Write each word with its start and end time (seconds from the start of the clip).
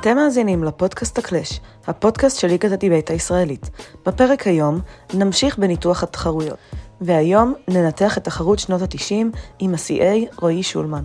אתם 0.00 0.16
מאזינים 0.16 0.64
לפודקאסט 0.64 1.18
הקלאש, 1.18 1.60
הפודקאסט 1.86 2.40
של 2.40 2.48
ליגת 2.48 2.72
הדיבייט 2.72 3.10
הישראלית. 3.10 3.70
בפרק 4.06 4.46
היום 4.46 4.80
נמשיך 5.14 5.58
בניתוח 5.58 6.02
התחרויות, 6.02 6.58
והיום 7.00 7.54
ננתח 7.68 8.18
את 8.18 8.24
תחרות 8.24 8.58
שנות 8.58 8.82
ה-90 8.82 9.36
עם 9.58 9.74
ה-CA 9.74 10.36
רועי 10.40 10.62
שולמן. 10.62 11.04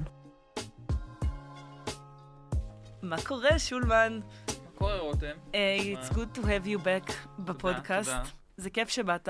מה 3.01 3.15
קורה, 3.27 3.59
שולמן? 3.59 4.19
מה 4.47 4.71
קורה, 4.75 4.99
רותם? 4.99 5.35
Hey, 5.51 5.97
it's 5.97 6.13
good 6.13 6.37
to 6.37 6.41
have 6.41 6.65
you 6.65 6.85
back 6.85 7.13
בפודקאסט. 7.39 8.11
זה 8.57 8.69
כיף 8.69 8.89
שבאת. 8.89 9.29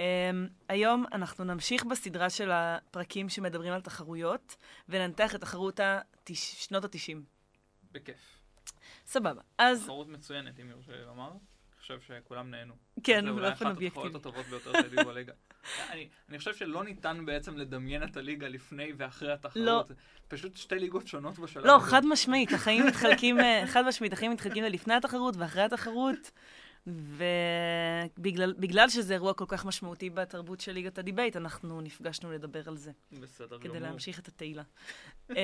היום 0.68 1.04
אנחנו 1.12 1.44
נמשיך 1.44 1.84
בסדרה 1.84 2.30
של 2.30 2.50
הפרקים 2.52 3.28
שמדברים 3.28 3.72
על 3.72 3.80
תחרויות, 3.80 4.56
וננתח 4.88 5.34
את 5.34 5.40
תחרות 5.40 5.80
התש... 5.82 6.64
שנות 6.66 6.84
ה-90. 6.84 7.16
בכיף. 7.92 8.41
סבבה, 9.12 9.42
אז... 9.58 9.82
תחרות 9.82 10.08
מצוינת, 10.08 10.60
אם 10.60 10.70
יורשה 10.70 10.92
לי 10.92 11.04
לומר. 11.04 11.30
אני 11.30 11.80
חושב 11.80 12.00
שכולם 12.00 12.50
נהנו. 12.50 12.74
כן, 13.02 13.24
באופן 13.36 13.66
אובייקטיבי. 13.66 13.90
זה 13.94 14.00
אולי 14.00 14.08
אחת 14.08 14.20
הטובות 14.20 14.46
ביותר 14.46 14.72
שהיו 14.72 15.06
בליגה. 15.10 15.32
אני, 15.90 16.08
אני 16.28 16.38
חושב 16.38 16.54
שלא 16.54 16.84
ניתן 16.84 17.26
בעצם 17.26 17.56
לדמיין 17.56 18.02
את 18.02 18.16
הליגה 18.16 18.48
לפני 18.48 18.92
ואחרי 18.96 19.32
התחרות. 19.32 19.56
לא. 19.56 19.84
פשוט 20.28 20.56
שתי 20.56 20.74
ליגות 20.74 21.06
שונות 21.06 21.38
בשלב 21.38 21.64
לא, 21.66 21.76
הזה. 21.76 21.84
לא, 21.84 21.90
חד 21.90 22.06
משמעית, 22.06 22.52
החיים 22.52 22.86
מתחלקים, 22.86 23.40
אה, 23.40 23.62
חד 23.66 23.82
משמעית, 23.88 24.12
החיים 24.12 24.32
מתחלקים 24.32 24.64
ללפני 24.64 24.94
התחרות 24.94 25.36
ואחרי 25.36 25.62
התחרות. 25.62 26.30
ובגלל 26.86 28.88
שזה 28.88 29.14
אירוע 29.14 29.34
כל 29.34 29.44
כך 29.48 29.64
משמעותי 29.64 30.10
בתרבות 30.10 30.60
של 30.60 30.72
ליגת 30.72 30.98
הדיבייט, 30.98 31.36
אנחנו 31.36 31.80
נפגשנו 31.80 32.32
לדבר 32.32 32.62
על 32.66 32.76
זה. 32.76 32.90
בסדר 33.12 33.58
גמור. 33.58 33.60
כדי 33.60 33.80
להמשיך 33.80 34.18
את 34.18 34.28
התהילה. 34.28 34.62
אמ, 35.30 35.34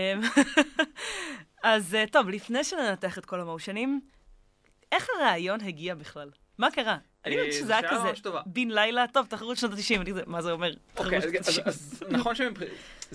אז 1.63 1.95
אה, 1.95 2.05
טוב, 2.07 2.29
לפני 2.29 2.65
שננתח 2.65 3.19
את 3.19 3.27
כל 3.27 3.41
המושנים, 3.41 4.01
איך 4.93 5.09
הרעיון 5.17 5.61
הגיע 5.61 5.95
בכלל? 5.95 6.31
מה 6.59 6.71
קרה? 6.71 6.99
אני 7.25 7.35
יודעת 7.35 7.53
שזה 7.53 7.77
היה 7.77 7.91
כזה 7.91 8.29
בן 8.47 8.69
לילה, 8.69 9.05
טוב, 9.13 9.27
תחרות 9.27 9.57
שנות 9.57 9.73
ה-90, 9.73 10.23
מה 10.27 10.43
זה 10.43 10.53
אומר? 10.53 10.75
אוקיי, 10.97 11.19
אז 11.65 12.03
נכון 12.11 12.35
שזה 12.35 12.51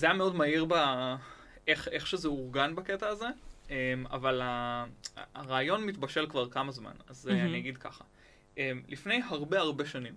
היה 0.02 0.14
מאוד 0.14 0.36
מהיר 0.36 0.66
באיך 0.66 2.08
שזה 2.08 2.28
אורגן 2.28 2.76
בקטע 2.76 3.08
הזה. 3.08 3.28
אמ, 3.74 4.06
אבל 4.08 4.42
הרעיון 5.36 5.86
מתבשל 5.86 6.28
כבר 6.30 6.50
כמה 6.50 6.72
זמן, 6.72 6.94
אז 7.08 7.26
mm-hmm. 7.28 7.32
אני 7.32 7.58
אגיד 7.58 7.78
ככה. 7.78 8.04
אמ, 8.58 8.82
לפני 8.88 9.22
הרבה 9.30 9.60
הרבה 9.60 9.86
שנים, 9.86 10.14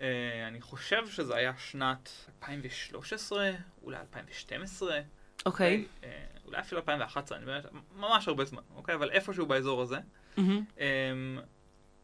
אה, 0.00 0.48
אני 0.48 0.60
חושב 0.60 1.08
שזה 1.08 1.36
היה 1.36 1.52
שנת 1.58 2.10
2013, 2.28 3.50
אולי 3.82 3.98
2012. 4.00 5.00
אוקיי. 5.46 5.84
Okay. 5.84 6.04
אה, 6.04 6.24
אולי 6.44 6.60
אפילו 6.60 6.80
2011, 6.80 7.38
אני 7.38 7.46
באמת, 7.46 7.64
ממש 7.96 8.28
הרבה 8.28 8.44
זמן, 8.44 8.62
אוקיי? 8.76 8.94
אבל 8.94 9.10
איפשהו 9.10 9.46
באזור 9.46 9.82
הזה. 9.82 9.98
Mm-hmm. 10.36 10.80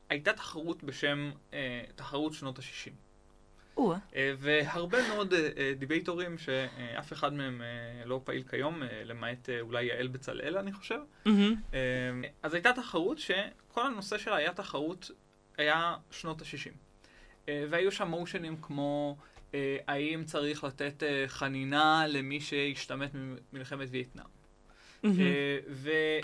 הייתה 0.09 0.33
תחרות 0.33 0.85
בשם 0.85 1.31
תחרות 1.95 2.33
שנות 2.33 2.59
ה-60. 2.59 2.91
והרבה 4.39 5.09
מאוד 5.09 5.35
דיבייטורים 5.79 6.39
שאף 6.39 7.13
אחד 7.13 7.33
מהם 7.33 7.63
לא 8.05 8.21
פעיל 8.25 8.43
כיום, 8.51 8.83
למעט 9.05 9.49
אולי 9.61 9.85
יעל 9.85 10.07
בצלאל, 10.07 10.59
אני 10.59 10.73
חושב. 10.73 10.99
אז 12.43 12.55
הייתה 12.55 12.73
תחרות 12.73 13.19
שכל 13.19 13.87
הנושא 13.87 14.19
שלה 14.19 14.37
היה 14.37 14.53
תחרות 14.53 15.11
היה 15.59 15.97
שנות 16.11 16.43
ה-60. 16.43 16.71
אה, 17.49 17.65
והיו 17.71 17.93
שם 17.93 18.09
מושנים 18.09 18.57
כמו 18.63 19.17
אה, 19.55 19.77
האם 19.89 20.25
צריך 20.25 20.65
לתת 20.65 21.03
אה, 21.03 21.25
חנינה 21.27 22.05
למי 22.09 22.41
שהשתמט 22.41 23.11
ממלחמת 23.53 23.89
וייטנאם. 23.91 24.25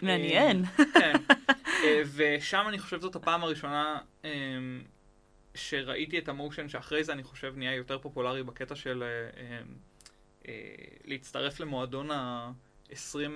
מעניין. 0.03 0.65
כן. 0.65 1.13
ושם 2.15 2.65
אני 2.69 2.79
חושב 2.79 3.01
זאת 3.01 3.17
הפעם 3.17 3.43
הראשונה 3.43 3.99
שראיתי 5.55 6.19
את 6.19 6.29
המושן 6.29 6.69
שאחרי 6.69 7.05
זה 7.05 7.13
אני 7.13 7.23
חושב 7.23 7.53
נהיה 7.57 7.75
יותר 7.75 7.99
פופולרי 7.99 8.43
בקטע 8.43 8.75
של 8.75 9.05
להצטרף 11.05 11.61
למועדון 11.61 12.11
ה-27, 12.11 13.29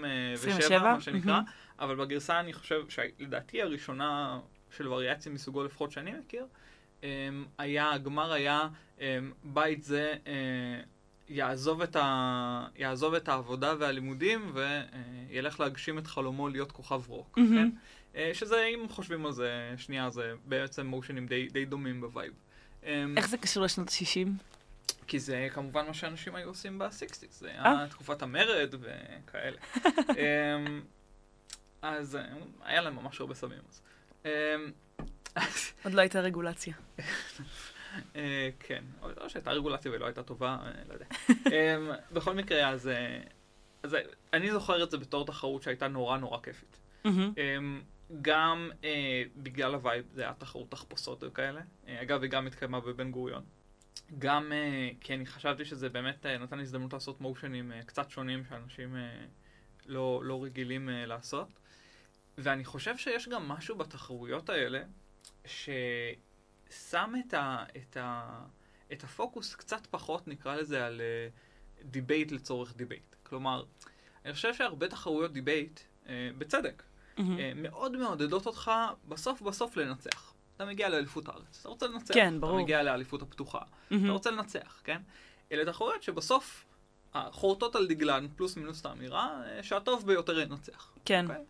מה 0.82 1.00
שנקרא, 1.00 1.40
אבל 1.78 1.96
בגרסה 1.96 2.40
אני 2.40 2.52
חושב 2.52 2.84
שלדעתי 2.88 3.62
הראשונה 3.62 4.40
של 4.76 4.88
וריאציה 4.88 5.32
מסוגו 5.32 5.64
לפחות 5.64 5.92
שאני 5.92 6.12
מכיר, 6.12 6.46
היה, 7.58 7.92
הגמר 7.92 8.32
היה 8.32 8.68
בית 9.44 9.82
זה 9.82 10.14
אה, 10.26 10.80
יעזוב 11.28 11.82
את, 11.82 11.96
ה... 11.96 12.66
יעזוב 12.76 13.14
את 13.14 13.28
העבודה 13.28 13.74
והלימודים 13.78 14.52
וילך 14.54 15.60
להגשים 15.60 15.98
את 15.98 16.06
חלומו 16.06 16.48
להיות 16.48 16.72
כוכב 16.72 17.02
רוק, 17.08 17.38
mm-hmm. 17.38 17.54
כן? 17.54 17.70
אה, 18.16 18.30
שזה, 18.34 18.64
אם 18.64 18.88
חושבים 18.88 19.26
על 19.26 19.32
זה 19.32 19.74
שנייה, 19.76 20.10
זה 20.10 20.32
בעצם 20.44 20.86
מושנים 20.86 21.26
די, 21.26 21.48
די 21.48 21.64
דומים 21.64 22.00
ב 22.00 22.06
vibe. 22.06 22.32
אמ, 22.84 23.14
איך 23.16 23.28
זה 23.28 23.38
קשור 23.38 23.62
לשנות 23.62 23.88
ה-60? 23.88 24.28
כי 25.06 25.18
זה 25.18 25.48
כמובן 25.52 25.86
מה 25.86 25.94
שאנשים 25.94 26.34
היו 26.34 26.48
עושים 26.48 26.78
ב 26.78 26.85
sixties, 26.85 27.40
זה 27.40 27.48
היה 27.48 27.64
אה? 27.64 27.86
תקופת 27.88 28.22
המרד 28.22 28.74
וכאלה. 28.80 29.56
אז 31.82 32.18
היה 32.62 32.80
להם 32.80 32.96
ממש 32.96 33.20
הרבה 33.20 33.34
סמים. 33.34 33.58
אז. 33.68 33.82
אמ, 34.24 34.30
עוד 35.84 35.94
לא 35.94 36.00
הייתה 36.00 36.20
רגולציה. 36.20 36.74
אה, 38.16 38.48
כן, 38.60 38.84
או 39.02 39.30
שהייתה 39.30 39.50
רגולציה 39.50 39.92
ולא 39.92 40.06
הייתה 40.06 40.22
טובה, 40.22 40.56
אה, 40.62 40.70
לא 40.88 40.94
יודע. 40.94 41.06
אמ, 41.28 41.90
בכל 42.12 42.34
מקרה, 42.34 42.68
אז 42.68 42.88
אה, 42.88 43.20
אני 44.32 44.50
זוכר 44.52 44.84
את 44.84 44.90
זה 44.90 44.98
בתור 44.98 45.26
תחרות 45.26 45.62
שהייתה 45.62 45.88
נורא 45.88 46.18
נורא 46.18 46.38
כיפית. 46.42 46.78
אמ, 47.04 47.82
גם 48.22 48.70
בגלל 49.36 49.74
ה 49.74 49.79
vibe, 49.79 50.04
זה 50.12 50.22
היה 50.22 50.34
תחרות 50.34 50.70
תחפושות 50.70 51.22
וכאלה. 51.22 51.60
אגב, 51.86 52.22
היא 52.22 52.30
גם 52.30 52.46
התקיימה 52.46 52.80
בבן 52.80 53.10
גוריון. 53.10 53.44
גם 54.18 54.52
כי 55.00 55.14
אני 55.14 55.26
חשבתי 55.26 55.64
שזה 55.64 55.88
באמת 55.88 56.26
נתן 56.26 56.56
לי 56.56 56.62
הזדמנות 56.62 56.92
לעשות 56.92 57.20
מושנים 57.20 57.72
קצת 57.86 58.10
שונים 58.10 58.44
שאנשים 58.44 58.96
לא, 59.86 60.20
לא 60.24 60.44
רגילים 60.44 60.88
לעשות. 60.92 61.48
ואני 62.38 62.64
חושב 62.64 62.96
שיש 62.96 63.28
גם 63.28 63.48
משהו 63.48 63.76
בתחרויות 63.76 64.50
האלה, 64.50 64.82
ששם 65.44 67.12
את, 67.26 67.34
ה, 67.34 67.64
את, 67.76 67.96
ה, 67.96 68.40
את 68.92 69.04
הפוקוס 69.04 69.54
קצת 69.54 69.86
פחות, 69.86 70.28
נקרא 70.28 70.56
לזה, 70.56 70.86
על 70.86 71.00
דיבייט 71.82 72.30
uh, 72.30 72.34
לצורך 72.34 72.76
דיבייט. 72.76 73.14
כלומר, 73.22 73.64
אני 74.24 74.32
חושב 74.32 74.54
שהרבה 74.54 74.88
תחרויות 74.88 75.32
דיבייט, 75.32 75.80
uh, 76.04 76.08
בצדק, 76.38 76.82
mm-hmm. 77.16 77.22
מאוד 77.54 77.96
מעודדות 77.96 78.46
אותך 78.46 78.70
בסוף 79.08 79.42
בסוף 79.42 79.76
לנצח. 79.76 80.34
אתה 80.56 80.64
מגיע 80.64 80.88
לאליפות 80.88 81.28
הארץ, 81.28 81.58
אתה 81.60 81.68
רוצה 81.68 81.86
לנצח. 81.86 82.14
כן, 82.14 82.40
ברור. 82.40 82.54
אתה 82.54 82.62
מגיע 82.62 82.82
לאליפות 82.82 83.22
הפתוחה, 83.22 83.58
mm-hmm. 83.58 83.94
אתה 84.04 84.12
רוצה 84.12 84.30
לנצח, 84.30 84.80
כן? 84.84 85.02
אלה 85.52 85.64
תחרויות 85.64 86.02
שבסוף 86.02 86.64
חורטות 87.30 87.76
על 87.76 87.86
דגלן, 87.86 88.26
פלוס 88.36 88.56
מינוס 88.56 88.80
את 88.80 88.86
האמירה, 88.86 89.42
שהטוב 89.62 90.06
ביותר 90.06 90.38
ינצח. 90.38 90.92
כן. 91.04 91.26
Okay? 91.26 91.30
אוקיי? 91.30 91.44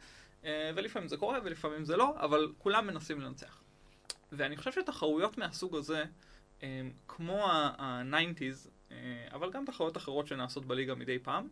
אה, 0.44 0.70
ולפעמים 0.74 1.08
זה 1.08 1.16
קורה 1.16 1.38
ולפעמים 1.44 1.84
זה 1.84 1.96
לא, 1.96 2.14
אבל 2.16 2.52
כולם 2.58 2.86
מנסים 2.86 3.20
לנצח. 3.20 3.62
ואני 4.32 4.56
חושב 4.56 4.72
שתחרויות 4.72 5.38
מהסוג 5.38 5.76
הזה, 5.76 6.04
אה, 6.62 6.80
כמו 7.08 7.46
ה-90's, 7.50 8.68
אה, 8.90 8.96
אבל 9.32 9.50
גם 9.50 9.64
תחרויות 9.64 9.96
אחרות 9.96 10.26
שנעשות 10.26 10.66
בליגה 10.66 10.94
מדי 10.94 11.18
פעם, 11.18 11.48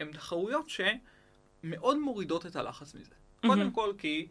הן 0.00 0.12
תחרויות 0.12 0.66
שמאוד 0.68 1.98
מורידות 1.98 2.46
את 2.46 2.56
הלחץ 2.56 2.94
מזה. 2.94 3.14
קודם 3.46 3.70
כל 3.70 3.92
כי 3.98 4.26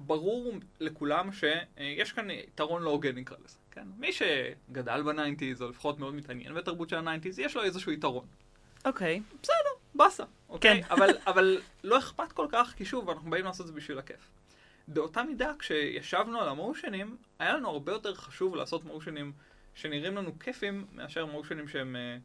ברור 0.00 0.52
לכולם 0.80 1.30
שיש 1.32 2.12
כאן 2.12 2.30
יתרון 2.30 2.82
לא 2.82 2.90
הוגן 2.90 3.14
נקרא 3.14 3.36
לזה, 3.44 3.56
כן? 3.70 3.86
מי 3.98 4.12
שגדל 4.12 5.02
ב-90's, 5.02 5.62
או 5.62 5.68
לפחות 5.68 5.98
מאוד 5.98 6.14
מתעניין 6.14 6.54
בתרבות 6.54 6.88
של 6.88 7.08
ה-90's, 7.08 7.40
יש 7.40 7.56
לו 7.56 7.62
איזשהו 7.62 7.92
יתרון. 7.92 8.26
אוקיי. 8.84 9.16
Okay. 9.16 9.36
בסדר, 9.42 9.54
באסה, 9.94 10.24
אוקיי? 10.48 10.82
כן. 10.82 10.92
אבל, 10.94 11.10
אבל 11.26 11.60
לא 11.84 11.98
אכפת 11.98 12.32
כל 12.32 12.46
כך, 12.50 12.74
כי 12.76 12.84
שוב, 12.84 13.10
אנחנו 13.10 13.30
באים 13.30 13.44
לעשות 13.44 13.60
את 13.60 13.66
זה 13.66 13.72
בשביל 13.72 13.98
הכיף. 13.98 14.30
באותה 14.88 15.22
מידה, 15.22 15.52
כשישבנו 15.58 16.40
על 16.40 16.48
המושנים, 16.48 17.16
היה 17.38 17.54
לנו 17.54 17.68
הרבה 17.68 17.92
יותר 17.92 18.14
חשוב 18.14 18.56
לעשות 18.56 18.84
מושנים 18.84 19.32
שנראים 19.74 20.16
לנו 20.16 20.38
כיפים, 20.38 20.86
מאשר 20.92 21.26
מושנים 21.26 21.68
שהם 21.68 21.96
uh, 21.96 22.22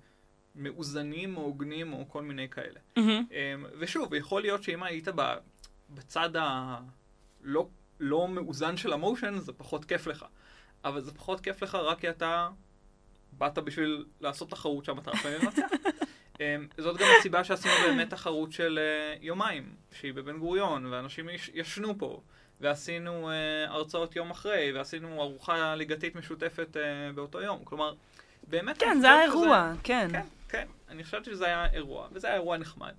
מאוזנים 0.55 1.37
או 1.37 1.41
הוגנים 1.41 1.93
או 1.93 2.05
כל 2.09 2.21
מיני 2.23 2.49
כאלה. 2.49 2.79
Mm-hmm. 2.97 2.99
Um, 2.99 3.67
ושוב, 3.79 4.13
יכול 4.13 4.41
להיות 4.41 4.63
שאם 4.63 4.83
היית 4.83 5.07
בצד 5.93 6.29
הלא 6.35 7.67
לא 7.99 8.27
מאוזן 8.27 8.77
של 8.77 8.93
המושן, 8.93 9.39
זה 9.39 9.53
פחות 9.53 9.85
כיף 9.85 10.07
לך. 10.07 10.25
אבל 10.85 11.01
זה 11.01 11.11
פחות 11.13 11.41
כיף 11.41 11.63
לך 11.63 11.75
רק 11.75 11.99
כי 11.99 12.09
אתה 12.09 12.49
באת 13.31 13.57
בשביל 13.57 14.05
לעשות 14.21 14.49
תחרות 14.49 14.85
שהמטרה 14.85 15.17
שלהם 15.17 15.41
לנצח. 15.41 15.61
אמ, 16.39 16.67
זאת 16.77 16.97
גם 16.97 17.07
הסיבה 17.19 17.43
שעשינו 17.43 17.73
באמת 17.87 18.09
תחרות 18.09 18.51
של 18.51 18.79
אה, 18.81 19.15
יומיים, 19.21 19.75
שהיא 19.91 20.13
בבן 20.13 20.37
גוריון, 20.37 20.85
ואנשים 20.85 21.29
ישנו 21.53 21.97
פה, 21.97 22.21
ועשינו 22.61 23.29
אה, 23.31 23.65
הרצאות 23.67 24.15
יום 24.15 24.31
אחרי, 24.31 24.71
ועשינו 24.75 25.21
ארוחה 25.21 25.75
ליגתית 25.75 26.15
משותפת 26.15 26.77
אה, 26.77 27.11
באותו 27.15 27.41
יום. 27.41 27.59
כלומר, 27.63 27.93
באמת... 28.47 28.77
כן, 28.77 28.97
זה 29.01 29.13
היה 29.13 29.23
אירוע, 29.23 29.73
כן. 29.83 30.07
כן, 30.11 30.25
כן. 30.49 30.67
אני 30.89 31.03
חושבת 31.03 31.25
שזה 31.25 31.45
היה 31.45 31.65
אירוע, 31.73 32.07
וזה 32.11 32.27
היה 32.27 32.35
אירוע 32.35 32.57
נחמד. 32.57 32.93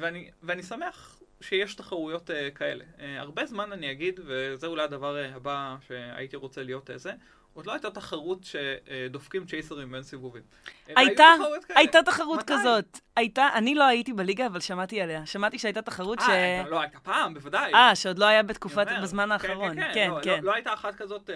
ואני, 0.00 0.30
ואני 0.42 0.62
שמח 0.62 1.20
שיש 1.40 1.74
תחרויות 1.74 2.30
uh, 2.30 2.32
כאלה. 2.54 2.84
Uh, 2.96 3.00
הרבה 3.18 3.46
זמן 3.46 3.72
אני 3.72 3.90
אגיד, 3.90 4.20
וזה 4.24 4.66
אולי 4.66 4.82
הדבר 4.82 5.16
uh, 5.16 5.36
הבא 5.36 5.76
שהייתי 5.86 6.36
רוצה 6.36 6.62
להיות 6.62 6.90
איזה, 6.90 7.12
עוד 7.54 7.66
לא 7.66 7.72
הייתה 7.72 7.90
תחרות 7.90 8.38
שדופקים 8.44 9.46
צ'ייסרים 9.46 9.92
בין 9.92 10.02
סיבובים. 10.02 10.42
הייתה, 10.86 11.24
הייתה 11.68 12.02
תחרות 12.02 12.38
מתי? 12.38 12.52
כזאת. 12.52 12.98
הייתה, 13.16 13.48
אני 13.54 13.74
לא 13.74 13.84
הייתי 13.84 14.12
בליגה, 14.12 14.46
אבל 14.46 14.60
שמעתי 14.60 15.00
עליה. 15.00 15.26
שמעתי 15.26 15.58
שהייתה 15.58 15.82
תחרות 15.82 16.20
ש... 16.20 16.28
אה, 16.28 16.62
לא, 16.70 16.80
הייתה 16.80 16.98
פעם, 17.00 17.34
בוודאי. 17.34 17.74
אה, 17.74 17.94
שעוד 17.94 18.18
לא 18.18 18.24
היה 18.24 18.42
בתקופת, 18.42 18.86
בזמן 19.02 19.24
כן, 19.24 19.32
האחרון. 19.32 19.74
כן, 19.74 19.80
כן, 19.80 19.92
כן. 19.94 20.10
לא, 20.10 20.20
כן. 20.22 20.30
לא, 20.30 20.42
לא 20.42 20.54
הייתה 20.54 20.72
אחת 20.72 20.94
כזאת, 20.94 21.30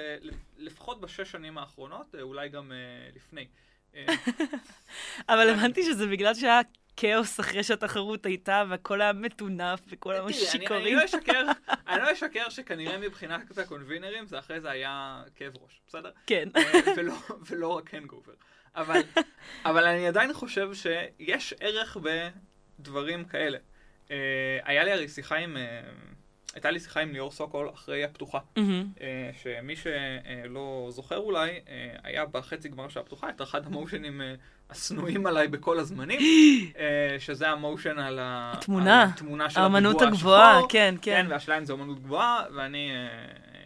לפחות 0.58 1.00
בשש 1.00 1.30
שנים 1.30 1.58
האחרונות, 1.58 2.14
אולי 2.20 2.48
גם 2.48 2.72
לפני. 3.16 3.46
אבל 5.28 5.50
הבנתי 5.50 5.82
שזה 5.82 6.06
בגלל 6.06 6.34
שהיה 6.34 6.60
כאוס 7.00 7.40
אחרי 7.40 7.62
שהתחרות 7.62 8.26
הייתה, 8.26 8.64
והכל 8.68 9.00
היה 9.00 9.12
מטונף, 9.12 9.80
וכל 9.88 10.14
היום 10.14 10.32
שיכורים. 10.32 10.98
אני 11.88 12.00
לא 12.02 12.12
אשקר 12.12 12.48
שכנראה 12.48 12.98
מבחינת 12.98 13.58
הקונבינרים, 13.58 14.26
זה 14.26 14.38
אחרי 14.38 14.60
זה 14.60 14.70
היה 14.70 15.22
כאב 15.34 15.52
ראש, 15.62 15.80
בסדר? 15.88 16.10
כן. 16.26 16.48
אה, 16.56 16.62
ולא 17.46 17.68
רק 17.68 17.94
הנגובר. 17.94 18.32
אבל 19.64 19.86
אני 19.86 20.06
עדיין 20.08 20.32
חושב 20.32 20.70
שיש 20.74 21.54
ערך 21.60 21.96
בדברים 22.78 23.24
כאלה. 23.24 23.58
אה, 24.10 24.16
היה 24.64 24.84
לי 24.84 24.92
הרי 24.92 25.08
שיחה 25.08 25.36
עם... 25.36 25.56
אה, 25.56 25.80
הייתה 26.54 26.70
לי 26.70 26.80
שיחה 26.80 27.00
עם 27.00 27.12
ליאור 27.12 27.30
סוקול 27.30 27.70
אחרי 27.70 28.04
הפתוחה, 28.04 28.38
mm-hmm. 28.38 29.02
שמי 29.42 29.76
שלא 29.76 30.88
זוכר 30.90 31.16
אולי, 31.16 31.60
היה 32.02 32.26
בחצי 32.26 32.68
גמר 32.68 32.88
של 32.88 33.00
הפתוחה, 33.00 33.30
את 33.30 33.42
אחד 33.42 33.66
המושנים 33.66 34.20
השנואים 34.70 35.26
עליי 35.26 35.48
בכל 35.48 35.78
הזמנים, 35.78 36.20
שזה 37.18 37.48
המושן 37.48 37.98
על 37.98 38.18
התמונה, 38.22 39.04
התמונה 39.04 39.50
של 39.50 39.60
האמנות 39.60 40.02
הגבוהה, 40.02 40.60
כן, 40.68 40.94
כן. 41.02 41.22
כן, 41.22 41.26
והשאלה 41.30 41.58
אם 41.58 41.64
זה 41.64 41.72
אמנות 41.72 42.02
גבוהה, 42.02 42.44
ואני 42.54 42.90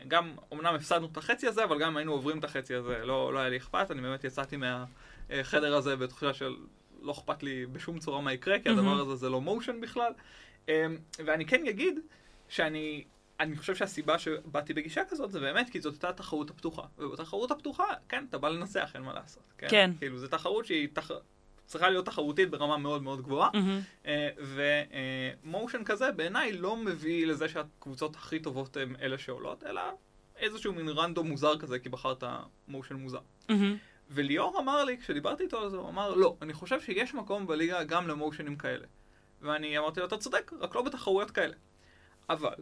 גם, 0.08 0.32
אמנם 0.52 0.74
הפסדנו 0.74 1.08
את 1.12 1.16
החצי 1.16 1.46
הזה, 1.46 1.64
אבל 1.64 1.78
גם 1.78 1.96
היינו 1.96 2.12
עוברים 2.12 2.38
את 2.38 2.44
החצי 2.44 2.74
הזה, 2.74 2.98
לא, 3.04 3.32
לא 3.32 3.38
היה 3.38 3.48
לי 3.48 3.56
אכפת, 3.56 3.90
אני 3.90 4.02
באמת 4.02 4.24
יצאתי 4.24 4.56
מהחדר 4.56 5.74
הזה 5.74 5.96
בתחושה 5.96 6.32
של 6.32 6.56
לא 7.02 7.12
אכפת 7.12 7.42
לי 7.42 7.66
בשום 7.66 7.98
צורה 7.98 8.20
מה 8.20 8.32
יקרה, 8.32 8.58
כי 8.58 8.68
הדבר 8.68 9.00
הזה 9.00 9.14
זה 9.14 9.28
לא 9.28 9.40
מושן 9.40 9.80
בכלל. 9.80 10.12
ואני 11.18 11.46
כן 11.46 11.66
אגיד, 11.66 11.98
שאני 12.48 13.04
אני 13.40 13.56
חושב 13.56 13.74
שהסיבה 13.74 14.18
שבאתי 14.18 14.74
בגישה 14.74 15.02
כזאת 15.08 15.30
זה 15.30 15.40
באמת 15.40 15.70
כי 15.70 15.80
זאת 15.80 15.92
הייתה 15.92 16.08
התחרות 16.08 16.50
הפתוחה. 16.50 16.82
ובתחרות 16.98 17.50
הפתוחה, 17.50 17.84
כן, 18.08 18.24
אתה 18.28 18.38
בא 18.38 18.48
לנצח, 18.48 18.90
אין 18.94 19.02
מה 19.02 19.12
לעשות. 19.12 19.42
כן. 19.58 19.66
כן. 19.70 19.90
כאילו, 19.98 20.18
זו 20.18 20.28
תחרות 20.28 20.66
שהיא 20.66 20.88
תח... 20.92 21.10
צריכה 21.66 21.90
להיות 21.90 22.06
תחרותית 22.06 22.50
ברמה 22.50 22.76
מאוד 22.76 23.02
מאוד 23.02 23.22
גבוהה. 23.22 23.50
Mm-hmm. 23.50 24.08
ומושן 25.42 25.84
כזה 25.84 26.12
בעיניי 26.12 26.52
לא 26.52 26.76
מביא 26.76 27.26
לזה 27.26 27.48
שהקבוצות 27.48 28.16
הכי 28.16 28.38
טובות 28.38 28.76
הן 28.76 28.96
אלה 29.02 29.18
שעולות, 29.18 29.64
אלא 29.64 29.82
איזשהו 30.36 30.72
מין 30.72 30.88
רנדום 30.88 31.28
מוזר 31.28 31.58
כזה, 31.58 31.78
כי 31.78 31.88
בחרת 31.88 32.24
מושן 32.68 32.94
מוזר. 32.94 33.20
Mm-hmm. 33.48 33.52
וליאור 34.10 34.58
אמר 34.60 34.84
לי, 34.84 34.98
כשדיברתי 34.98 35.42
איתו 35.42 35.60
על 35.60 35.70
זה, 35.70 35.76
הוא 35.76 35.88
אמר, 35.88 36.14
לא, 36.14 36.36
אני 36.42 36.52
חושב 36.52 36.80
שיש 36.80 37.14
מקום 37.14 37.46
בליגה 37.46 37.84
גם 37.84 38.08
למושנים 38.08 38.56
כאלה. 38.56 38.86
ואני 39.40 39.78
אמרתי 39.78 40.00
לו, 40.00 40.06
אתה 40.06 40.16
צודק, 40.16 40.52
רק 40.60 40.74
לא 40.74 40.82
בתחרויות 40.82 41.30
כאלה. 41.30 41.54
אבל, 42.30 42.54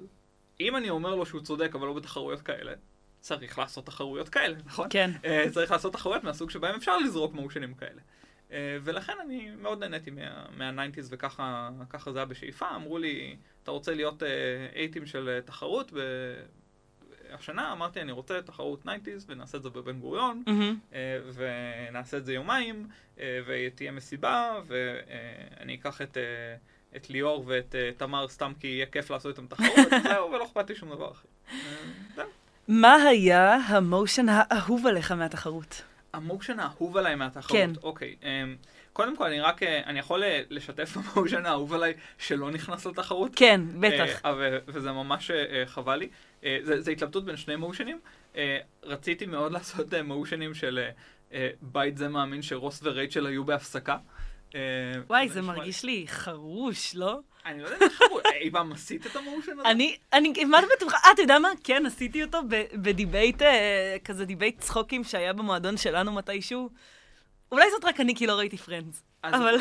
אם 0.61 0.77
אני 0.77 0.91
אומר 0.91 1.15
לו 1.15 1.27
שהוא 1.27 1.41
צודק, 1.41 1.71
אבל 1.75 1.87
לא 1.87 1.93
בתחרויות 1.93 2.43
כאלה, 2.43 2.73
צריך 3.21 3.59
לעשות 3.59 3.87
תחרויות 3.87 4.29
כאלה, 4.29 4.57
נכון? 4.67 4.87
כן. 4.91 5.11
Uh, 5.23 5.51
צריך 5.51 5.71
לעשות 5.71 5.93
תחרויות 5.93 6.25
מהסוג 6.25 6.51
שבהם 6.51 6.75
אפשר 6.75 6.99
לזרוק 6.99 7.33
מושנים 7.35 7.75
כאלה. 7.75 8.01
Uh, 8.49 8.53
ולכן 8.83 9.13
אני 9.25 9.51
מאוד 9.59 9.81
נהניתי 9.81 10.11
מה 10.57 10.68
nineties 10.68 11.13
מה, 11.13 11.71
וככה 11.81 12.13
זה 12.13 12.19
היה 12.19 12.27
בשאיפה. 12.27 12.67
אמרו 12.77 12.99
לי, 12.99 13.37
אתה 13.63 13.71
רוצה 13.71 13.95
להיות 13.95 14.23
A-team 14.75 15.03
uh, 15.03 15.07
של 15.07 15.41
uh, 15.43 15.47
תחרות? 15.47 15.93
השנה 17.33 17.73
אמרתי, 17.73 18.01
אני 18.01 18.13
רוצה 18.13 18.43
תחרות 18.43 18.87
nineties, 18.87 19.27
ונעשה 19.29 19.59
את 19.59 19.63
זה 19.63 19.71
בבן 19.71 20.01
גוריון, 20.01 20.43
mm-hmm. 20.47 20.93
uh, 20.93 20.95
ונעשה 21.35 22.17
את 22.17 22.25
זה 22.25 22.35
יומיים, 22.35 22.87
uh, 23.17 23.21
ותהיה 23.47 23.93
מסיבה, 23.93 24.61
ואני 24.67 25.75
אקח 25.75 26.03
את... 26.03 26.17
את 26.97 27.11
ליאור 27.11 27.45
ואת 27.47 27.75
uh, 27.75 27.99
תמר 27.99 28.29
סתם 28.29 28.53
כי 28.61 28.67
יהיה 28.67 28.87
כיף 28.87 29.11
לעשות 29.11 29.39
איתם 29.39 29.47
תחרות, 29.47 29.89
זהו, 30.03 30.31
ולא 30.33 30.45
אכפת 30.45 30.71
לי 30.71 30.77
שום 30.77 30.89
דבר 30.89 31.11
אחר. 31.11 31.29
אה, 32.19 32.25
מה 32.69 32.95
היה 32.95 33.55
המושן 33.55 34.27
האהוב 34.29 34.87
עליך 34.87 35.13
מהתחרות? 35.13 35.83
המושן 36.13 36.61
האהוב 36.61 36.97
עליי 36.97 37.15
מהתחרות? 37.15 37.53
כן. 37.53 37.71
אוקיי. 37.83 38.17
Um, 38.21 38.25
קודם 38.93 39.17
כל, 39.17 39.27
אני 39.27 39.41
רק, 39.41 39.63
אני 39.63 39.99
יכול 39.99 40.23
לשתף 40.51 40.97
במושן 40.97 41.47
האהוב 41.47 41.75
עליי 41.75 41.95
שלא 42.19 42.51
נכנס 42.51 42.87
לתחרות? 42.87 43.33
כן, 43.37 43.61
בטח. 43.81 44.21
Uh, 44.25 44.27
וזה 44.67 44.93
ממש 44.93 45.31
uh, 45.31 45.35
חבל 45.67 45.97
לי. 45.97 46.09
Uh, 46.41 46.45
זה, 46.63 46.81
זה 46.81 46.91
התלבטות 46.91 47.25
בין 47.25 47.37
שני 47.37 47.57
מושנים. 47.57 48.01
Uh, 48.35 48.39
רציתי 48.83 49.27
מאוד 49.27 49.53
לעשות 49.57 49.95
uh, 49.95 50.03
מושנים 50.03 50.55
של 50.55 50.89
uh, 51.31 51.35
בית 51.63 51.97
זה 51.97 52.09
מאמין 52.09 52.43
שרוס 52.43 52.81
ורייצ'ל 52.83 53.27
היו 53.27 53.45
בהפסקה. 53.45 53.97
אה, 54.55 54.61
וואי, 55.07 55.29
זה 55.29 55.43
מרגיש 55.43 55.85
לי 55.85 56.05
חרוש, 56.09 56.95
לא? 56.95 57.21
אני 57.47 57.63
לא 57.63 57.69
יודע 57.69 57.87
אם 57.87 57.91
חרוש, 57.91 58.23
אי 58.41 58.51
פעם 58.51 58.73
עשית 58.73 59.07
את 59.07 59.17
המושן 59.17 59.53
הזה? 59.61 59.71
אני, 59.71 59.97
אני, 60.13 60.45
מה 60.45 60.59
בטוחה, 60.77 60.97
אה, 60.97 61.13
אתה 61.13 61.23
יודע 61.23 61.39
מה? 61.39 61.49
כן, 61.65 61.87
עשיתי 61.87 62.23
אותו 62.23 62.41
ב 62.75 62.83
debate, 62.83 63.43
אה, 63.43 63.97
כזה 64.05 64.25
debate 64.25 64.61
צחוקים 64.61 65.05
שהיה 65.05 65.33
במועדון 65.33 65.77
שלנו 65.77 66.13
מתישהו. 66.13 66.71
אולי 67.53 67.71
זאת 67.71 67.85
רק 67.85 68.01
אני 68.01 68.15
כי 68.15 68.27
לא 68.27 68.33
ראיתי 68.33 68.57
Friends. 68.57 69.03
אבל... 69.25 69.57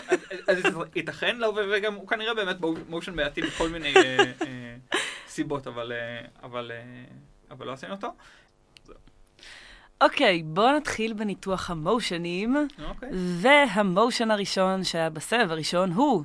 אז 0.47 0.57
ייתכן, 0.95 1.37
לא, 1.37 1.53
וגם 1.71 1.95
הוא 1.95 2.07
כנראה 2.07 2.33
באמת 2.33 2.57
motion 2.89 3.15
בעייתי 3.15 3.41
בכל 3.41 3.69
מיני 3.69 3.93
אה, 3.95 4.75
סיבות, 5.27 5.67
אבל 6.41 6.71
לא 7.59 7.71
עשינו 7.71 7.93
אותו. 7.93 8.13
אוקיי, 10.01 10.39
okay, 10.39 10.43
בואו 10.45 10.77
נתחיל 10.77 11.13
בניתוח 11.13 11.69
ה 11.69 11.78
motion 11.78 12.30
ים. 12.30 12.55
אוקיי. 12.85 13.09
Okay. 13.09 13.13
וה 13.13 13.43
motion 13.43 14.31
הראשון 14.31 14.83
שהיה 14.83 15.09
בסבב 15.09 15.51
הראשון 15.51 15.91
הוא, 15.91 16.23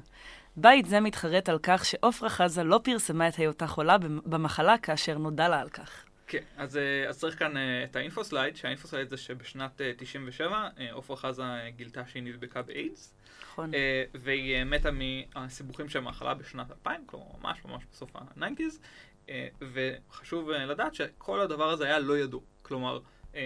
בית 0.56 0.86
זה 0.86 1.00
מתחרט 1.00 1.48
על 1.48 1.58
כך 1.62 1.84
שעופרה 1.84 2.30
חזה 2.30 2.64
לא 2.64 2.80
פרסמה 2.84 3.28
את 3.28 3.34
היותה 3.36 3.66
חולה 3.66 3.98
במחלה 3.98 4.78
כאשר 4.78 5.18
נודע 5.18 5.48
לה 5.48 5.60
על 5.60 5.68
כך. 5.68 6.04
כן, 6.26 6.38
okay, 6.38 6.42
אז, 6.56 6.76
אה, 6.76 7.08
אז 7.08 7.18
צריך 7.18 7.38
כאן 7.38 7.56
uh, 7.56 7.58
את 7.90 7.96
ה 7.96 8.02
info 8.02 8.24
slide, 8.24 8.56
שה 8.56 8.70
info 8.70 8.88
slide 8.88 9.08
זה 9.08 9.16
שבשנת 9.16 9.80
uh, 9.80 10.02
97 10.02 10.68
עופרה 10.92 11.16
uh, 11.16 11.18
חזה 11.18 11.42
גילתה 11.76 12.02
שהיא 12.06 12.22
נדבקה 12.22 12.62
באיידס. 12.62 13.14
נכון. 13.52 13.70
והיא 14.14 14.64
מתה 14.64 14.88
מהסיבוכים 15.34 15.88
של 15.88 15.98
המחלה 15.98 16.34
בשנת 16.34 16.70
2000, 16.70 17.00
כלומר 17.06 17.26
ממש 17.42 17.58
ממש 17.64 17.82
בסוף 17.92 18.16
ה-90's. 18.16 18.78
Uh, 19.26 19.30
וחשוב 19.60 20.50
לדעת 20.50 20.94
שכל 20.94 21.40
הדבר 21.40 21.70
הזה 21.70 21.84
היה 21.84 21.98
לא 21.98 22.18
ידוע. 22.18 22.40
כלומר, 22.62 22.96
אה, 22.96 23.00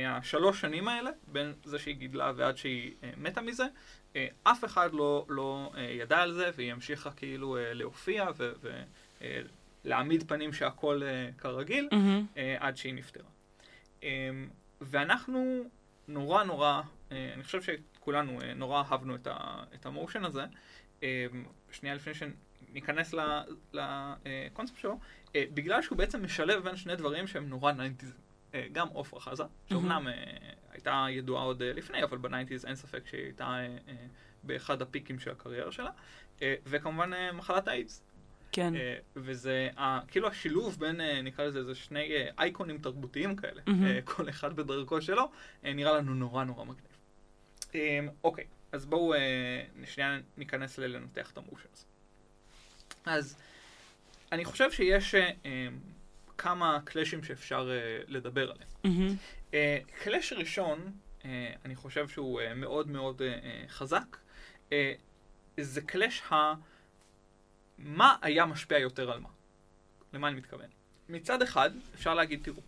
השלוש 0.06 0.60
שנים 0.60 0.88
האלה, 0.88 1.10
בין 1.26 1.52
זה 1.64 1.78
שהיא 1.78 1.94
גילתה 1.94 2.32
ועד 2.36 2.56
שהיא 2.56 2.92
uh, 3.00 3.06
מתה 3.16 3.40
מזה, 3.40 3.64
uh, 4.12 4.16
אף 4.42 4.64
אחד 4.64 4.92
לא, 4.92 5.26
לא 5.28 5.72
ידע 5.78 6.18
על 6.18 6.32
זה, 6.32 6.50
והיא 6.56 6.72
המשיכה 6.72 7.10
כאילו 7.10 7.56
להופיע 7.60 8.26
ולהעמיד 9.84 10.28
פנים 10.28 10.52
שהכל 10.52 11.02
כרגיל, 11.38 11.88
mm-hmm. 11.92 12.38
עד 12.58 12.76
שהיא 12.76 12.94
נפטרה. 12.94 13.28
Um, 14.00 14.04
ואנחנו 14.80 15.64
נורא 16.08 16.44
נורא, 16.44 16.82
אני 17.10 17.42
חושב 17.42 17.60
שכולנו 17.62 18.38
נורא 18.56 18.82
אהבנו 18.82 19.14
את, 19.14 19.26
ה, 19.26 19.64
את 19.74 19.86
ה 19.86 19.92
motion 19.92 20.24
הזה. 20.24 20.44
Uh, 21.00 21.04
שנייה 21.70 21.94
לפני 21.94 22.12
שניכנס 22.14 23.14
לקונספט 23.72 24.78
שלו, 24.78 24.98
בגלל 25.34 25.82
שהוא 25.82 25.98
בעצם 25.98 26.24
משלב 26.24 26.64
בין 26.64 26.76
שני 26.76 26.96
דברים 26.96 27.26
שהם 27.26 27.48
נורא 27.48 27.72
nineties. 27.72 28.27
אה, 28.54 28.66
גם 28.72 28.88
עופרה 28.88 29.20
חזה, 29.20 29.42
שאומנם 29.68 30.08
אה, 30.08 30.12
הייתה 30.70 31.06
ידועה 31.10 31.42
עוד 31.42 31.62
אה, 31.62 31.72
לפני, 31.72 32.02
אבל 32.04 32.18
ב 32.18 32.23
nineties 32.23 32.64
אין 32.64 32.74
ספק 32.74 33.06
שהיא 33.06 33.22
הייתה 33.22 33.58
באחד 34.42 34.82
ה 34.82 34.87
peak 34.87 35.08
ים 35.08 35.18
של 35.18 35.30
הקריירה 35.30 35.72
שלה, 35.72 35.90
וכמובן 36.42 37.10
מחלת 37.32 37.68
האיידס. 37.68 38.02
כן. 38.52 38.74
וזה 39.16 39.68
כאילו 40.08 40.28
השילוב 40.28 40.76
בין, 40.80 41.00
נקרא 41.00 41.44
לזה, 41.44 41.64
זה 41.64 41.74
שני 41.74 42.12
אייקונים 42.38 42.78
תרבותיים 42.78 43.36
כאלה, 43.36 43.62
כל 44.04 44.28
אחד 44.28 44.56
בדרכו 44.56 45.02
שלו, 45.02 45.30
נראה 45.62 45.92
לנו 45.92 46.14
נורא 46.14 46.44
נורא 46.44 46.64
מגניב. 46.64 48.10
אוקיי, 48.24 48.44
אז 48.72 48.86
בואו 48.86 49.14
שנייה 49.84 50.18
ניכנס 50.36 50.78
ללנתח 50.78 51.30
את 51.30 51.38
המושן 51.38 51.68
הזה. 51.72 51.84
אז 53.04 53.36
אני 54.32 54.44
חושב 54.44 54.72
שיש 54.72 55.14
כמה 56.38 56.80
קלאשים 56.84 57.24
שאפשר 57.24 57.68
uh, 57.68 58.04
לדבר 58.10 58.50
עליהם. 58.50 58.68
Mm-hmm. 58.84 59.50
Uh, 59.50 59.54
קלאש 60.02 60.32
ראשון, 60.32 60.92
uh, 61.20 61.24
אני 61.64 61.76
חושב 61.76 62.08
שהוא 62.08 62.40
uh, 62.40 62.54
מאוד 62.54 62.88
מאוד 62.88 63.22
uh, 63.22 63.68
חזק, 63.68 64.16
uh, 64.68 64.72
זה 65.60 65.80
קלאש 65.80 66.22
ה... 66.32 66.54
מה 67.78 68.16
היה 68.22 68.46
משפיע 68.46 68.78
יותר 68.78 69.10
על 69.10 69.20
מה? 69.20 69.28
למה 70.12 70.28
אני 70.28 70.36
מתכוון? 70.36 70.66
מצד 71.08 71.42
אחד, 71.42 71.70
אפשר 71.94 72.14
להגיד, 72.14 72.40
תראו, 72.44 72.62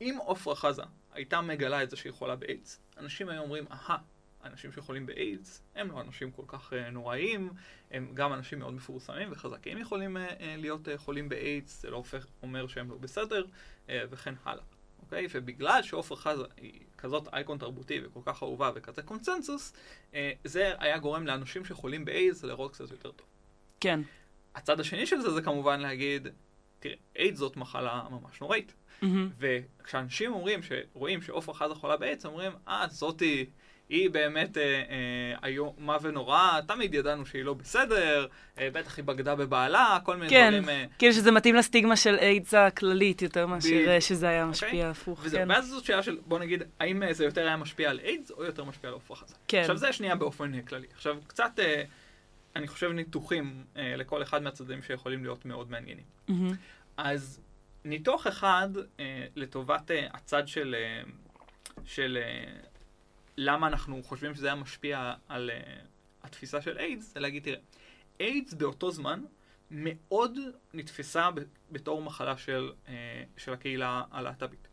אם 0.00 0.18
עופרה 0.20 0.54
חזה 0.56 0.82
הייתה 1.12 1.40
מגלה 1.40 1.82
את 1.82 1.90
זה 1.90 1.96
שהיא 1.96 2.12
חולה 2.12 2.36
באיידס, 2.36 2.80
אנשים 2.96 3.28
היו 3.28 3.42
אומרים, 3.42 3.64
אהה, 3.70 3.96
אנשים 4.46 4.72
שחולים 4.72 5.06
באיידס 5.06 5.62
הם 5.74 5.90
לא 5.90 6.00
אנשים 6.00 6.30
כל 6.30 6.42
כך 6.46 6.72
uh, 6.72 6.90
נוראיים, 6.92 7.50
הם 7.90 8.10
גם 8.14 8.32
אנשים 8.32 8.58
מאוד 8.58 8.74
מפורסמים 8.74 9.32
וחזקים 9.32 9.78
יכולים 9.78 10.16
uh, 10.16 10.20
להיות 10.40 10.88
uh, 10.88 10.90
חולים 10.96 11.28
באיידס, 11.28 11.82
זה 11.82 11.90
לא 11.90 11.96
הופך, 11.96 12.26
אומר 12.42 12.66
שהם 12.66 12.90
לא 12.90 12.96
בסדר, 12.96 13.44
וכן 13.88 14.34
הלאה. 14.44 14.64
אוקיי? 15.06 15.26
ובגלל 15.30 15.82
שעופרה 15.82 16.16
חזה 16.16 16.44
היא 16.56 16.80
כזאת 16.98 17.28
אייקון 17.32 17.58
תרבותי 17.58 18.00
וכל 18.04 18.20
כך 18.26 18.42
אהובה 18.42 18.70
וכזה 18.74 19.02
קונצנזוס, 19.02 19.72
אה, 20.14 20.32
זה 20.44 20.72
היה 20.78 20.98
גורם 20.98 21.26
לאנשים 21.26 21.64
שחולים 21.64 22.04
באיידס 22.04 22.44
לראות 22.44 22.72
קצת 22.72 22.90
יותר 22.90 23.12
טוב. 23.12 23.26
כן. 23.80 24.00
הצד 24.54 24.80
השני 24.80 25.06
של 25.06 25.20
זה 25.20 25.30
זה 25.30 25.42
כמובן 25.42 25.80
להגיד, 25.80 26.28
תראה, 26.78 26.94
איידס 27.16 27.38
זאת 27.38 27.56
מחלה 27.56 28.02
ממש 28.10 28.40
נוראית. 28.40 28.74
Mm-hmm. 29.02 29.06
וכשאנשים 29.38 30.32
אומרים, 30.32 30.60
שרואים 30.62 31.22
שעופרה 31.22 31.54
חזה 31.54 31.74
חולה 31.74 31.96
באיידס, 31.96 32.26
אומרים, 32.26 32.52
אה, 32.68 32.86
זאתי... 32.90 33.50
היא 33.88 34.10
באמת 34.10 34.58
איומה 35.44 35.92
אה, 35.92 35.98
אה, 35.98 36.08
ונורא, 36.08 36.60
תמיד 36.68 36.94
ידענו 36.94 37.26
שהיא 37.26 37.44
לא 37.44 37.54
בסדר, 37.54 38.26
אה, 38.58 38.68
בטח 38.72 38.96
היא 38.96 39.04
בגדה 39.04 39.34
בבעלה, 39.34 39.98
כל 40.02 40.16
מיני 40.16 40.30
כן, 40.30 40.48
דברים. 40.48 40.64
כן, 40.64 40.86
כאילו 40.98 41.12
שזה 41.12 41.30
מתאים 41.30 41.54
לסטיגמה 41.54 41.96
של 41.96 42.14
איידס 42.18 42.54
הכללית 42.54 43.22
יותר 43.22 43.46
מאשר 43.46 43.84
ב... 43.88 44.00
שזה 44.00 44.28
היה 44.28 44.44
אוקיי. 44.44 44.50
משפיע 44.50 44.86
okay. 44.86 44.90
הפוך. 44.90 45.20
וזה, 45.22 45.36
כן. 45.36 45.50
ואז 45.50 45.68
זאת 45.68 45.84
שאלה 45.84 46.02
של, 46.02 46.18
בוא 46.26 46.38
נגיד, 46.38 46.62
האם 46.80 47.02
זה 47.12 47.24
יותר 47.24 47.46
היה 47.46 47.56
משפיע 47.56 47.90
על 47.90 48.00
איידס 48.00 48.30
או 48.30 48.44
יותר 48.44 48.64
משפיע 48.64 48.88
על 48.90 48.94
עופרה 48.94 49.16
חזה. 49.16 49.34
כן. 49.48 49.60
עכשיו 49.60 49.76
זה 49.76 49.92
שנייה 49.92 50.16
באופן 50.16 50.60
כללי. 50.60 50.86
עכשיו 50.94 51.16
קצת, 51.26 51.58
אני 52.56 52.68
חושב, 52.68 52.92
ניתוחים 52.92 53.64
לכל 53.76 54.22
אחד 54.22 54.42
מהצדדים 54.42 54.82
שיכולים 54.82 55.22
להיות 55.22 55.44
מאוד 55.44 55.70
מעניינים. 55.70 56.04
Mm-hmm. 56.28 56.32
אז 56.96 57.40
ניתוח 57.84 58.26
אחד 58.26 58.68
לטובת 59.36 59.90
הצד 60.12 60.48
של... 60.48 60.74
של 61.84 62.18
למה 63.36 63.66
אנחנו 63.66 64.02
חושבים 64.02 64.34
שזה 64.34 64.46
היה 64.46 64.54
משפיע 64.54 65.14
על 65.28 65.50
uh, 65.50 65.86
התפיסה 66.26 66.62
של 66.62 66.78
איידס, 66.78 67.14
זה 67.14 67.20
להגיד, 67.20 67.42
תראה, 67.42 67.58
איידס 68.20 68.54
באותו 68.54 68.90
זמן 68.90 69.24
מאוד 69.70 70.38
נתפסה 70.74 71.28
בתור 71.70 72.02
מחלה 72.02 72.36
של, 72.36 72.72
uh, 72.86 72.90
של 73.36 73.52
הקהילה 73.52 74.02
הלהט"בית. 74.10 74.68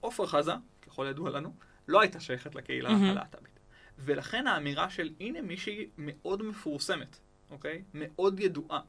עופרה 0.00 0.26
חזה, 0.26 0.52
ככל 0.82 1.06
ידוע 1.10 1.30
לנו, 1.30 1.54
לא 1.88 2.00
הייתה 2.00 2.20
שייכת 2.20 2.54
לקהילה 2.54 2.88
mm-hmm. 2.88 3.10
הלהט"בית. 3.10 3.58
ולכן 3.98 4.46
האמירה 4.46 4.90
של 4.90 5.14
הנה 5.20 5.42
מישהי 5.42 5.88
מאוד 5.98 6.42
מפורסמת, 6.42 7.18
אוקיי? 7.50 7.82
מאוד 7.94 8.40
ידועה, 8.40 8.80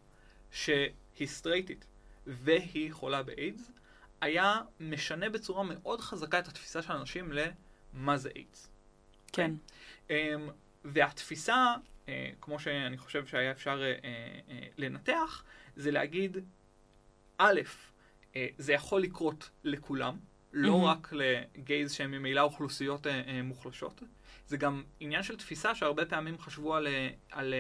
שהיא 0.52 1.28
סטרייטית 1.28 1.86
והיא 2.28 2.94
חולה 2.94 3.24
באיידס, 3.24 3.72
היה 4.22 4.62
משנה 4.80 5.30
בצורה 5.30 5.64
מאוד 5.64 6.02
חזקה 6.02 6.40
את 6.40 6.48
התפיסה 6.48 6.82
של 6.82 6.94
אנשים 6.94 7.32
ל... 7.32 7.40
מה 7.96 8.18
זה 8.18 8.30
איידס. 8.36 8.70
כן. 9.34 9.52
Um, 10.08 10.12
והתפיסה, 10.84 11.76
uh, 12.06 12.10
כמו 12.42 12.60
שאני 12.60 12.98
חושב 12.98 13.26
שהיה 13.26 13.52
אפשר 13.52 13.82
uh, 13.82 14.02
uh, 14.02 14.54
לנתח, 14.78 15.44
זה 15.76 15.92
להגיד, 15.92 16.38
א', 17.38 17.60
uh, 18.34 18.38
זה 18.58 18.74
יכול 18.74 19.02
לקרות 19.02 19.50
לכולם, 19.64 20.18
לא 20.54 20.82
mm-hmm. 20.82 20.88
רק 20.88 21.14
לגייז 21.14 21.92
שהם 21.92 22.12
ממילא 22.12 22.42
אוכלוסיות 22.42 23.06
uh, 23.06 23.10
uh, 23.10 23.44
מוחלשות. 23.44 24.04
זה 24.48 24.58
גם 24.58 24.84
עניין 25.00 25.24
של 25.24 25.38
תפיסה 25.38 25.76
שהרבה 25.76 26.06
פעמים 26.06 26.38
חשבו 26.40 26.76
על, 26.76 26.88
על, 27.32 27.54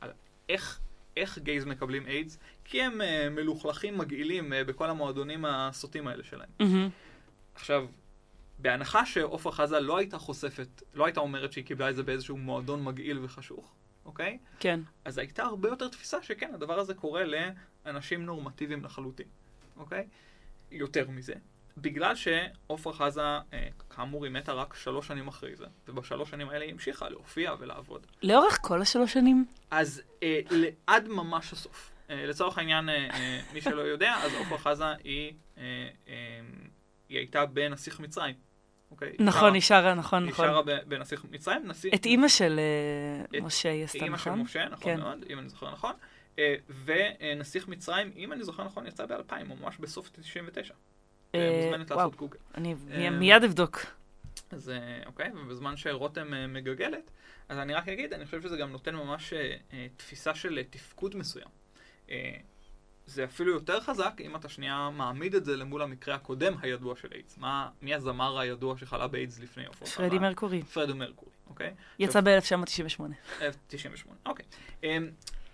על 0.00 0.12
איך, 0.48 0.80
איך 1.16 1.38
גייז 1.38 1.64
מקבלים 1.64 2.06
איידס, 2.06 2.38
כי 2.64 2.82
הם 2.82 3.00
uh, 3.00 3.04
מלוכלכים 3.30 3.98
מגעילים 3.98 4.52
uh, 4.52 4.56
בכל 4.68 4.90
המועדונים 4.90 5.44
הסוטים 5.44 6.06
האלה 6.06 6.24
שלהם. 6.24 6.50
Mm-hmm. 6.62 6.90
עכשיו, 7.54 7.86
בהנחה 8.58 9.06
שעופרה 9.06 9.52
חזה 9.52 9.80
לא 9.80 9.96
הייתה 9.98 10.18
חושפת, 10.18 10.82
לא 10.94 11.04
הייתה 11.04 11.20
אומרת 11.20 11.52
שהיא 11.52 11.64
קיבלה 11.64 11.90
את 11.90 11.96
זה 11.96 12.02
באיזשהו 12.02 12.36
מועדון 12.36 12.84
מגעיל 12.84 13.18
וחשוך, 13.24 13.74
אוקיי? 14.04 14.38
כן. 14.60 14.80
אז 15.04 15.18
הייתה 15.18 15.42
הרבה 15.42 15.68
יותר 15.68 15.88
תפיסה 15.88 16.22
שכן, 16.22 16.50
הדבר 16.54 16.78
הזה 16.78 16.94
קורה 16.94 17.22
לאנשים 17.84 18.24
נורמטיביים 18.26 18.84
לחלוטין, 18.84 19.26
אוקיי? 19.76 20.06
יותר 20.70 21.10
מזה. 21.10 21.34
בגלל 21.78 22.14
שעופרה 22.14 22.92
חזה, 22.92 23.22
אה, 23.22 23.68
כאמור, 23.90 24.24
היא 24.24 24.32
מתה 24.32 24.52
רק 24.52 24.74
שלוש 24.74 25.06
שנים 25.06 25.28
אחרי 25.28 25.56
זה, 25.56 25.66
ובשלוש 25.88 26.30
שנים 26.30 26.48
האלה 26.48 26.64
היא 26.64 26.72
המשיכה 26.72 27.08
להופיע 27.08 27.54
ולעבוד. 27.58 28.06
לאורך 28.22 28.58
כל 28.62 28.82
השלוש 28.82 29.12
שנים? 29.12 29.46
אז 29.70 30.02
אה, 30.22 30.40
עד 30.86 31.08
ממש 31.08 31.52
הסוף. 31.52 31.92
אה, 32.10 32.26
לצורך 32.26 32.58
העניין, 32.58 32.88
אה, 32.88 33.08
אה, 33.10 33.40
מי 33.52 33.60
שלא 33.60 33.80
יודע, 33.80 34.14
אז 34.14 34.34
עופרה 34.34 34.58
חזה 34.58 34.84
היא, 35.04 35.32
אה, 35.58 35.62
אה, 36.08 36.40
היא 37.08 37.18
הייתה 37.18 37.46
בנסיך 37.46 38.00
מצרים. 38.00 38.34
אוקיי? 38.90 39.12
נכון, 39.18 39.54
היא 39.54 39.62
שרה, 39.62 39.94
נכון, 39.94 40.26
נכון. 40.26 40.44
היא 40.44 40.52
שרה 40.52 40.62
בנסיך 40.86 41.24
מצרים. 41.30 41.70
את 41.94 42.06
אימא 42.06 42.28
של 42.28 42.60
אה, 43.34 43.40
משה 43.40 43.70
היא 43.70 43.84
עשתה, 43.84 43.98
נכון? 43.98 44.08
אימא 44.08 44.18
של 44.18 44.30
משה, 44.30 44.68
נכון 44.68 44.94
כן. 44.94 45.00
מאוד, 45.00 45.24
אם 45.30 45.38
אני 45.38 45.48
זוכר 45.48 45.72
נכון. 45.72 45.92
אה, 46.38 46.54
ונסיך 46.84 47.68
מצרים, 47.68 48.12
אם 48.16 48.32
אני 48.32 48.44
זוכר 48.44 48.64
נכון, 48.64 48.86
יצא 48.86 49.06
ב-2000, 49.06 49.50
או 49.50 49.56
ממש 49.56 49.76
בסוף 49.78 50.10
99. 50.12 50.74
אה, 51.34 51.60
מוזמנת 51.64 51.90
לעשות 51.90 52.16
גוגל. 52.16 52.38
אני 52.54 52.74
מיד 53.10 53.44
אבדוק. 53.44 53.80
אז 54.50 54.72
אוקיי, 55.06 55.30
ובזמן 55.34 55.76
שרותם 55.76 56.52
מגגלת, 56.52 57.10
אז 57.48 57.58
אני 57.58 57.74
רק 57.74 57.88
אגיד, 57.88 58.12
אני 58.12 58.24
חושב 58.24 58.42
שזה 58.42 58.56
גם 58.56 58.72
נותן 58.72 58.94
ממש 58.94 59.32
תפיסה 59.96 60.34
של 60.34 60.62
תפקוד 60.70 61.16
מסוים. 61.16 61.48
זה 63.06 63.24
אפילו 63.24 63.52
יותר 63.52 63.80
חזק 63.80 64.12
אם 64.20 64.36
אתה 64.36 64.48
שנייה 64.48 64.90
מעמיד 64.92 65.34
את 65.34 65.44
זה 65.44 65.56
למול 65.56 65.82
המקרה 65.82 66.14
הקודם 66.14 66.54
הידוע 66.62 66.96
של 66.96 67.08
איידס. 67.14 67.38
מה, 67.38 67.68
מי 67.82 67.94
הזמר 67.94 68.38
הידוע 68.38 68.76
שחלה 68.76 69.06
באיידס 69.06 69.40
לפני 69.40 69.66
עופר? 69.66 69.86
פרדי 69.86 70.18
מרקורי. 70.18 70.62
פרדי 70.62 70.92
מרקורי, 70.92 71.32
אוקיי? 71.46 71.74
יצא 71.98 72.20
ב-1998. 72.20 73.02
98, 73.66 74.18
אוקיי. 74.26 74.44
אמ, 74.82 75.10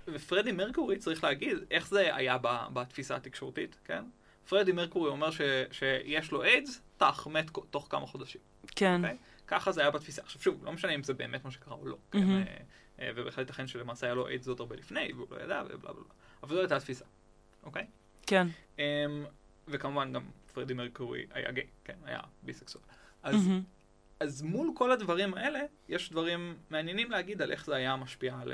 ופרדי 0.08 0.52
מרקורי, 0.52 0.98
צריך 0.98 1.24
להגיד, 1.24 1.56
איך 1.70 1.88
זה 1.88 2.16
היה 2.16 2.38
בתפיסה 2.72 3.16
התקשורתית, 3.16 3.78
כן? 3.84 4.04
פרדי 4.48 4.72
מרקורי 4.72 5.10
אומר 5.10 5.30
ש, 5.30 5.40
שיש 5.70 6.32
לו 6.32 6.42
איידס, 6.42 6.80
טח, 6.96 7.26
מת 7.26 7.50
תוך 7.70 7.86
כמה 7.90 8.06
חודשים. 8.06 8.40
כן. 8.76 9.00
Okay? 9.00 9.04
אוקיי? 9.04 9.16
ככה 9.46 9.72
זה 9.72 9.80
היה 9.80 9.90
בתפיסה. 9.90 10.22
עכשיו 10.22 10.42
שוב, 10.42 10.64
לא 10.64 10.72
משנה 10.72 10.94
אם 10.94 11.02
זה 11.02 11.14
באמת 11.14 11.44
מה 11.44 11.50
שקרה 11.50 11.74
או 11.74 11.86
לא, 11.86 11.96
mm-hmm. 11.96 12.12
כן? 12.12 12.30
אה, 12.30 12.42
אה, 13.00 13.10
ובהחלט 13.16 13.48
ייתכן 13.48 13.66
שלמעשה 13.66 14.06
היה 14.06 14.14
לו 14.14 14.28
איידס 14.28 14.48
עוד 14.48 14.60
הרבה 14.60 14.76
לפני, 14.76 15.12
והוא 15.12 15.26
לא 15.30 15.44
ידע, 15.44 15.62
ובלה 15.64 15.92
בלה. 15.92 16.02
אבל 16.42 16.54
זו 16.54 16.60
הייתה 16.60 16.76
התפיסה. 16.76 17.04
אוקיי? 17.62 17.86
כן. 18.26 18.46
Um, 18.76 18.80
וכמובן 19.68 20.12
גם 20.12 20.22
פרדי 20.52 20.74
מרקורי 20.74 21.26
היה 21.30 21.52
גיי, 21.52 21.66
כן, 21.84 21.96
היה 22.04 22.20
ביסקסואל. 22.42 22.84
אז, 23.22 23.34
mm-hmm. 23.34 24.20
אז 24.20 24.42
מול 24.42 24.70
כל 24.74 24.92
הדברים 24.92 25.34
האלה, 25.34 25.60
יש 25.88 26.10
דברים 26.10 26.56
מעניינים 26.70 27.10
להגיד 27.10 27.42
על 27.42 27.50
איך 27.50 27.66
זה 27.66 27.74
היה 27.74 27.96
משפיע 27.96 28.38
על... 28.40 28.52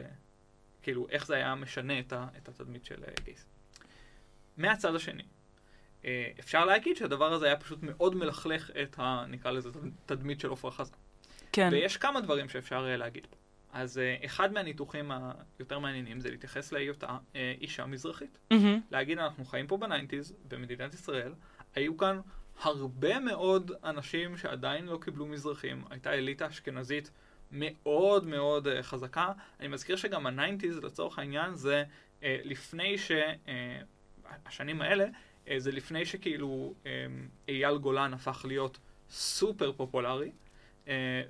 כאילו, 0.82 1.06
איך 1.08 1.26
זה 1.26 1.34
היה 1.34 1.54
משנה 1.54 1.98
את, 1.98 2.12
ה, 2.12 2.26
את 2.36 2.48
התדמית 2.48 2.84
של 2.84 3.04
uh, 3.04 3.22
גייס. 3.24 3.46
מהצד 4.56 4.94
השני, 4.94 5.22
uh, 6.02 6.06
אפשר 6.40 6.64
להגיד 6.64 6.96
שהדבר 6.96 7.32
הזה 7.32 7.46
היה 7.46 7.56
פשוט 7.56 7.82
מאוד 7.82 8.14
מלכלך 8.14 8.70
את 8.82 8.98
ה... 8.98 9.24
נקרא 9.28 9.50
לזה 9.50 9.70
תדמית 10.06 10.40
של 10.40 10.48
עופרה 10.48 10.70
חזה. 10.70 10.94
כן. 11.52 11.68
ויש 11.72 11.96
כמה 11.96 12.20
דברים 12.20 12.48
שאפשר 12.48 12.94
uh, 12.94 12.96
להגיד 12.96 13.26
פה. 13.26 13.36
אז 13.72 14.00
uh, 14.00 14.24
אחד 14.24 14.52
מהניתוחים 14.52 15.10
היותר 15.58 15.78
מעניינים 15.78 16.20
זה 16.20 16.30
להתייחס 16.30 16.72
להיותה 16.72 17.06
uh, 17.06 17.36
אישה 17.60 17.86
מזרחית. 17.86 18.38
Mm-hmm. 18.52 18.56
להגיד, 18.90 19.18
אנחנו 19.18 19.44
חיים 19.44 19.66
פה 19.66 19.76
ב 19.76 19.82
nineties, 19.82 20.36
במדינת 20.48 20.94
ישראל, 20.94 21.34
היו 21.74 21.96
כאן 21.96 22.20
הרבה 22.62 23.20
מאוד 23.20 23.72
אנשים 23.84 24.36
שעדיין 24.36 24.86
לא 24.86 24.98
קיבלו 25.00 25.26
מזרחים, 25.26 25.84
הייתה 25.90 26.12
אליטה 26.12 26.48
אשכנזית 26.48 27.10
מאוד 27.52 28.26
מאוד 28.26 28.66
uh, 28.66 28.82
חזקה. 28.82 29.32
אני 29.60 29.68
מזכיר 29.68 29.96
שגם 29.96 30.26
ה 30.26 30.32
nineties, 30.32 30.78
לצורך 30.78 31.18
העניין, 31.18 31.54
זה 31.54 31.84
לפני 32.22 32.98
ש... 32.98 33.12
השנים 34.46 34.82
האלה, 34.82 35.06
זה 35.56 35.72
לפני 35.72 36.06
שכאילו 36.06 36.74
אייל 37.48 37.78
גולן 37.78 38.14
הפך 38.14 38.44
להיות 38.48 38.78
סופר 39.10 39.72
פופולרי. 39.72 40.30
אה, 40.88 41.22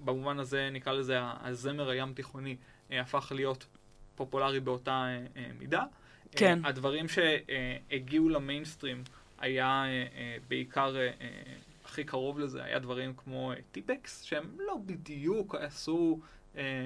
ובמובן 0.00 0.38
הזה 0.38 0.68
נקרא 0.72 0.92
לזה 0.92 1.18
הזמר 1.20 1.90
הים 1.90 2.12
תיכוני 2.12 2.56
אה, 2.92 3.00
הפך 3.00 3.32
להיות 3.34 3.66
פופולרי 4.14 4.60
באותה 4.60 5.06
אה, 5.36 5.46
מידה. 5.58 5.82
כן. 6.36 6.58
הדברים 6.64 7.06
שהגיעו 7.08 8.28
למיינסטרים 8.28 9.02
היה 9.38 9.84
בעיקר, 10.48 10.94
הכי 11.84 12.04
קרוב 12.04 12.38
לזה, 12.38 12.64
היה 12.64 12.78
דברים 12.78 13.14
כמו 13.16 13.52
טיפקס, 13.72 14.22
שהם 14.22 14.44
לא 14.58 14.78
בדיוק 14.86 15.54
עשו, 15.54 16.20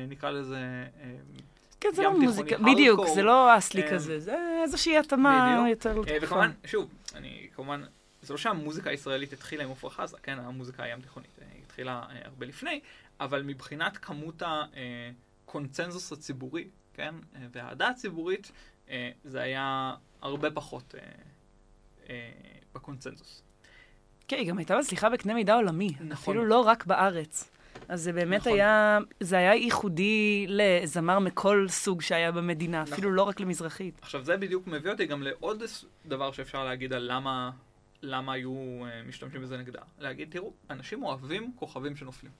נקרא 0.09 0.31
לזה... 0.31 0.85
כן, 1.81 1.89
זה 1.93 2.03
לא 2.03 2.21
מוזיקה, 2.21 2.59
בדיוק, 2.59 3.01
זה 3.15 3.23
לא 3.23 3.59
אסלי 3.59 3.83
כזה, 3.91 4.21
זה 4.21 4.37
איזושהי 4.63 4.99
התאמה 4.99 5.67
יותר... 5.71 6.01
וכמובן, 6.23 6.51
שוב, 6.67 6.91
אני 7.15 7.49
כמובן, 7.57 7.83
זה 8.23 8.33
לא 8.33 8.39
שהמוזיקה 8.39 8.91
הישראלית 8.91 9.33
התחילה 9.33 9.65
עם 9.65 9.71
עפרה 9.71 9.91
חזה, 9.91 10.17
כן, 10.23 10.39
המוזיקה 10.39 10.83
הים 10.83 11.01
תיכונית. 11.01 11.34
התחילה 11.75 12.03
אה, 12.11 12.21
הרבה 12.25 12.47
לפני, 12.47 12.81
אבל 13.21 13.43
מבחינת 13.43 13.97
כמות 13.97 14.43
הקונצנזוס 14.47 16.13
הציבורי, 16.13 16.69
כן, 16.95 17.15
אה, 17.37 17.41
והאהדה 17.53 17.89
הציבורית, 17.89 18.53
אה, 18.91 19.11
זה 19.25 19.41
היה 19.41 19.95
הרבה 20.23 20.51
פחות 20.51 20.95
בקונצנזוס. 22.75 23.43
כן, 24.29 24.37
היא 24.37 24.49
גם 24.49 24.59
הייתה 24.59 24.79
מצליחה 24.79 25.11
בקנה 25.11 25.35
מידה 25.35 25.55
עולמי, 25.55 25.89
נכון. 26.01 26.13
אפילו 26.13 26.45
לא 26.45 26.61
רק 26.61 26.87
בארץ. 26.87 27.51
אז 27.89 28.03
זה 28.03 28.13
באמת 28.13 28.41
נכון. 28.41 28.53
היה, 28.53 28.99
זה 29.21 29.37
היה 29.37 29.55
ייחודי 29.55 30.47
לזמר 30.49 31.19
מכל 31.19 31.67
סוג 31.69 32.03
שהיה 32.03 32.33
במדינה, 32.33 32.83
נכון. 32.83 32.93
אפילו 32.93 33.11
לא 33.11 33.23
רק 33.23 33.41
למזרחית. 33.41 33.99
עכשיו, 34.03 34.25
זה 34.25 34.37
בדיוק 34.37 34.67
מביא 34.67 34.91
אותי 34.91 35.07
גם 35.07 35.23
לעוד 35.23 35.63
דבר 36.07 36.33
שאפשר 36.33 36.65
להגיד 36.65 36.93
על 36.93 37.13
למה, 37.13 37.51
למה 38.05 38.33
היו 38.33 38.55
uh, 38.81 39.09
משתמשים 39.09 39.43
בזה 39.43 39.57
נגדה. 39.59 39.81
להגיד, 39.99 40.31
תראו, 40.31 40.53
אנשים 40.71 41.03
אוהבים 41.03 41.53
כוכבים 41.57 41.97
שנופלים. 41.97 42.33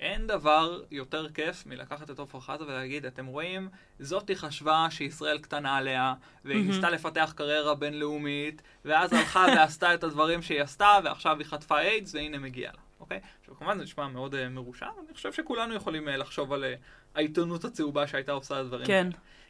אין 0.00 0.26
דבר 0.26 0.82
יותר 0.90 1.28
כיף 1.28 1.66
מלקחת 1.66 2.10
את 2.10 2.18
עופרה 2.18 2.40
חזה 2.40 2.64
ולהגיד, 2.64 3.06
אתם 3.06 3.26
רואים, 3.26 3.68
זאתי 3.98 4.36
חשבה 4.36 4.86
שישראל 4.90 5.38
קטנה 5.38 5.76
עליה, 5.76 6.14
והיא 6.44 6.66
ניסתה 6.66 6.90
לפתח 6.90 7.32
קריירה 7.36 7.74
בינלאומית, 7.74 8.62
ואז 8.84 9.12
הלכה 9.12 9.46
ועשתה 9.56 9.94
את 9.94 10.04
הדברים 10.04 10.42
שהיא 10.42 10.62
עשתה, 10.62 10.98
ועכשיו 11.04 11.38
היא 11.38 11.46
חטפה 11.46 11.78
איידס, 11.78 12.14
והנה 12.14 12.38
מגיע 12.38 12.70
לה. 12.74 12.80
אוקיי? 13.00 13.20
עכשיו 13.40 13.56
כמובן 13.56 13.78
זה 13.78 13.84
נשמע 13.84 14.08
מאוד 14.08 14.34
uh, 14.34 14.38
מרושע, 14.50 14.86
אבל 14.86 15.04
אני 15.06 15.14
חושב 15.14 15.32
שכולנו 15.32 15.74
יכולים 15.74 16.08
uh, 16.08 16.10
לחשוב 16.10 16.52
על 16.52 16.64
uh, 16.64 16.78
העיתונות 17.14 17.64
הצהובה 17.64 18.06
שהייתה 18.06 18.32
עושה 18.32 18.54
את 18.54 18.60
הדברים 18.60 18.86
כן. 18.86 19.08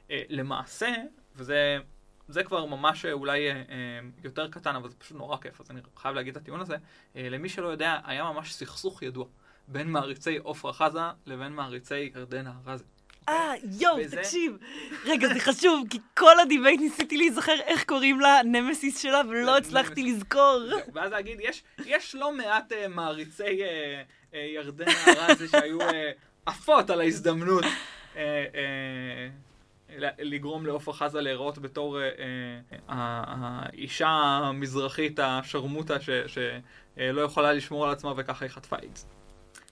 Uh, 0.08 0.12
למעשה, 0.28 0.94
וזה 1.36 1.78
זה 2.28 2.44
כבר 2.44 2.64
ממש 2.64 3.04
אולי 3.04 3.50
uh, 3.50 3.54
uh, 3.54 4.24
יותר 4.24 4.48
קטן, 4.48 4.76
אבל 4.76 4.88
זה 4.88 4.96
פשוט 4.96 5.16
נורא 5.16 5.36
כיף, 5.36 5.60
אז 5.60 5.70
אני 5.70 5.80
חייב 5.96 6.14
להגיד 6.14 6.36
את 6.36 6.42
הטיעון 6.42 6.60
הזה. 6.60 6.76
Uh, 6.76 7.18
למי 7.18 7.48
שלא 7.48 7.68
יודע, 7.68 7.98
היה 8.04 8.24
ממש 8.24 8.54
סכסוך 8.54 9.02
ידוע 9.02 9.26
בין 9.68 9.90
מעריצי 9.90 10.36
עופרה 10.36 10.72
חזה 10.72 11.00
לבין 11.26 11.52
מעריצי 11.52 12.10
ירדנה 12.14 12.52
ארזי. 12.66 12.84
אה, 13.28 13.52
יואו, 13.80 13.96
וזה... 14.00 14.16
תקשיב. 14.16 14.56
רגע, 15.04 15.28
זה 15.34 15.40
חשוב, 15.40 15.86
כי 15.90 15.98
כל 16.16 16.40
ה 16.40 16.46
debate 16.46 16.80
ניסיתי 16.80 17.16
להיזכר 17.16 17.60
איך 17.64 17.84
קוראים 17.84 18.20
לה 18.20 18.40
נמסיס 18.44 18.98
שלה, 19.02 19.20
ולא 19.28 19.56
הצלחתי 19.56 20.02
לזכור. 20.02 20.62
ואז 20.94 21.12
להגיד, 21.12 21.38
יש, 21.40 21.62
יש 21.86 22.14
לא 22.14 22.32
מעט 22.32 22.72
uh, 22.72 22.88
מעריצי 22.88 23.42
uh, 23.42 24.32
uh, 24.32 24.36
ירדנה 24.36 24.92
ארזי 25.06 25.48
שהיו 25.48 25.80
uh, 25.80 25.94
עפות 26.46 26.90
על 26.90 27.00
ההזדמנות. 27.00 27.64
uh, 27.64 28.16
uh, 28.16 28.18
לגרום 30.18 30.66
לעופרה 30.66 30.94
חזה 30.94 31.20
להיראות 31.20 31.58
בתור 31.58 31.98
uh, 31.98 32.00
uh, 32.00 32.82
האישה 32.88 34.08
המזרחית 34.08 35.18
השרמוטה 35.18 35.96
שלא 36.26 37.20
יכולה 37.20 37.52
לשמור 37.52 37.86
על 37.86 37.92
עצמה 37.92 38.12
וככה 38.16 38.44
היא 38.44 38.50
חטפה 38.50 38.76
איידס. 38.82 39.06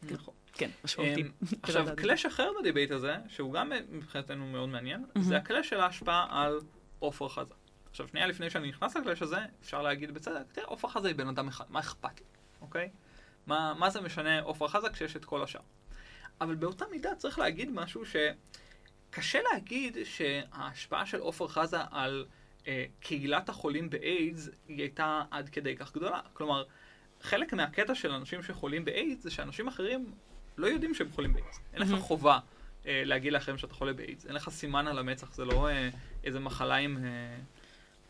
נכון. 0.03 0.35
כן, 0.53 0.71
משמעותי. 0.85 1.23
אמ, 1.23 1.31
עכשיו, 1.63 1.87
clash 1.97 2.27
אחר 2.27 2.51
ב 2.61 2.65
debate 2.65 2.91
הזה, 2.91 3.17
שהוא 3.29 3.53
גם 3.53 3.73
מבחינתנו 3.91 4.47
מאוד 4.47 4.69
מעניין, 4.69 5.05
זה 5.19 5.37
ה 5.37 5.42
clash 5.42 5.69
של 5.69 5.81
ההשפעה 5.81 6.27
על 6.31 6.59
עופרה 6.99 7.29
חזה. 7.29 7.55
עכשיו, 7.91 8.09
שנייה 8.09 8.27
לפני 8.27 8.51
שאני 8.51 8.69
נכנס 8.69 8.97
ל 8.97 9.01
clash 9.01 9.23
הזה, 9.23 9.39
אפשר 9.63 9.83
להגיד 9.83 10.15
בצדק, 10.15 10.53
תראה, 10.53 10.67
עופרה 10.67 10.91
חזה 10.91 11.09
היא 11.09 11.17
בן 11.17 11.29
אדם 11.29 11.49
אחד, 11.49 11.65
מה 11.69 11.81
אכפת 11.81 12.21
לי, 12.21 12.27
אוקיי? 12.61 12.91
מה, 13.47 13.75
מה 13.79 13.91
זה 13.91 14.01
משנה 14.01 14.41
עופרה 14.41 14.69
חזה 14.69 14.89
כשיש 14.91 15.17
את 15.17 15.25
כל 15.25 15.43
השאר? 15.43 15.61
אבל 16.41 16.55
באותה 16.55 16.85
מידה 16.91 17.15
צריך 17.15 17.39
להגיד 17.39 17.71
משהו 17.71 18.03
שקשה 19.11 19.39
להגיד 19.53 19.97
שההשפעה 20.05 21.07
של 21.07 21.19
עופרה 21.19 21.49
חזה 21.49 21.77
על 21.91 22.27
אה, 22.67 22.85
קהילת 23.01 23.49
החולים 23.49 23.91
באיידס 23.91 24.49
היא 24.69 24.81
הייתה 24.81 25.23
עד 25.31 25.49
כדי 25.49 25.77
כך 25.77 25.95
גדולה. 25.95 26.21
כלומר, 26.33 26.65
חלק 27.23 27.55
מהקטע 27.55 27.95
של 27.95 28.11
אנשים 28.11 28.43
שחולים 28.43 28.85
באיידס 28.85 29.23
זה 29.23 29.31
שאנשים 29.31 29.69
אחרים 29.69 30.13
לא 30.57 30.67
יודעים 30.67 30.95
שהם 30.95 31.11
חולים 31.13 31.33
באיידס. 31.33 31.61
אין 31.75 31.83
לך 31.83 32.01
חובה 32.01 32.39
אה, 32.87 33.03
להגיד 33.05 33.33
לאחרים 33.33 33.59
שאתה 33.59 33.75
חולה 33.75 33.93
באיידס. 33.93 34.27
אין 34.27 34.35
לך 34.35 34.49
סימן 34.51 34.87
על 34.87 34.99
המצח, 34.99 35.35
זה 35.35 35.45
לא 35.45 35.69
אה, 35.69 35.89
איזה 36.25 36.41
מחלה 36.41 36.75
עם, 36.75 36.97
אה, 36.97 37.37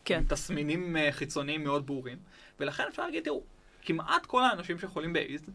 כן. 0.05 0.17
עם 0.17 0.23
תסמינים 0.23 0.97
אה, 0.97 1.11
חיצוניים 1.11 1.63
מאוד 1.63 1.85
ברורים. 1.87 2.17
ולכן 2.59 2.83
אפשר 2.89 3.05
להגיד, 3.05 3.23
תראו, 3.23 3.43
כמעט 3.81 4.25
כל 4.25 4.43
האנשים 4.43 4.79
שחולים 4.79 5.13
באיידס, 5.13 5.49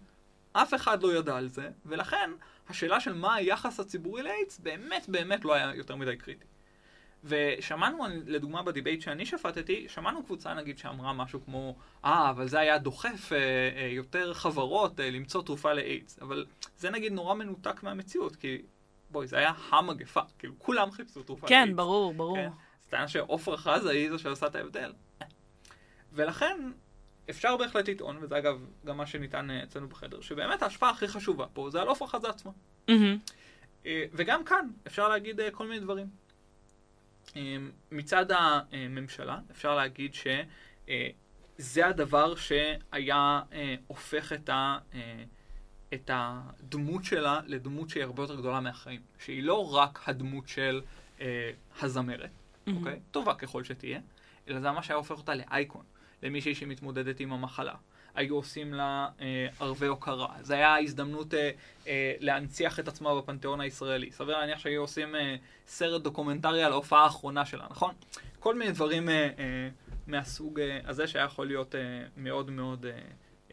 אף 0.52 0.74
אחד 0.74 1.02
לא 1.02 1.18
ידע 1.18 1.36
על 1.36 1.48
זה, 1.48 1.70
ולכן 1.86 2.30
השאלה 2.68 3.00
של 3.00 3.14
מה 3.14 3.34
היחס 3.34 3.80
הציבורי 3.80 4.22
לאיידס 4.22 4.58
באמת 4.58 5.08
באמת 5.08 5.44
לא 5.44 5.54
היה 5.54 5.74
יותר 5.74 5.96
מדי 5.96 6.16
קריטי. 6.16 6.44
ושמענו, 7.24 8.04
לדוגמה, 8.26 8.62
ב 8.62 8.68
debate 8.68 9.00
שאני 9.00 9.26
שפטתי, 9.26 9.88
שמענו 9.88 10.24
קבוצה 10.24 10.54
נגיד 10.54 10.78
שאמרה 10.78 11.12
משהו 11.12 11.44
כמו, 11.44 11.76
אה, 12.04 12.30
אבל 12.30 12.48
זה 12.48 12.60
היה 12.60 12.78
דוחף 12.78 13.32
אה, 13.32 13.38
אה, 13.38 13.86
יותר 13.86 14.34
חברות 14.34 15.00
אה, 15.00 15.10
למצוא 15.10 15.42
תרופה 15.42 15.72
לאיידס. 15.72 16.18
אבל 16.22 16.46
זה 16.78 16.90
נגיד 16.90 17.12
נורא 17.12 17.34
מנותק 17.34 17.82
מהמציאות, 17.82 18.36
כי 18.36 18.62
בואי, 19.10 19.26
זה 19.26 19.38
היה 19.38 19.52
המגפה, 19.70 20.20
כאילו 20.38 20.54
כולם 20.58 20.90
חיפשו 20.90 21.22
תרופה 21.22 21.46
כן, 21.46 21.54
לאיידס. 21.54 21.70
כן, 21.70 21.76
ברור, 21.76 22.14
ברור. 22.14 22.36
כן? 22.36 22.48
אז 22.82 22.86
טענה 22.88 23.08
שעופרה 23.08 23.56
חזה 23.56 23.90
היא 23.90 24.10
זו 24.10 24.18
שעושה 24.18 24.46
את 24.46 24.54
ההבדל. 24.54 24.92
ולכן, 26.12 26.70
אפשר 27.30 27.56
בהחלט 27.56 27.88
לטעון, 27.88 28.18
וזה 28.20 28.38
אגב 28.38 28.66
גם 28.86 28.96
מה 28.96 29.06
שניתן 29.06 29.50
אה, 29.50 29.62
אצלנו 29.62 29.88
בחדר, 29.88 30.20
שבאמת 30.20 30.62
ההשפעה 30.62 30.90
הכי 30.90 31.08
חשובה 31.08 31.46
פה 31.52 31.70
זה 31.70 31.80
על 31.80 31.88
עופרה 31.88 32.08
חזה 32.08 32.28
עצמה. 32.28 32.52
Mm-hmm. 32.90 33.88
וגם 34.12 34.44
כאן 34.44 34.70
אפשר 34.86 35.08
להגיד 35.08 35.40
כל 35.52 35.66
מיני 35.66 35.80
דברים. 35.80 36.06
מצד 37.92 38.26
הממשלה, 38.30 39.38
אפשר 39.50 39.74
להגיד 39.74 40.14
שזה 40.14 41.82
אה, 41.82 41.88
הדבר 41.88 42.34
שהיה 42.34 43.40
אה, 43.52 43.74
הופך 43.86 44.32
את, 44.32 44.48
ה, 44.48 44.78
אה, 44.94 45.24
את 45.94 46.10
הדמות 46.14 47.04
שלה 47.04 47.40
לדמות 47.46 47.90
שהיא 47.90 48.02
הרבה 48.02 48.22
יותר 48.22 48.36
גדולה 48.36 48.60
מהחיים. 48.60 49.00
שהיא 49.18 49.42
לא 49.42 49.74
רק 49.74 50.00
הדמות 50.06 50.48
של 50.48 50.82
הזמרת, 51.80 52.30
mm-hmm. 52.30 52.72
אוקיי? 52.76 53.00
טובה 53.10 53.34
ככל 53.34 53.64
שתהיה, 53.64 54.00
אלא 54.48 54.60
זה 54.60 54.70
ממש 54.70 54.90
היה 54.90 54.96
הופך 54.96 55.18
אותה 55.18 55.34
לאייקון, 55.34 55.84
למישהי 56.22 56.54
שמתמודדת 56.54 57.20
עם 57.20 57.32
המחלה. 57.32 57.74
היו 58.14 58.36
עושים 58.36 58.74
לה 58.74 59.08
אה, 59.20 59.46
ערבי 59.60 59.86
הוקרה. 59.86 60.28
זו 60.42 60.54
הייתה 60.54 60.76
הזדמנות 60.76 61.34
אה, 61.34 61.50
אה, 61.86 62.14
להנציח 62.20 62.80
את 62.80 62.88
עצמה 62.88 63.14
בפנתיאון 63.14 63.60
הישראלי. 63.60 64.10
סביר 64.10 64.38
להניח 64.38 64.58
שהיו 64.58 64.80
עושים 64.80 65.14
אה, 65.14 65.36
סרט 65.66 66.02
דוקומנטרי 66.02 66.64
על 66.64 66.72
ההופעה 66.72 67.04
האחרונה 67.04 67.44
שלה, 67.44 67.66
נכון? 67.70 67.94
כל 68.40 68.54
מיני 68.54 68.72
דברים 68.72 69.08
אה, 69.08 69.14
אה, 69.14 69.68
מהסוג 70.06 70.60
אה, 70.60 70.80
הזה 70.84 71.06
שהיה 71.06 71.24
יכול 71.24 71.46
להיות 71.46 71.74
אה, 71.74 71.80
מאוד 72.16 72.50
מאוד 72.50 72.86
אה, 72.86 72.98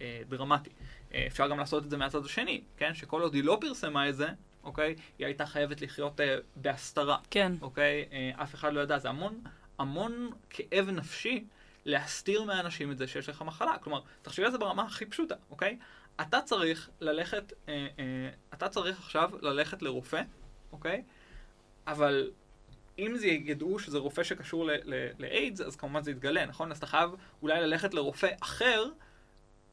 אה, 0.02 0.21
דרמטי. 0.30 0.69
אה, 1.13 1.23
אפשר 1.28 1.47
גם 1.47 1.60
לעשות 1.60 1.84
את 1.84 1.89
זה 1.89 1.97
מהצד 1.97 2.26
השני, 2.26 2.62
כן? 2.78 2.93
שכל 2.93 3.21
עוד 3.21 3.34
היא 3.34 3.43
לא 3.43 3.58
פרסמה 3.62 4.10
את 4.10 4.15
זה, 4.15 4.28
אוקיי? 4.63 4.95
היא 5.19 5.26
הייתה 5.26 5.45
חייבת 5.45 5.82
לחיות 5.82 6.21
אה, 6.21 6.36
בהסתרה. 6.56 7.17
כן. 7.32 7.52
אוקיי? 7.62 8.06
אה, 8.12 8.32
אף 8.43 8.56
אחד 8.56 8.73
לא 8.73 8.82
ידע. 8.82 8.97
זה 8.97 9.10
המון, 9.10 9.41
המון 9.80 10.30
כאב 10.49 10.89
נפשי. 10.89 11.45
להסתיר 11.86 12.43
מהאנשים 12.43 12.91
את 12.91 12.98
זה 12.98 13.08
שיש 13.08 13.30
לך 13.30 13.41
מחלה. 13.41 13.78
כלומר, 13.78 14.02
תחשבי 14.22 14.46
על 14.46 14.52
זה 14.52 14.58
ברמה 14.58 14.84
הכי 14.84 15.06
פשוטה, 15.06 15.36
אוקיי? 15.50 15.78
אתה 16.22 16.41
צריך 16.41 16.89
ללכת, 17.00 17.54
אה, 17.69 17.88
אה, 18.00 18.30
אתה 18.54 18.69
צריך 18.69 19.00
עכשיו 19.00 19.32
ללכת 19.41 19.82
לרופא, 19.82 20.22
אוקיי? 20.72 21.04
אבל 21.88 22.32
אם 23.00 23.17
זה 23.17 23.28
ידעו 23.28 23.80
שזה 23.80 23.98
רופא 23.98 24.24
שקשור 24.24 24.69
לאיידס, 25.19 25.62
אז 25.62 25.76
כמובן 25.76 26.04
זה 26.04 26.12
יתגלה, 26.12 26.46
נכון? 26.46 26.72
אז 26.72 26.78
אתה 26.78 26.88
חייב 26.88 27.10
אולי 27.41 27.62
ללכת 27.62 27.93
לרופא 27.93 28.30
אחר, 28.41 28.86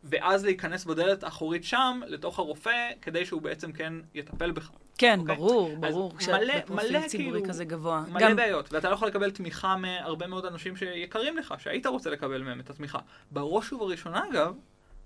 ואז 0.05 0.45
להיכנס 0.45 0.85
בדלת 0.85 1.25
האחורית 1.25 1.65
שם, 1.65 2.01
לתוך 2.07 2.39
הרופא, 2.39 2.91
כדי 3.03 3.27
שהוא 3.27 3.43
בעצם 3.43 3.73
כן 3.73 3.93
יטפל 4.15 4.51
בך. 4.51 4.71
כן, 4.99 5.19
okay? 5.19 5.21
אוקיי? 5.21 5.37
ברור, 5.37 5.77
ברור. 5.77 6.13
מלא, 6.29 6.55
מלא 6.69 7.09
כאילו, 7.09 7.41
כזה 7.49 7.65
גבוה. 7.65 8.05
מלא 8.09 8.21
גם... 8.21 8.37
בעיות, 8.37 8.73
ואתה 8.73 8.89
לא 8.89 8.95
יכול 8.95 9.09
לקבל 9.09 9.31
תמיכה 9.31 9.77
מהרבה 9.77 10.27
מאוד 10.27 10.47
אנשים 10.47 10.77
שיקרים 10.77 11.37
לך, 11.37 11.55
שהיית 11.59 11.87
רוצה 11.87 12.11
לקבל 12.11 12.43
מהם 12.43 12.61
את 12.61 12.71
התמיכה. 12.71 12.99
בראש 13.31 13.73
ובראשונה, 13.73 14.23
אגב, 14.31 14.55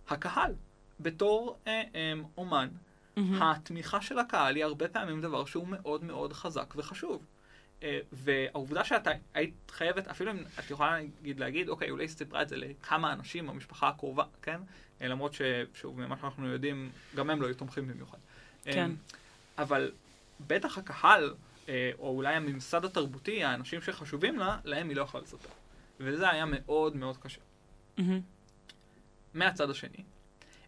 הקהל, 0.09 0.53
בתור 1.01 1.59
אה, 1.67 1.83
אה, 1.95 2.13
אומן, 2.39 2.69
mm-hmm. 2.69 3.21
התמיכה 3.41 4.01
של 4.01 4.19
הקהל 4.19 4.57
היא 4.57 4.65
הרבה 4.65 4.89
פעמים 4.89 5.21
דבר 5.21 5.45
שהוא 5.45 5.69
מאוד 5.69 6.05
מאוד 6.05 6.33
חזק 6.33 6.75
וחשוב. 6.77 7.27
אה, 7.83 7.99
והעובדה 8.13 8.85
שאתה 8.85 9.11
היית 9.35 9.55
חייבת, 9.71 10.09
אפילו 10.09 10.31
אם 10.31 10.39
את 10.59 10.71
יכולה 10.71 10.91
להגיד, 10.91 11.41
להגיד 11.41 11.69
אוקיי, 11.69 11.91
אולי 11.91 12.09
סיפרה 12.09 12.43
את 12.43 12.49
זה 12.49 12.57
לכמה 12.57 13.13
אנשים 13.13 13.47
במשפחה 13.47 13.89
הקרובה, 13.89 14.25
כן? 14.43 14.61
אה, 15.05 15.09
למרות 15.09 15.35
ששוב, 15.35 16.01
ממה 16.01 16.17
שאנחנו 16.21 16.49
יודעים, 16.49 16.91
גם 17.15 17.31
הם 17.31 17.43
לא 17.43 17.47
היו 17.47 17.55
תומכים 17.55 17.89
במיוחד. 17.89 18.19
כן. 18.65 18.91
אה, 18.91 18.97
אבל 19.59 19.93
בטח 20.47 20.79
הקהל, 20.79 21.35
אה, 21.69 21.91
או 21.99 22.09
אולי 22.17 22.35
הממסד 22.35 22.85
התרבותי, 22.85 23.45
האנשים 23.45 23.83
שחשובים 23.83 24.39
לה, 24.39 24.59
להם 24.65 24.89
היא 24.89 24.97
לא 24.97 25.03
יכולה 25.03 25.23
לספר. 25.23 25.49
וזה 26.01 26.31
היה 26.31 26.45
מאוד 26.47 26.97
מאוד 26.97 27.17
קשה. 27.17 27.41
Mm-hmm. 27.99 28.03
מהצד 29.35 29.71
השני, 29.71 30.05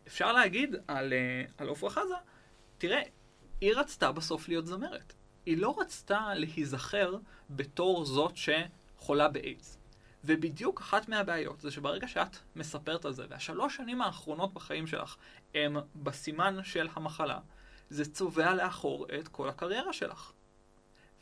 אפשר 0.07 0.33
להגיד 0.33 0.77
על, 0.89 1.13
אה, 1.13 1.45
על 1.59 1.69
עופרה 1.69 1.91
חזה, 1.91 2.15
תראה, 2.79 3.03
היא 3.61 3.73
רצתה 3.75 4.13
בסוף 4.13 4.49
להיות 4.49 4.67
זמרת. 4.67 5.13
היא 5.47 5.59
לא 5.59 5.77
רצתה 5.81 6.35
להיזכר 6.35 7.17
בתור 7.51 8.05
זאת 8.05 8.35
שחולה 8.37 9.29
באיידס. 9.29 9.79
ובדיוק 10.27 10.81
אחת 10.81 11.09
מהבעיות 11.09 11.61
זה 11.61 11.71
שברגע 11.71 12.09
שאת 12.09 12.37
מספרת 12.57 13.05
על 13.05 13.13
זה, 13.13 13.25
והשלוש 13.31 13.77
שנים 13.77 14.03
האחרונות 14.03 14.55
בחיים 14.55 14.87
שלך 14.87 15.17
הם 15.55 15.77
בסימן 15.97 16.59
של 16.63 16.89
המחלה, 16.95 17.39
זה 17.91 18.13
צובע 18.13 18.55
לאחור 18.55 19.07
את 19.21 19.29
כל 19.29 19.49
הקריירה 19.49 19.93
שלך. 19.93 20.33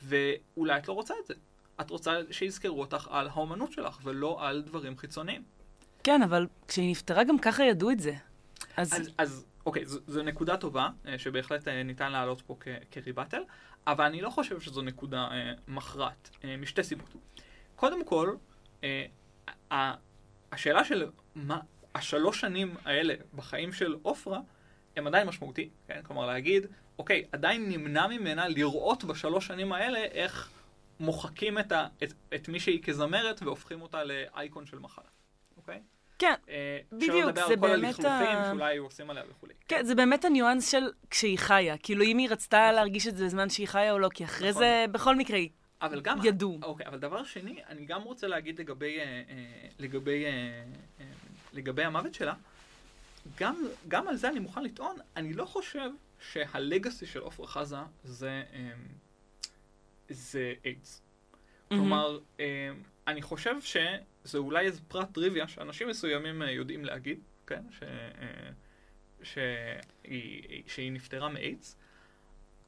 ואולי 0.03 0.79
את 0.79 0.89
לא 0.89 0.93
רוצה 0.93 1.15
את 1.21 1.27
זה. 1.27 1.35
את 1.81 1.91
רוצה 1.91 2.13
שיזכרו 2.31 2.81
אותך 2.81 3.09
על 3.11 3.29
האומנות 3.29 3.73
שלך, 3.73 3.99
ולא 4.03 4.47
על 4.47 4.63
דברים 4.63 4.99
חיצוניים. 4.99 5.43
כן, 6.05 6.23
אבל 6.23 6.47
כשהיא 6.69 6.91
נפטרה 6.91 7.25
גם 7.25 7.39
ככה 7.39 7.65
ידעו 7.65 7.91
את 7.91 8.01
זה. 8.01 8.15
אז... 8.77 8.93
אז, 8.93 9.11
אז 9.19 9.47
אוקיי, 9.67 9.87
זו, 9.87 9.99
זו 10.07 10.23
נקודה 10.23 10.57
טובה, 10.57 10.89
אה, 11.07 11.19
שבהחלט 11.19 11.69
אה, 11.69 11.83
ניתן 11.83 12.13
להעלות 12.13 12.41
פה 12.41 12.57
כ, 12.61 12.69
כריבטל, 12.91 13.43
אבל 13.87 14.05
אני 14.05 14.21
לא 14.21 14.31
חושב 14.31 14.61
שזו 14.61 14.83
נקודה 14.83 15.29
אה, 15.31 15.53
מכרעת, 15.69 16.31
אה, 16.45 16.57
משתי 16.57 16.83
סיבות. 16.83 17.15
קודם 17.77 18.05
כל, 18.05 18.37
אה, 18.85 19.95
השאלה 20.53 20.85
של 20.85 21.11
מה, 21.35 21.61
השלוש 21.95 22.41
שנים 22.41 22.75
האלה 22.85 23.15
בחיים 23.35 23.73
של 23.73 23.97
עופרה, 24.03 24.41
הם 24.97 25.07
עדיין 25.07 25.27
משמעותי, 25.27 25.69
כן? 25.89 26.01
כלומר 26.03 26.27
להגיד, 26.27 26.67
אוקיי, 26.99 27.25
עדיין 27.33 27.69
נמנע 27.69 28.07
ממנה 28.07 28.49
לראות 28.49 29.05
בשלוש 29.05 29.47
שנים 29.47 29.73
האלה 29.73 29.99
איך 29.99 30.51
מוחקים 31.01 31.59
את, 31.59 31.73
ה, 31.73 31.87
את, 32.03 32.13
את 32.35 32.49
מי 32.49 32.61
שהיא 32.61 32.83
כזמרת 32.83 33.43
והופכים 33.43 33.83
אותה 33.83 34.05
לאייקון 34.05 34.67
של 34.67 34.79
מחלה, 34.79 35.05
אוקיי? 35.57 35.81
כן, 36.19 36.35
אה, 36.49 36.79
בדיוק, 36.93 37.39
זה 37.49 37.57
באמת 37.57 37.95
ה... 37.95 38.03
שלא 38.03 38.07
לדבר 38.07 38.07
על 38.07 38.07
כל 38.07 38.07
הלכלוכים 38.07 38.39
שאולי 38.51 38.73
היו 38.73 38.85
עושים 38.85 39.11
עליה 39.11 39.23
וכולי. 39.31 39.53
כן, 39.69 39.77
כן, 39.77 39.85
זה 39.85 39.95
באמת 39.95 40.25
הניואנס 40.25 40.71
של 40.71 40.93
כשהיא 41.11 41.39
חיה. 41.39 41.79
כאילו, 41.79 42.05
אם 42.05 42.19
היא 42.19 42.29
רצתה 42.31 42.63
נכון. 42.63 42.75
להרגיש 42.75 43.07
את 43.07 43.17
זה 43.17 43.25
בזמן 43.25 43.51
שהיא 43.51 43.69
חיה 43.69 43.93
או 43.93 43.99
לא, 43.99 44.09
כי 44.15 44.25
אחרי 44.25 44.51
נכון. 44.51 44.63
זה, 44.63 44.85
בכל 44.93 45.17
מקרה, 45.17 45.37
היא 45.37 45.51
אבל 45.87 46.01
גם, 46.01 46.19
ידעו. 46.25 46.59
אוקיי, 46.63 46.87
אבל 46.87 46.99
דבר 46.99 47.25
שני, 47.25 47.61
אני 47.69 47.85
גם 47.85 48.03
רוצה 48.03 48.27
להגיד 48.27 48.59
לגבי, 48.59 48.99
אה, 48.99 49.05
אה, 49.05 49.69
לגבי, 49.79 50.25
אה, 50.25 50.31
אה, 51.01 51.05
לגבי 51.53 51.85
המוות 51.85 52.15
שלה, 52.15 52.35
גם, 53.39 53.57
גם 53.89 54.09
על 54.09 54.17
זה 54.17 54.29
אני 54.29 54.39
מוכן 54.39 54.63
לטעון, 54.65 54.97
אני 55.17 55.33
לא 55.33 55.45
חושב 55.45 55.91
שהלגאסי 56.33 57.07
של 57.07 57.21
עופרה 57.21 57.47
חזה 57.47 57.77
זה, 58.05 58.43
אה, 58.53 58.73
זה 60.09 60.55
איידס. 60.65 61.01
Mm-hmm. 61.01 61.69
כלומר, 61.69 62.19
אה, 62.41 62.71
אני 63.07 63.23
חושב 63.23 63.61
שזה 63.61 64.39
אולי 64.39 64.67
איזה 64.67 64.81
פרט 64.89 65.15
טריוויה 65.15 65.49
שאנשים 65.49 65.89
מסוימים 65.89 66.43
אה, 66.43 66.51
יודעים 66.51 66.85
להגיד, 66.85 67.21
כן? 67.47 67.63
ש, 67.71 67.83
שהיא, 69.23 70.63
שהיא 70.67 70.93
נפטרה 70.93 71.29
מאיידס. 71.29 71.77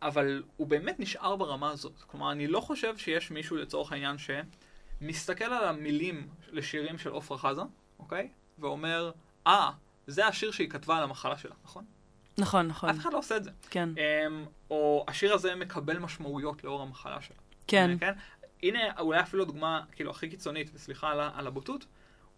אבל 0.03 0.43
הוא 0.57 0.67
באמת 0.67 1.01
נשאר 1.01 1.37
ברמה 1.37 1.71
הזאת. 1.71 2.03
כלומר, 2.07 2.33
אני 2.33 2.47
לא 2.47 2.61
חושב 2.61 2.97
שיש 2.97 3.31
מישהו 3.31 3.57
לצורך 3.57 3.93
העניין 3.93 4.17
שמסתכל 4.19 5.45
על 5.45 5.65
המילים 5.65 6.29
לשירים 6.53 6.99
של 6.99 7.17
עפרה 7.17 7.39
חזה, 7.39 7.63
אוקיי? 7.99 8.29
ואומר, 8.59 9.11
אה, 9.47 9.71
זה 10.07 10.27
השיר 10.27 10.51
שהיא 10.51 10.71
כתבה 10.71 10.97
על 10.97 11.03
המחלה 11.03 11.39
שלה, 11.39 11.55
נכון? 11.65 11.85
נכון, 12.39 12.67
נכון. 12.67 12.91
אף 12.91 12.99
אחד 12.99 13.13
לא 13.13 13.19
עושה 13.19 13.37
את 13.37 13.45
זה. 13.45 13.51
כן. 13.71 13.89
Um, 13.97 14.49
או 14.71 15.05
השיר 15.09 15.35
הזה 15.35 15.55
מקבל 15.55 15.99
משמעויות 15.99 16.65
לאור 16.65 16.83
המחלה 16.83 17.21
שלה. 17.21 17.37
כן. 17.67 17.97
כן? 18.01 18.13
הנה, 18.63 18.79
אולי 18.99 19.21
אפילו 19.21 19.45
דוגמה, 19.45 19.81
כאילו, 19.93 20.11
הכי 20.11 20.29
קיצונית, 20.29 20.71
וסליחה 20.75 21.11
על, 21.11 21.21
על 21.35 21.47
הבוטות, 21.47 21.87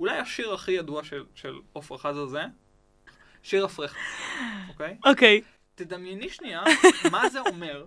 אולי 0.00 0.18
השיר 0.18 0.54
הכי 0.54 0.72
ידוע 0.72 1.02
של 1.34 1.58
עפרה 1.74 1.98
חזה 1.98 2.26
זה 2.26 2.42
שיר 3.42 3.64
אפריך, 3.64 3.96
אוקיי? 4.68 4.96
אוקיי. 5.04 5.40
תדמייני 5.78 6.28
שנייה 6.28 6.62
מה 7.12 7.28
זה 7.28 7.40
אומר 7.40 7.86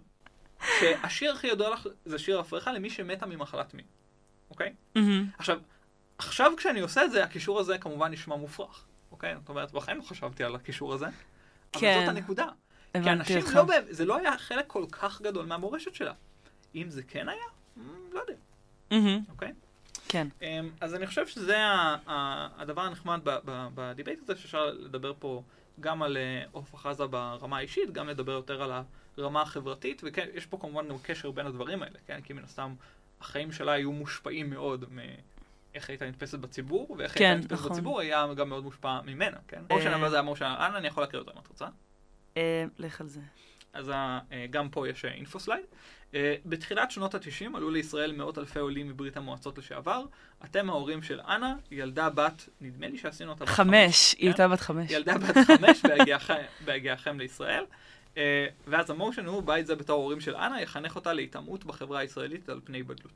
שהשיר 0.79 1.33
הכי 1.33 1.47
ידוע 1.47 1.69
לך 1.69 1.87
זה 2.05 2.19
שיר 2.19 2.39
הפרחה 2.39 2.71
למי 2.71 2.89
שמתה 2.89 3.25
ממחלת 3.25 3.73
מין, 3.73 3.85
אוקיי? 4.49 4.73
Mm-hmm. 4.97 4.99
עכשיו, 5.37 5.59
עכשיו 6.17 6.51
כשאני 6.57 6.79
עושה 6.79 7.05
את 7.05 7.11
זה, 7.11 7.23
הקישור 7.23 7.59
הזה 7.59 7.77
כמובן 7.77 8.11
נשמע 8.11 8.35
מופרך, 8.35 8.85
אוקיי? 9.11 9.35
זאת 9.39 9.49
אומרת, 9.49 9.71
בחיים 9.71 9.97
לא 9.97 10.03
חשבתי 10.03 10.43
על 10.43 10.55
הקישור 10.55 10.93
הזה, 10.93 11.05
אבל 11.05 11.81
כן. 11.81 11.99
זאת 11.99 12.09
הנקודה. 12.09 12.45
כי 12.93 13.09
אנשים 13.09 13.41
לא, 13.55 13.65
זה 13.89 14.05
לא 14.05 14.17
היה 14.17 14.37
חלק 14.37 14.67
כל 14.67 14.85
כך 14.91 15.21
גדול 15.21 15.45
מהמורשת 15.45 15.95
שלה. 15.95 16.13
אם 16.75 16.89
זה 16.89 17.03
כן 17.03 17.29
היה, 17.29 17.43
לא 18.11 18.19
יודע. 18.19 18.33
Mm-hmm. 18.91 19.31
אוקיי? 19.31 19.53
כן. 20.07 20.27
אמ, 20.41 20.69
אז 20.81 20.95
אני 20.95 21.07
חושב 21.07 21.27
שזה 21.27 21.57
הדבר 22.57 22.81
הנחמד 22.81 23.19
ב 23.45 23.56
debate 23.56 24.19
הזה, 24.23 24.35
שאפשר 24.35 24.65
לדבר 24.65 25.13
פה 25.19 25.43
גם 25.79 26.03
על 26.03 26.17
אה, 26.17 26.43
עופרה 26.51 26.73
חזה 26.73 27.05
ברמה 27.05 27.57
האישית, 27.57 27.91
גם 27.91 28.07
לדבר 28.07 28.31
יותר 28.31 28.63
על 28.63 28.71
הרמה 29.17 29.41
החברתית, 29.41 30.01
וכן, 30.05 30.27
יש 30.33 30.45
פה 30.45 30.57
כמובן 30.57 30.85
קשר 31.01 31.31
בין 31.31 31.45
הדברים 31.45 31.83
האלה, 31.83 31.99
כן? 32.07 32.21
כי 32.21 32.33
מן 32.33 32.43
הסתם 32.43 32.73
החיים 33.21 33.51
שלה 33.51 33.71
היו 33.71 33.91
מושפעים 33.91 34.49
מאוד 34.49 34.85
מאיך 34.91 35.89
הייתה 35.89 36.05
נתפסת 36.05 36.39
בציבור, 36.39 36.95
ואיך 36.97 37.17
כן, 37.17 37.25
הייתה 37.25 37.39
נתפסת 37.39 37.53
נכון. 37.53 37.71
בציבור 37.71 37.99
היה 37.99 38.27
גם 38.35 38.49
מאוד 38.49 38.63
מושפע 38.63 39.01
ממנה, 39.01 39.37
כן? 39.47 39.61
או 39.69 39.81
שאני 39.81 39.95
אומר 39.95 40.09
זה 40.09 40.19
המור 40.19 40.35
של 40.35 40.45
אנה, 40.45 40.77
אני 40.77 40.87
יכול 40.87 41.03
להקריא 41.03 41.21
אותו 41.21 41.31
אם 41.31 41.37
את 41.41 41.47
רוצה. 41.47 41.65
אה, 42.37 42.65
לך 42.77 43.01
על 43.01 43.07
זה. 43.07 43.21
אז 43.73 43.89
אה, 43.89 44.19
גם 44.49 44.69
פה 44.69 44.89
יש 44.89 45.05
info 45.05 45.39
slide. 45.39 45.63
Uh, 45.63 45.75
בתחילת 46.45 46.91
שנות 46.91 47.15
ה-90 47.15 47.57
עלו 47.57 47.69
לישראל 47.69 48.11
מאות 48.11 48.37
אלפי 48.37 48.59
עולים 48.59 48.87
מברית 48.87 49.17
המועצות 49.17 49.57
לשעבר. 49.57 50.05
אתם 50.45 50.69
ההורים 50.69 51.03
של 51.03 51.19
אנה, 51.19 51.55
ילדה 51.71 52.09
בת, 52.09 52.49
נדמה 52.61 52.87
לי 52.87 52.97
שעשינו 52.97 53.31
אותה 53.31 53.45
בת 53.45 53.49
חמש. 53.49 53.67
חמש, 53.67 54.15
היא 54.17 54.27
הייתה 54.27 54.47
בת 54.47 54.59
חמש. 54.59 54.91
ילדה 54.91 55.17
בת 55.17 55.35
חמש 55.47 55.81
בהגיעכם 56.65 57.19
לישראל. 57.19 57.65
Uh, 58.15 58.17
ואז 58.67 58.89
ה 58.89 58.94
motion 58.94 59.25
הוא, 59.25 59.43
בית 59.43 59.67
זה 59.67 59.75
בתור 59.75 59.99
ההורים 59.99 60.19
של 60.21 60.35
אנה, 60.35 60.61
יחנך 60.61 60.95
אותה 60.95 61.13
להיטמעות 61.13 61.65
בחברה 61.65 61.99
הישראלית 61.99 62.49
על 62.49 62.61
פני 62.63 62.83
בדלות. 62.83 63.13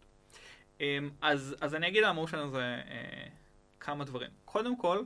Um, 0.78 0.82
אז, 1.22 1.56
אז 1.62 1.76
אני 1.76 1.88
אגיד 1.88 2.04
על 2.04 2.10
ה 2.10 2.13
motion 2.13 2.38
הזה 2.38 2.82
כמה 3.80 4.04
דברים. 4.04 4.30
קודם 4.46 4.78
כל, 4.78 5.04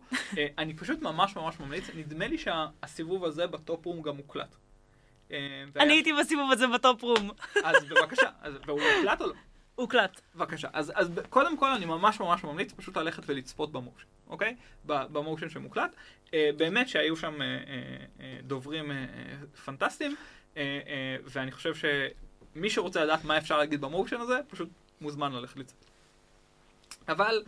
אני 0.58 0.73
פשוט 0.73 1.02
ממש 1.02 1.36
ממש 1.36 1.60
ממליץ, 1.60 1.84
נדמה 1.95 2.28
לי 2.28 2.38
שהסיבוב 2.38 3.25
הזה 3.25 3.47
ב 3.47 3.57
top 3.57 3.85
room 3.85 4.01
גם 4.02 4.15
מוקלט. 4.15 4.56
אה, 5.31 5.63
אני 5.79 5.93
הייתי 5.93 6.13
בסיבוב 6.13 6.51
הזה 6.51 6.67
ב 6.67 6.76
top 6.76 7.03
room. 7.03 7.29
אז 7.63 7.85
בבקשה, 7.85 8.29
והוא 8.65 8.81
הוקלט 8.81 9.21
או 9.21 9.27
לא? 9.27 9.33
הוקלט. 9.75 10.21
בבקשה. 10.35 10.67
אז, 10.73 10.91
אז 10.95 11.11
קודם 11.29 11.57
כל 11.57 11.71
אני 11.71 11.85
ממש 11.85 12.19
ממש 12.19 12.43
ממליץ 12.43 12.71
פשוט 12.71 12.97
ללכת 12.97 13.23
ולצפות 13.25 13.71
במושן, 13.71 14.05
אוקיי? 14.27 14.55
במושן 14.85 15.49
שמוקלט. 15.49 15.95
Uh, 16.27 16.31
באמת 16.57 16.89
שהיו 16.89 17.15
שם 17.15 17.39
uh, 17.41 18.21
דוברים 18.43 18.91
פנטסטיים, 19.65 20.15
ואני 21.23 21.51
חושב 21.51 21.73
שמי 21.75 22.69
שרוצה 22.69 23.03
לדעת 23.03 23.23
מה 23.23 23.37
אפשר 23.37 23.57
להגיד 23.57 23.81
במושן 23.81 24.21
הזה, 24.21 24.39
פשוט 24.47 24.69
מוזמן 25.01 25.31
ללכת 25.31 25.57
לצפות. 25.57 25.85
אבל 27.07 27.43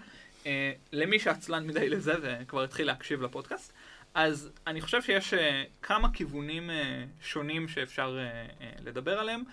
למי 0.92 1.20
שעצלן 1.20 1.68
מדי 1.68 1.90
לזה 1.90 2.14
וכבר 2.22 2.64
התחיל 2.64 2.88
להקשיב 2.88 3.22
לפודקאסט, 3.22 3.74
אז 4.14 4.50
אני 4.68 4.82
חושב 4.82 5.02
שיש 5.02 5.34
uh, 5.34 5.38
כמה 5.82 6.12
כיוונים 6.14 6.70
uh, 6.70 6.74
שונים 7.24 7.68
שאפשר 7.68 8.18
uh, 8.18 8.64
לדבר 8.86 9.20
עליהם, 9.20 9.44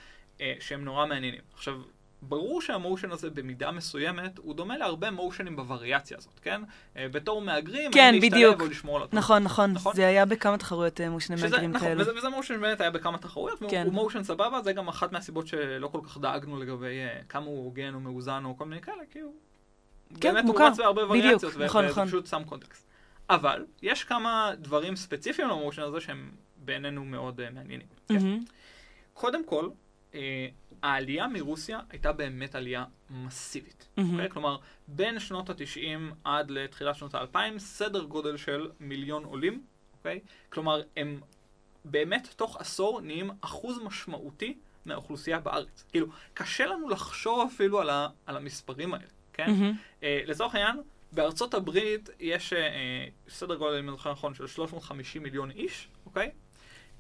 שהם 0.61 0.85
נורא 0.85 1.07
מעניינים. 1.07 1.41
עכשיו, 1.55 1.75
ברור 2.23 2.61
שהמושן 2.61 3.11
הזה 3.11 3.31
במידה 3.31 3.71
מסוימת 3.71 4.39
הוא 4.39 4.55
דומה 4.55 4.79
להרבה 4.79 5.11
מושנים 5.11 5.57
בווריאציה 5.57 6.17
הזאת, 6.17 6.41
כן? 6.43 6.63
בתור 6.97 7.41
מהגרים, 7.41 7.93
כן, 7.93 8.15
בדיוק. 8.23 8.61
או 8.61 8.67
לשמור 8.67 8.97
על 8.97 9.03
התנועה. 9.03 9.23
נכון, 9.23 9.43
נכון, 9.43 9.73
נכון, 9.73 9.95
זה 9.95 10.07
היה 10.07 10.25
בכמה 10.25 10.59
תחרויות 10.59 11.01
מושני 11.01 11.37
מהגרים 11.43 11.73
נכון, 11.73 11.89
כאלו. 11.89 12.01
וזה, 12.01 12.17
וזה 12.17 12.29
מושן 12.29 12.61
באמת 12.61 12.81
היה 12.81 12.91
בכמה 12.91 13.19
תחרויות, 13.19 13.59
כן. 13.71 13.83
והוא 13.83 13.95
מושן 13.95 14.23
סבבה, 14.23 14.63
זה 14.63 14.73
גם 14.73 14.89
אחת 14.89 15.13
מהסיבות 15.13 15.47
שלא 15.47 15.89
כל 15.89 16.01
כך 16.05 16.19
דאגנו 16.19 16.57
לגבי 16.57 16.97
כמה 17.29 17.47
הוא 17.47 17.65
הוגן 17.65 17.95
או 17.95 18.01
מאוזן 18.01 18.45
או 18.45 18.57
כל 18.57 18.65
מיני 18.65 18.81
כאלה, 18.81 19.03
כי 19.11 19.21
הוא 19.21 19.35
כן, 20.21 20.35
באמת 20.35 20.45
מוכר, 20.45 20.65
הוא 20.65 20.71
רץ 20.71 20.79
בהרבה 20.79 21.07
וריאציות, 21.09 21.53
בדיוק, 21.55 21.71
נכון, 21.71 21.85
נכון. 21.85 22.05
ופשוט 22.05 22.27
שם 22.27 22.43
קונטקסט. 22.45 22.88
אבל 23.31 23.67
יש 23.83 24.05
כמה 24.05 24.53
דברים 24.59 24.97
ספציפיים 24.97 25.49
למושן 25.49 25.83
הזה 25.83 26.01
שהם 26.01 26.31
בעינינו 26.57 27.05
מאוד 27.05 27.41
uh, 27.41 27.55
מעניינים. 27.55 27.87
Mm-hmm. 28.13 28.51
קודם 29.15 29.45
כל, 29.45 29.69
uh, 30.13 30.17
העלייה 30.83 31.27
מרוסיה 31.29 31.81
הייתה 31.91 32.13
באמת 32.13 32.55
עלייה 32.55 32.85
מסיבית. 33.11 33.89
Mm-hmm. 33.89 34.01
Okay? 34.01 34.13
אוקיי? 34.13 34.31
כלומר, 34.31 34.57
בין 34.89 35.19
שנות 35.19 35.51
ה-90 35.51 36.15
עד 36.25 36.51
לתחילת 36.51 36.97
שנות 36.97 37.15
ה-2000, 37.15 37.59
סדר 37.59 38.05
גודל 38.05 38.37
של 38.37 38.71
מיליון 38.81 39.25
עולים. 39.25 39.55
Okay? 39.55 39.97
אוקיי? 39.99 40.21
כלומר, 40.49 40.83
הם 40.97 41.21
באמת 41.85 42.29
תוך 42.37 42.57
עשור 42.57 43.01
נהיים 43.01 43.31
אחוז 43.41 43.79
משמעותי 43.79 44.59
מהאוכלוסייה 44.85 45.41
בארץ. 45.41 45.85
כאילו, 45.93 46.07
קשה 46.35 46.67
לנו 46.67 46.89
לחשוב 46.89 47.49
אפילו 47.55 47.81
על, 47.81 47.91
ה- 47.91 48.09
על 48.27 48.37
המספרים 48.37 48.95
האלה, 48.95 49.07
כן? 49.33 49.47
Mm-hmm. 49.47 50.01
Uh, 50.01 50.05
לצורך 50.27 50.55
העניין, 50.55 50.77
בארצות 51.13 51.55
הברית 51.55 52.11
יש 52.21 52.53
אה, 52.53 53.07
סדר 53.29 53.55
גודל, 53.55 53.79
אם 53.79 53.89
אני 53.89 53.97
זוכר 53.97 54.13
נכון, 54.13 54.35
של 54.35 54.47
350 54.47 55.23
מיליון 55.23 55.51
איש, 55.51 55.89
אוקיי? 56.07 56.31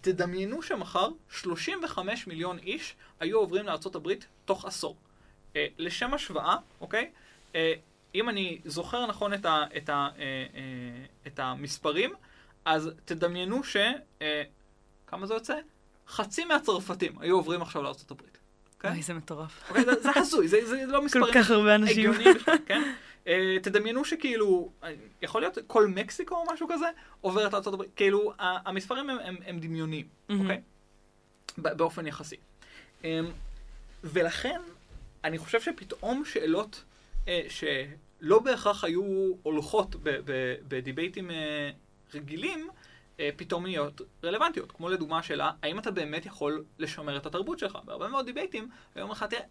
תדמיינו 0.00 0.62
שמחר 0.62 1.08
35 1.30 2.26
מיליון 2.26 2.58
איש 2.58 2.96
היו 3.20 3.38
עוברים 3.38 3.66
לארצות 3.66 3.94
הברית 3.94 4.26
תוך 4.44 4.64
עשור. 4.64 4.96
אה, 5.56 5.66
לשם 5.78 6.14
השוואה, 6.14 6.56
אוקיי? 6.80 7.10
אה, 7.54 7.72
אם 8.14 8.28
אני 8.28 8.58
זוכר 8.64 9.06
נכון 9.06 9.34
את, 9.34 9.44
ה, 9.44 9.64
את, 9.76 9.88
ה, 9.88 10.08
אה, 10.18 10.22
אה, 10.54 11.04
את 11.26 11.38
המספרים, 11.38 12.12
אז 12.64 12.90
תדמיינו 13.04 13.64
ש... 13.64 13.76
אה, 14.22 14.42
כמה 15.06 15.26
זה 15.26 15.34
יוצא? 15.34 15.54
חצי 16.08 16.44
מהצרפתים 16.44 17.18
היו 17.18 17.36
עוברים 17.36 17.62
עכשיו 17.62 17.82
לארצות 17.82 18.10
הברית. 18.10 18.38
אוקיי? 18.76 18.90
אוי, 18.90 19.02
זה 19.02 19.14
מטורף. 19.14 19.68
אוקיי, 19.68 19.84
זה, 19.84 20.00
זה 20.02 20.10
הזוי, 20.14 20.48
זה, 20.48 20.66
זה 20.66 20.86
לא 20.86 21.02
מספרים 21.02 21.24
כל 21.24 21.32
כך 21.32 21.50
הרבה 21.50 21.74
אנשים. 21.74 22.10
הגיוניים 22.10 22.36
כן? 22.66 22.92
Uh, 23.28 23.30
תדמיינו 23.62 24.04
שכאילו, 24.04 24.72
יכול 25.22 25.40
להיות 25.40 25.58
כל 25.66 25.86
מקסיקו 25.86 26.34
או 26.34 26.44
משהו 26.52 26.68
כזה, 26.70 26.86
עוברת 27.20 27.52
לארה"ב, 27.52 27.82
כאילו, 27.96 28.32
המספרים 28.38 29.10
הם, 29.10 29.18
הם, 29.18 29.36
הם 29.46 29.58
דמיוניים, 29.58 30.06
mm-hmm. 30.06 30.34
אוקיי? 30.40 30.60
באופן 31.58 32.06
יחסי. 32.06 32.36
Um, 33.02 33.04
ולכן, 34.04 34.60
אני 35.24 35.38
חושב 35.38 35.60
שפתאום 35.60 36.24
שאלות 36.24 36.84
uh, 37.24 37.28
שלא 37.48 38.38
בהכרח 38.38 38.84
היו 38.84 39.32
הולכות 39.42 39.96
בדיבייטים 40.68 41.30
רגילים, 42.14 42.68
אה, 43.20 43.30
פתאום 43.36 43.66
להיות 43.66 44.00
רלוונטיות. 44.24 44.72
כמו 44.72 44.88
לדוגמה 44.88 45.18
השאלה, 45.18 45.50
האם 45.62 45.78
אתה 45.78 45.90
באמת 45.90 46.26
יכול 46.26 46.64
לשמר 46.78 47.16
את 47.16 47.26
התרבות 47.26 47.58
שלך? 47.58 47.78
בהרבה 47.84 48.08
מאוד 48.08 48.26
דיבייטים, 48.26 48.68
היום 48.94 49.10
לך, 49.10 49.24
תראה, 49.30 49.42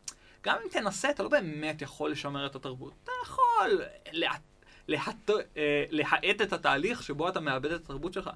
גם 0.47 0.57
אם 0.63 0.69
תנסה, 0.69 1.10
אתה 1.10 1.23
לא 1.23 1.29
באמת 1.29 1.81
יכול 1.81 2.12
לשמר 2.12 2.45
את 2.45 2.55
התרבות. 2.55 2.93
אתה 3.03 3.12
יכול. 3.23 3.81
להט... 4.12 4.41
אה, 5.29 5.83
להאט 5.89 6.41
את 6.41 6.53
התהליך 6.53 7.03
שבו 7.03 7.29
אתה 7.29 7.39
מאבד 7.39 7.71
את 7.71 7.81
התרבות 7.81 8.13
שלך. 8.13 8.29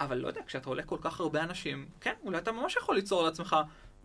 אבל 0.00 0.18
לא 0.18 0.28
יודע, 0.28 0.40
כשאתה 0.46 0.68
עולה 0.68 0.82
כל 0.82 0.98
כך 1.00 1.20
הרבה 1.20 1.42
אנשים, 1.42 1.88
כן, 2.00 2.14
אולי 2.22 2.38
אתה 2.38 2.52
ממש 2.52 2.76
יכול 2.76 2.94
ליצור 2.94 3.22
לעצמך 3.22 3.56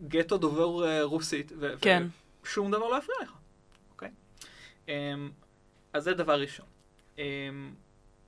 גטו 0.02 0.38
דובר 0.38 0.84
uh, 0.84 1.02
רוסית, 1.02 1.52
ו- 1.58 1.72
כן. 1.80 2.06
ושום 2.44 2.70
דבר 2.70 2.88
לא 2.88 2.98
יפריע 2.98 3.16
לך, 3.22 3.32
אוקיי? 3.90 4.10
Um, 4.86 4.90
אז 5.92 6.04
זה 6.04 6.14
דבר 6.14 6.40
ראשון. 6.40 6.66
Um, 7.16 7.20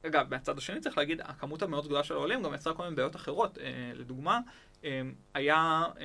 אגב, 0.07 0.27
מהצד 0.31 0.59
השני 0.59 0.81
צריך 0.81 0.99
להגיד, 0.99 1.21
הכמות 1.21 1.62
המאוד 1.62 1.85
גדולה 1.85 2.05
של 2.05 2.15
העולים 2.15 2.43
גם 2.43 2.55
יצרה 2.55 2.75
כל 2.75 2.83
מיני 2.83 2.97
בעיות 2.97 3.17
אחרות. 3.17 3.59
Uh, 3.59 3.61
לדוגמה, 3.95 4.41
היה, 5.35 5.85
uh, 5.95 5.99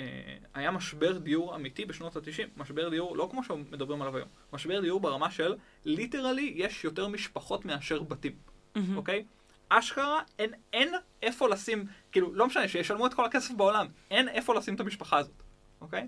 היה 0.53 0.71
משבר 0.71 1.17
דיור 1.17 1.55
אמיתי 1.55 1.85
בשנות 1.85 2.15
ה-90. 2.15 2.47
משבר 2.57 2.89
דיור, 2.89 3.17
לא 3.17 3.27
כמו 3.31 3.43
שמדברים 3.43 4.01
עליו 4.01 4.17
היום, 4.17 4.27
משבר 4.53 4.81
דיור 4.81 4.99
ברמה 4.99 5.31
של 5.31 5.55
ליטרלי 5.85 6.53
יש 6.55 6.83
יותר 6.83 7.07
משפחות 7.07 7.65
מאשר 7.65 8.03
בתים, 8.03 8.33
mm-hmm. 8.33 8.79
אוקיי? 8.95 9.25
אשכרה 9.69 10.19
אין, 10.39 10.51
אין 10.73 10.93
איפה 11.21 11.49
לשים, 11.49 11.85
כאילו, 12.11 12.33
לא 12.33 12.47
משנה, 12.47 12.67
שישלמו 12.67 13.07
את 13.07 13.13
כל 13.13 13.25
הכסף 13.25 13.51
בעולם, 13.51 13.87
אין 14.11 14.29
איפה 14.29 14.55
לשים 14.55 14.75
את 14.75 14.79
המשפחה 14.79 15.17
הזאת, 15.17 15.43
אוקיי? 15.81 16.07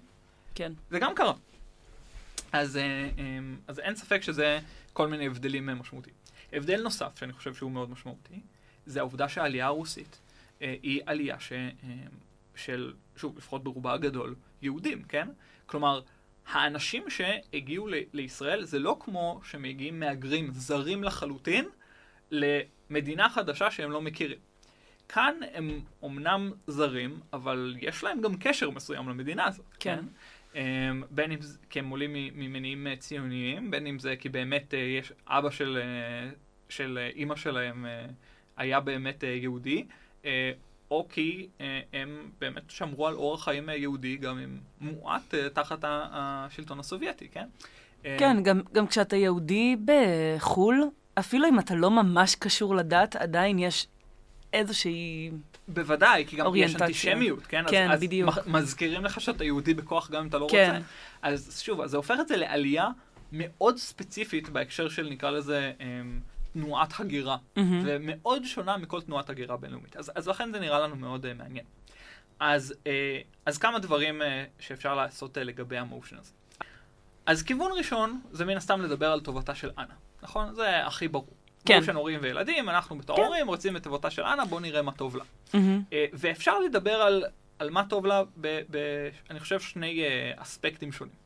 כן. 0.55 0.73
זה 0.89 0.99
גם 0.99 1.15
קרה. 1.15 1.33
אז, 2.53 2.77
אה, 2.77 2.83
אה, 2.83 3.39
אז 3.67 3.79
אין 3.79 3.95
ספק 3.95 4.21
שזה 4.21 4.59
כל 4.93 5.07
מיני 5.07 5.27
הבדלים 5.27 5.69
אה, 5.69 5.75
משמעותיים. 5.75 6.15
הבדל 6.53 6.81
נוסף, 6.81 7.17
שאני 7.17 7.33
חושב 7.33 7.53
שהוא 7.53 7.71
מאוד 7.71 7.89
משמעותי, 7.89 8.39
זה 8.85 8.99
העובדה 8.99 9.29
שהעלייה 9.29 9.65
הרוסית 9.65 10.19
היא 10.59 11.01
עלייה 11.05 11.39
ש, 11.39 11.53
של, 12.55 12.93
שוב, 13.17 13.37
לפחות 13.37 13.63
ברובה 13.63 13.93
הגדול, 13.93 14.35
יהודים, 14.61 15.03
כן? 15.03 15.27
כלומר, 15.65 16.01
האנשים 16.47 17.03
שהגיעו 17.09 17.87
ל- 17.87 17.93
לישראל 18.13 18.63
זה 18.63 18.79
לא 18.79 18.97
כמו 18.99 19.41
שמגיעים 19.43 19.99
מהגרים 19.99 20.51
זרים 20.53 21.03
לחלוטין 21.03 21.65
למדינה 22.31 23.29
חדשה 23.29 23.71
שהם 23.71 23.91
לא 23.91 24.01
מכירים. 24.01 24.37
כאן 25.09 25.35
הם 25.53 25.81
אומנם 26.01 26.51
זרים, 26.67 27.19
אבל 27.33 27.75
יש 27.79 28.03
להם 28.03 28.21
גם 28.21 28.37
קשר 28.37 28.69
מסוים 28.69 29.09
למדינה 29.09 29.45
הזאת. 29.45 29.65
כן. 29.79 29.95
כן? 29.95 30.05
אמ, 30.55 31.03
בין 31.09 31.31
אם 31.31 31.41
זה 31.41 31.57
כי 31.69 31.79
הם 31.79 31.89
עולים 31.89 32.13
ממניעים 32.13 32.87
אה, 32.87 32.95
ציוניים, 32.95 33.71
בין 33.71 33.87
אם 33.87 33.99
זה 33.99 34.15
כי 34.15 34.29
באמת 34.29 34.73
אה, 34.73 34.79
יש 34.79 35.13
אבא 35.27 35.49
של, 35.49 35.79
אה, 35.81 36.29
של 36.69 37.09
אימא 37.15 37.35
שלהם 37.35 37.85
היה 38.57 38.79
באמת 38.79 39.23
יהודי, 39.23 39.85
או 40.93 41.05
כי 41.09 41.47
הם 41.93 42.29
באמת 42.39 42.61
שמרו 42.69 43.07
על 43.07 43.13
אורח 43.13 43.43
חיים 43.43 43.69
יהודי 43.69 44.17
גם 44.17 44.39
אם 44.39 44.57
מועט 44.81 45.33
תחת 45.53 45.79
השלטון 45.83 46.79
הסובייטי, 46.79 47.27
כן? 47.27 47.47
כן, 48.03 48.43
גם, 48.43 48.61
גם 48.73 48.87
כשאתה 48.87 49.15
יהודי 49.15 49.75
בחו"ל, 49.85 50.89
אפילו 51.19 51.47
אם 51.47 51.59
אתה 51.59 51.75
לא 51.75 51.91
ממש 51.91 52.35
קשור 52.35 52.75
לדת, 52.75 53.15
עדיין 53.15 53.59
יש 53.59 53.87
איזושהי... 54.53 55.31
בוודאי, 55.67 56.25
כי 56.27 56.35
גם 56.35 56.55
יש 56.55 56.75
אנטישמיות, 56.75 57.47
כן? 57.47 57.63
כן, 57.67 57.91
אז, 57.91 58.01
בדיוק. 58.01 58.37
אז 58.37 58.47
מזכירים 58.47 59.05
לך 59.05 59.21
שאתה 59.21 59.43
יהודי 59.43 59.73
בכוח 59.73 60.11
גם 60.11 60.21
אם 60.21 60.27
אתה 60.27 60.37
לא 60.37 60.47
כן. 60.51 60.71
רוצה. 60.75 60.85
אז 61.21 61.61
שוב, 61.63 61.85
זה 61.85 61.97
הופך 61.97 62.15
את 62.21 62.27
זה 62.27 62.37
לעלייה 62.37 62.87
מאוד 63.31 63.77
ספציפית 63.77 64.49
בהקשר 64.49 64.89
של, 64.89 65.09
נקרא 65.09 65.29
לזה, 65.29 65.71
אמ, 65.79 66.19
תנועת 66.53 66.99
הגירה, 66.99 67.37
mm-hmm. 67.37 67.59
ומאוד 67.85 68.45
שונה 68.45 68.77
מכל 68.77 69.01
תנועת 69.01 69.29
הגירה 69.29 69.57
בינלאומית. 69.57 69.97
אז, 69.97 70.11
אז 70.15 70.27
לכן 70.27 70.51
זה 70.51 70.59
נראה 70.59 70.79
לנו 70.79 70.95
מאוד 70.95 71.25
uh, 71.25 71.29
מעניין. 71.37 71.65
אז, 72.39 72.73
uh, 72.83 72.87
אז 73.45 73.57
כמה 73.57 73.79
דברים 73.79 74.21
uh, 74.21 74.25
שאפשר 74.59 74.95
לעשות 74.95 75.37
uh, 75.37 75.41
לגבי 75.41 75.77
המושן 75.77 76.17
הזה. 76.17 76.31
אז 77.25 77.43
כיוון 77.43 77.71
ראשון, 77.77 78.21
זה 78.31 78.45
מן 78.45 78.57
הסתם 78.57 78.81
לדבר 78.81 79.11
על 79.11 79.19
טובתה 79.19 79.55
של 79.55 79.71
אנה, 79.77 79.93
נכון? 80.21 80.55
זה 80.55 80.85
הכי 80.85 81.07
ברור. 81.07 81.33
כן. 81.65 81.79
מושן 81.79 81.95
הורים 81.95 82.19
וילדים, 82.23 82.69
אנחנו 82.69 82.97
בתור 82.97 83.15
כן. 83.15 83.23
הורים 83.23 83.47
רוצים 83.47 83.77
את 83.77 83.83
טובתה 83.83 84.09
של 84.09 84.21
אנה, 84.21 84.45
בואו 84.45 84.59
נראה 84.59 84.81
מה 84.81 84.91
טוב 84.91 85.15
לה. 85.15 85.23
Mm-hmm. 85.23 85.55
Uh, 85.55 85.93
ואפשר 86.13 86.59
לדבר 86.59 86.95
על, 86.95 87.23
על 87.59 87.69
מה 87.69 87.85
טוב 87.85 88.05
לה, 88.05 88.23
ב, 88.41 88.61
ב, 88.69 88.77
אני 89.29 89.39
חושב, 89.39 89.59
שני 89.59 90.03
uh, 90.03 90.41
אספקטים 90.41 90.91
שונים. 90.91 91.22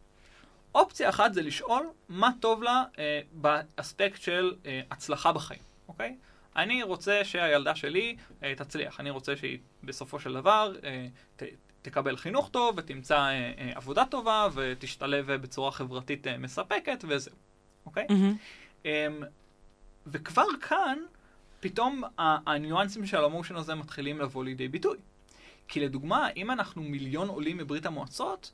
אופציה 0.78 1.10
אחת 1.10 1.34
זה 1.34 1.42
לשאול 1.42 1.90
מה 2.10 2.30
טוב 2.40 2.63
לה 2.63 2.84
uh, 2.94 2.98
באספקט 3.32 4.22
של 4.22 4.56
uh, 4.63 4.68
הצלחה 4.92 5.32
בחיים, 5.32 5.60
אוקיי? 5.88 6.16
אני 6.56 6.84
רוצה 6.84 7.22
שהילדה 7.24 7.76
שלי 7.76 8.16
uh, 8.42 8.44
תצליח, 8.58 9.00
אני 9.00 9.10
רוצה 9.10 9.36
שהיא 9.36 9.60
בסופו 9.84 10.20
של 10.20 10.34
דבר 10.34 10.74
uh, 10.82 10.84
ת, 11.36 11.44
תקבל 11.82 12.18
חינוך 12.18 12.50
טוב 12.50 12.76
ותמצא 12.78 13.18
uh, 13.18 13.60
uh, 13.60 13.78
עבודה 13.78 14.06
טובה 14.06 14.48
ותשתלב 14.54 15.32
בצורה 15.32 15.72
חברתית 15.72 16.28
uh, 16.28 16.30
מספקת 16.40 17.04
וזהו, 17.08 17.36
אוקיי? 17.86 18.08
Mm-hmm. 18.10 18.84
Um, 18.84 18.88
וכבר 20.08 20.46
כאן, 20.62 21.00
פתאום 21.60 22.04
הניואנסים 22.18 23.06
של 23.06 23.24
המושן 23.24 23.56
הזה 23.56 23.76
מתחילים 23.76 24.20
לבוא 24.20 24.44
לידי 24.44 24.68
ביטוי. 24.68 24.98
כי 25.68 25.80
לדוגמה, 25.80 26.30
אם 26.36 26.52
אנחנו 26.52 26.84
מיליון 26.84 27.28
עולים 27.28 27.58
מברית 27.58 27.86
המועצות, 27.86 28.52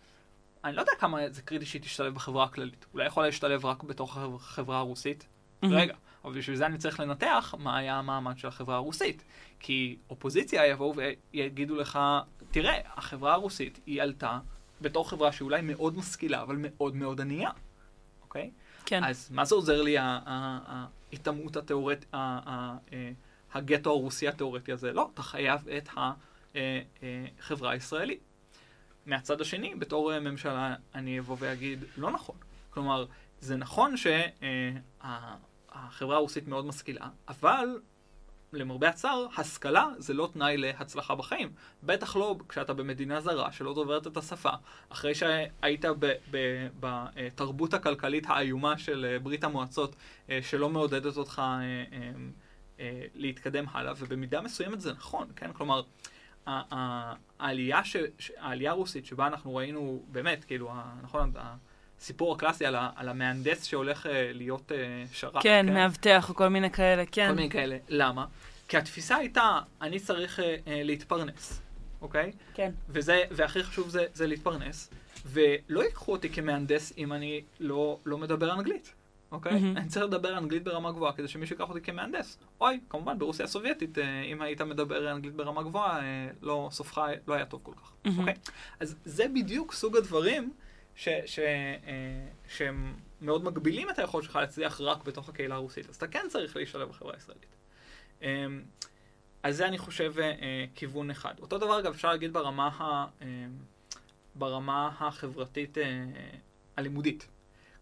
אני 0.63 0.75
לא 0.75 0.81
יודע 0.81 0.91
כמה 0.99 1.29
זה 1.29 1.41
קריטי 1.41 1.65
שהיא 1.65 1.81
תשתלב 1.81 2.13
בחברה 2.13 2.43
הכללית. 2.43 2.85
אולי 2.93 3.05
יכולה 3.05 3.25
להשתלב 3.25 3.65
רק 3.65 3.83
בתוך 3.83 4.17
החברה 4.17 4.77
הרוסית? 4.77 5.23
Mm-hmm. 5.23 5.67
רגע, 5.71 5.95
אבל 6.23 6.37
בשביל 6.37 6.55
זה 6.55 6.65
אני 6.65 6.77
צריך 6.77 6.99
לנתח 6.99 7.55
מה 7.59 7.77
היה 7.77 7.95
המעמד 7.95 8.37
של 8.37 8.47
החברה 8.47 8.75
הרוסית. 8.75 9.23
כי 9.59 9.97
אופוזיציה 10.09 10.67
יבואו 10.67 10.93
ויגידו 11.33 11.75
לך, 11.75 11.99
תראה, 12.51 12.79
החברה 12.85 13.33
הרוסית 13.33 13.79
היא 13.85 14.01
עלתה 14.01 14.39
בתור 14.81 15.09
חברה 15.09 15.31
שאולי 15.31 15.61
מאוד 15.61 15.97
משכילה, 15.97 16.41
אבל 16.41 16.55
מאוד 16.59 16.95
מאוד 16.95 17.21
ענייה, 17.21 17.49
אוקיי? 18.21 18.51
כן. 18.85 19.03
אז 19.03 19.29
מה 19.31 19.45
זה 19.45 19.55
עוזר 19.55 19.81
לי 19.81 19.95
ההיטמעות 19.99 21.55
התיאורטית, 21.55 22.05
אה, 22.13 22.75
הגטו 23.53 23.89
הרוסי 23.89 24.27
התיאורטי 24.27 24.71
הזה? 24.71 24.93
לא, 24.93 25.09
אתה 25.13 25.23
חייב 25.23 25.67
את 25.67 25.89
החברה 27.39 27.71
הישראלית. 27.71 28.19
מהצד 29.05 29.41
השני, 29.41 29.75
בתור 29.75 30.19
ממשלה, 30.19 30.75
אני 30.95 31.19
אבוא 31.19 31.35
ואגיד, 31.39 31.83
לא 31.97 32.11
נכון. 32.11 32.35
כלומר, 32.69 33.05
זה 33.39 33.55
נכון 33.55 33.95
שהחברה 33.97 36.15
הרוסית 36.15 36.47
מאוד 36.47 36.65
משכילה, 36.65 37.07
אבל 37.27 37.67
למרבה 38.53 38.89
הצער, 38.89 39.27
השכלה 39.37 39.87
זה 39.97 40.13
לא 40.13 40.29
תנאי 40.33 40.57
להצלחה 40.57 41.15
בחיים. 41.15 41.51
בטח 41.83 42.15
לא 42.15 42.35
כשאתה 42.49 42.73
במדינה 42.73 43.21
זרה 43.21 43.51
שלא 43.51 43.73
דוברת 43.73 44.07
את 44.07 44.17
השפה, 44.17 44.49
אחרי 44.89 45.15
שהיית 45.15 45.85
בתרבות 46.79 47.73
הכלכלית 47.73 48.23
האיומה 48.27 48.77
של 48.77 49.05
אה, 49.09 49.19
ברית 49.19 49.43
המועצות, 49.43 49.95
אה, 50.29 50.39
שלא 50.41 50.69
מעודדת 50.69 51.17
אותך 51.17 51.41
אה, 52.79 53.01
להתקדם 53.15 53.65
הלאה, 53.71 53.93
ובמידה 53.97 54.41
מסוימת 54.41 54.81
זה 54.81 54.93
נכון, 54.93 55.27
כן? 55.35 55.53
כלומר, 55.53 55.81
העלייה, 56.47 57.83
ש, 57.83 57.95
העלייה 58.37 58.71
הרוסית 58.71 59.05
שבה 59.05 59.27
אנחנו 59.27 59.55
ראינו, 59.55 60.03
באמת, 60.11 60.43
כאילו, 60.43 60.71
נכון, 61.03 61.33
הסיפור 61.99 62.35
הקלאסי 62.35 62.65
על, 62.65 62.75
ה, 62.75 62.89
על 62.95 63.09
המהנדס 63.09 63.65
שהולך 63.65 64.07
להיות 64.33 64.71
שרת. 65.11 65.33
כן, 65.33 65.65
כן, 65.67 65.73
מאבטח 65.73 66.29
או 66.29 66.35
כל 66.35 66.47
מיני 66.47 66.71
כאלה, 66.71 67.03
כן. 67.11 67.27
כל 67.27 67.35
מיני 67.35 67.49
כאלה. 67.49 67.77
למה? 67.89 68.25
כי 68.67 68.77
התפיסה 68.77 69.15
הייתה, 69.15 69.59
אני 69.81 69.99
צריך 69.99 70.39
uh, 70.39 70.41
להתפרנס, 70.67 71.61
אוקיי? 72.01 72.31
כן. 72.53 72.71
וזה, 72.89 73.23
והכי 73.31 73.63
חשוב 73.63 73.89
זה, 73.89 74.05
זה 74.13 74.27
להתפרנס, 74.27 74.89
ולא 75.25 75.83
ייקחו 75.83 76.11
אותי 76.11 76.29
כמהנדס 76.29 76.93
אם 76.97 77.13
אני 77.13 77.41
לא, 77.59 77.99
לא 78.05 78.17
מדבר 78.17 78.53
אנגלית, 78.53 78.93
אוקיי? 79.33 79.51
Mm-hmm. 79.51 79.77
אני 79.77 79.87
צריך 79.87 80.05
לדבר 80.05 80.37
אנגלית 80.37 80.63
ברמה 80.63 80.91
גבוהה 80.91 81.13
כדי 81.13 81.27
שמישהו 81.27 81.53
ייקח 81.53 81.69
אותי 81.69 81.81
כמהנדס. 81.81 82.37
אוי, 82.61 82.79
כמובן, 82.89 83.19
ברוסיה 83.19 83.45
הסובייטית, 83.45 83.97
uh, 83.97 84.01
אם 84.31 84.41
היית 84.41 84.61
מדבר 84.61 85.11
אנגלית 85.11 85.35
ברמה 85.35 85.63
גבוהה, 85.63 85.99
uh, 85.99 86.03
לא, 86.41 86.69
סופך 86.71 87.01
לא 87.27 87.33
היה 87.33 87.45
טוב 87.45 87.59
כל 87.63 87.71
כך, 87.81 87.91
mm-hmm. 87.91 88.19
אוקיי? 88.19 88.33
אז 88.79 88.95
זה 89.05 89.27
בדיוק 89.35 89.73
סוג 89.73 89.97
הדברים 89.97 90.53
ש, 90.95 91.09
ש, 91.25 91.39
uh, 91.39 91.41
שהם 92.47 92.93
מאוד 93.21 93.43
מגבילים 93.43 93.89
את 93.89 93.99
היכולת 93.99 94.23
שלך 94.23 94.35
להצליח 94.35 94.81
רק 94.81 95.03
בתוך 95.03 95.29
הקהילה 95.29 95.55
הרוסית. 95.55 95.89
אז 95.89 95.95
אתה 95.95 96.07
כן 96.07 96.25
צריך 96.29 96.55
להשתלב 96.55 96.89
בחברה 96.89 97.13
הישראלית. 97.13 97.55
אמ, 98.21 98.61
אז 99.43 99.57
זה 99.57 99.67
אני 99.67 99.77
חושב 99.77 100.13
אה, 100.19 100.65
כיוון 100.75 101.09
אחד. 101.09 101.33
אותו 101.39 101.57
דבר 101.57 101.79
אגב 101.79 101.93
אפשר 101.93 102.09
להגיד 102.11 102.33
ברמה, 102.33 102.67
ה, 102.67 103.05
אמ, 103.21 103.27
ברמה 104.35 104.91
החברתית 104.99 105.77
אה, 105.77 106.05
הלימודית. 106.77 107.27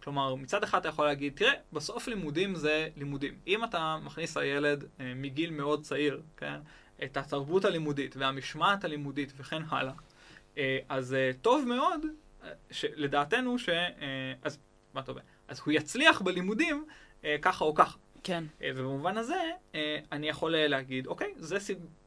כלומר, 0.03 0.35
מצד 0.35 0.63
אחד 0.63 0.79
אתה 0.79 0.89
יכול 0.89 1.05
להגיד, 1.05 1.33
תראה, 1.35 1.53
בסוף 1.73 2.07
לימודים 2.07 2.55
זה 2.55 2.89
לימודים. 2.95 3.39
אם 3.47 3.63
אתה 3.63 3.97
מכניס 4.03 4.37
לילד 4.37 4.83
אה, 4.99 5.13
מגיל 5.15 5.49
מאוד 5.49 5.83
צעיר, 5.83 6.21
כן, 6.37 6.59
את 7.03 7.17
התרבות 7.17 7.65
הלימודית 7.65 8.17
והמשמעת 8.17 8.83
הלימודית 8.83 9.33
וכן 9.37 9.61
הלאה, 9.69 9.93
אז 10.89 11.15
טוב 11.41 11.65
מאוד, 11.67 12.05
לדעתנו, 12.83 13.59
ש... 13.59 13.69
אז 14.41 14.59
מה 14.93 15.01
אומר? 15.07 15.21
אז 15.47 15.61
הוא 15.65 15.73
יצליח 15.73 16.21
בלימודים 16.21 16.85
ככה 17.41 17.65
או 17.65 17.75
ככה. 17.75 17.97
כן. 18.23 18.43
ובמובן 18.61 19.17
הזה, 19.17 19.41
אני 20.11 20.29
יכול 20.29 20.51
להגיד, 20.57 21.07
אוקיי, 21.07 21.33
זה 21.37 21.57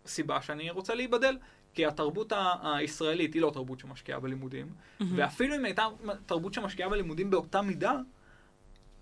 סיבה 0.07 0.43
שאני 0.43 0.71
רוצה 0.71 0.95
להיבדל. 0.95 1.37
כי 1.75 1.87
התרבות 1.87 2.33
הישראלית 2.63 3.35
היא 3.35 3.43
לא 3.43 3.51
תרבות 3.55 3.81
שמשקיעה 3.81 4.21
בלימודים, 4.21 4.67
mm-hmm. 4.67 5.05
ואפילו 5.17 5.57
אם 5.57 5.65
הייתה 5.65 5.87
תרבות 6.27 6.55
שמשקיעה 6.55 6.89
בלימודים 6.89 7.31
באותה 7.31 7.63
מידה, 7.63 7.95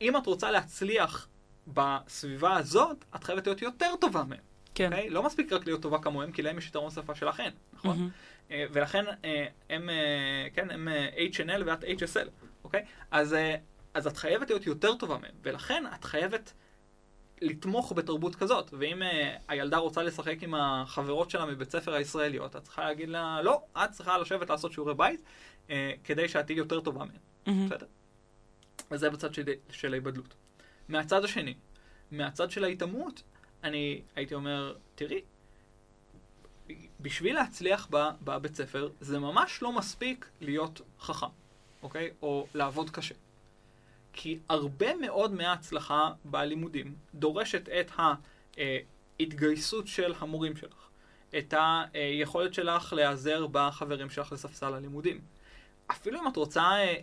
אם 0.01 0.17
את 0.17 0.27
רוצה 0.27 0.51
להצליח 0.51 1.29
בסביבה 1.67 2.57
הזאת, 2.57 3.05
את 3.17 3.25
חייבת 3.25 3.47
להיות 3.47 3.63
יותר 3.63 3.95
טובה 4.01 4.25
מהם. 4.25 4.39
כן. 4.75 4.93
Okay? 4.93 4.95
אוקיי? 4.95 5.11
לא 5.11 5.23
מספיק 5.23 5.53
רק 5.53 5.67
להיות 5.67 5.83
טובה 5.83 5.99
כמוהם, 5.99 6.33
כי 6.33 6.43
להם 6.43 6.59
יש 6.59 6.69
יתרון 6.69 6.91
שפה 6.91 7.15
שלכן, 7.15 7.51
נכון? 7.73 7.97
Mm-hmm. 7.97 8.51
Uh, 8.51 8.53
ולכן 8.73 9.05
uh, 9.07 9.27
הם, 9.71 9.89
uh, 9.89 10.55
כן, 10.55 10.71
הם 10.71 10.89
H&L 11.33 11.63
ואת 11.67 11.85
HSL, 11.85 12.29
אוקיי? 12.65 12.81
Okay? 12.81 12.85
אז, 13.11 13.37
אז 13.95 14.07
את 14.07 14.17
חייבת 14.17 14.51
להיות 14.51 14.67
יותר 14.67 14.95
טובה 14.95 15.19
מהם, 15.19 15.35
ולכן 15.43 15.85
את 15.95 16.05
חייבת 16.05 16.53
לתמוך 17.43 17.93
בתרבות 17.97 18.35
כזאת. 18.35 18.75
ואם 18.79 19.03
uh, 19.03 19.07
הילדה 19.49 19.77
רוצה 19.77 20.03
לשחק 20.03 20.43
עם 20.43 20.55
החברות 20.55 21.31
שלה 21.31 21.47
מבית 21.47 21.71
ספר 21.71 21.95
הישראליות, 21.95 22.57
את 22.57 22.63
צריכה 22.63 22.85
להגיד 22.85 23.09
לה, 23.09 23.43
לא, 23.43 23.63
את 23.77 23.91
צריכה 23.91 24.19
לשבת 24.19 24.51
לעשות 24.51 24.73
שיעורי 24.73 24.95
בית, 24.95 25.21
uh, 25.69 25.71
כדי 26.05 26.29
שאת 26.29 26.47
תהיי 26.47 26.59
יותר 26.59 26.81
טובה 26.81 27.05
mm-hmm. 27.05 27.51
בסדר? 27.67 27.87
וזה 28.91 29.11
בצד 29.11 29.35
של, 29.35 29.43
של 29.71 29.93
ההיבדלות. 29.93 30.35
מהצד 30.89 31.25
השני, 31.25 31.55
מהצד 32.11 32.51
של 32.51 32.65
ההיטמעות, 32.65 33.23
אני 33.65 34.03
הייתי 34.17 34.35
אומר, 34.35 34.75
תראי, 34.95 35.21
בשביל 37.01 37.35
להצליח 37.35 37.89
בבית 38.25 38.55
ספר, 38.55 38.89
זה 39.01 39.19
ממש 39.19 39.63
לא 39.63 39.73
מספיק 39.73 40.29
להיות 40.41 40.81
חכם, 41.01 41.27
אוקיי? 41.83 42.11
או 42.23 42.47
לעבוד 42.55 42.91
קשה. 42.91 43.15
כי 44.13 44.39
הרבה 44.49 44.97
מאוד 44.97 45.35
מההצלחה 45.35 46.11
בלימודים 46.25 46.95
דורשת 47.15 47.69
את 47.69 47.91
ההתגייסות 49.21 49.87
של 49.87 50.15
המורים 50.19 50.57
שלך, 50.57 50.89
את 51.39 51.55
היכולת 51.95 52.55
שלך 52.55 52.93
להיעזר 52.93 53.47
בחברים 53.47 54.11
שלך 54.11 54.33
לספסל 54.33 54.75
הלימודים. 54.75 55.21
אפילו 55.91 56.21
אם 56.21 56.29
את 56.29 56.37
רוצה 56.37 56.63
אה, 56.63 56.77
אה, 56.77 56.97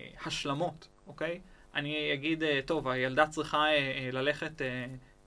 אה, 0.00 0.06
השלמות, 0.26 0.88
אוקיי? 1.06 1.40
אני 1.74 2.14
אגיד, 2.14 2.42
טוב, 2.66 2.88
הילדה 2.88 3.26
צריכה 3.26 3.64
ללכת 4.12 4.62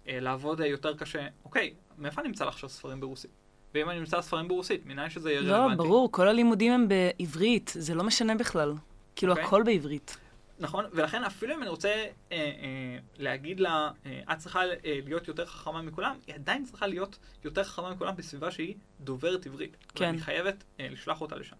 לעבוד 0.06 0.60
יותר 0.60 0.98
קשה. 0.98 1.28
אוקיי, 1.46 1.74
מאיפה 1.98 2.22
אני 2.22 2.30
אמצא 2.30 2.46
לך 2.46 2.54
עכשיו 2.54 2.70
ספרים 2.70 3.00
ברוסית? 3.00 3.32
ואם 3.74 3.90
אני 3.90 4.00
אמצא 4.00 4.22
ספרים 4.22 4.48
ברוסית, 4.48 4.86
מנין 4.86 5.10
שזה 5.10 5.32
יהיה 5.32 5.42
לא, 5.42 5.54
רלוונטי? 5.54 5.78
לא, 5.78 5.84
ברור, 5.84 6.12
כל 6.12 6.28
הלימודים 6.28 6.72
הם 6.72 6.88
בעברית, 6.88 7.72
זה 7.76 7.96
לא 7.96 8.04
משנה 8.04 8.36
בכלל. 8.36 8.74
כאילו, 9.16 9.34
okay. 9.34 9.36
אוקיי. 9.36 9.48
הכל 9.48 9.64
בעברית. 9.64 10.18
נכון, 10.60 10.86
ולכן 10.92 11.24
אפילו 11.24 11.56
אם 11.56 11.62
אני 11.62 11.70
רוצה 11.70 11.90
אה, 11.90 12.08
אה, 12.32 12.98
להגיד 13.18 13.60
לה, 13.60 13.92
אה, 14.06 14.22
את 14.34 14.38
צריכה 14.38 14.62
אה, 14.64 15.00
להיות 15.06 15.28
יותר 15.28 15.46
חכמה 15.46 15.82
מכולם, 15.82 16.16
היא 16.28 16.36
עדיין 16.36 16.66
צריכה 16.66 16.88
להיות 16.88 17.18
יותר 17.44 17.64
חכמה 17.64 17.94
מכולם 17.94 18.16
בסביבה 18.16 18.52
שהיא 18.52 18.76
דוברת 19.00 19.46
עברית. 19.46 19.78
כן. 19.96 20.06
ואני 20.06 20.22
חייבת 20.22 20.64
אה, 20.80 20.88
לשלוח 20.92 21.22
אותה 21.22 21.36
לשם. 21.36 21.56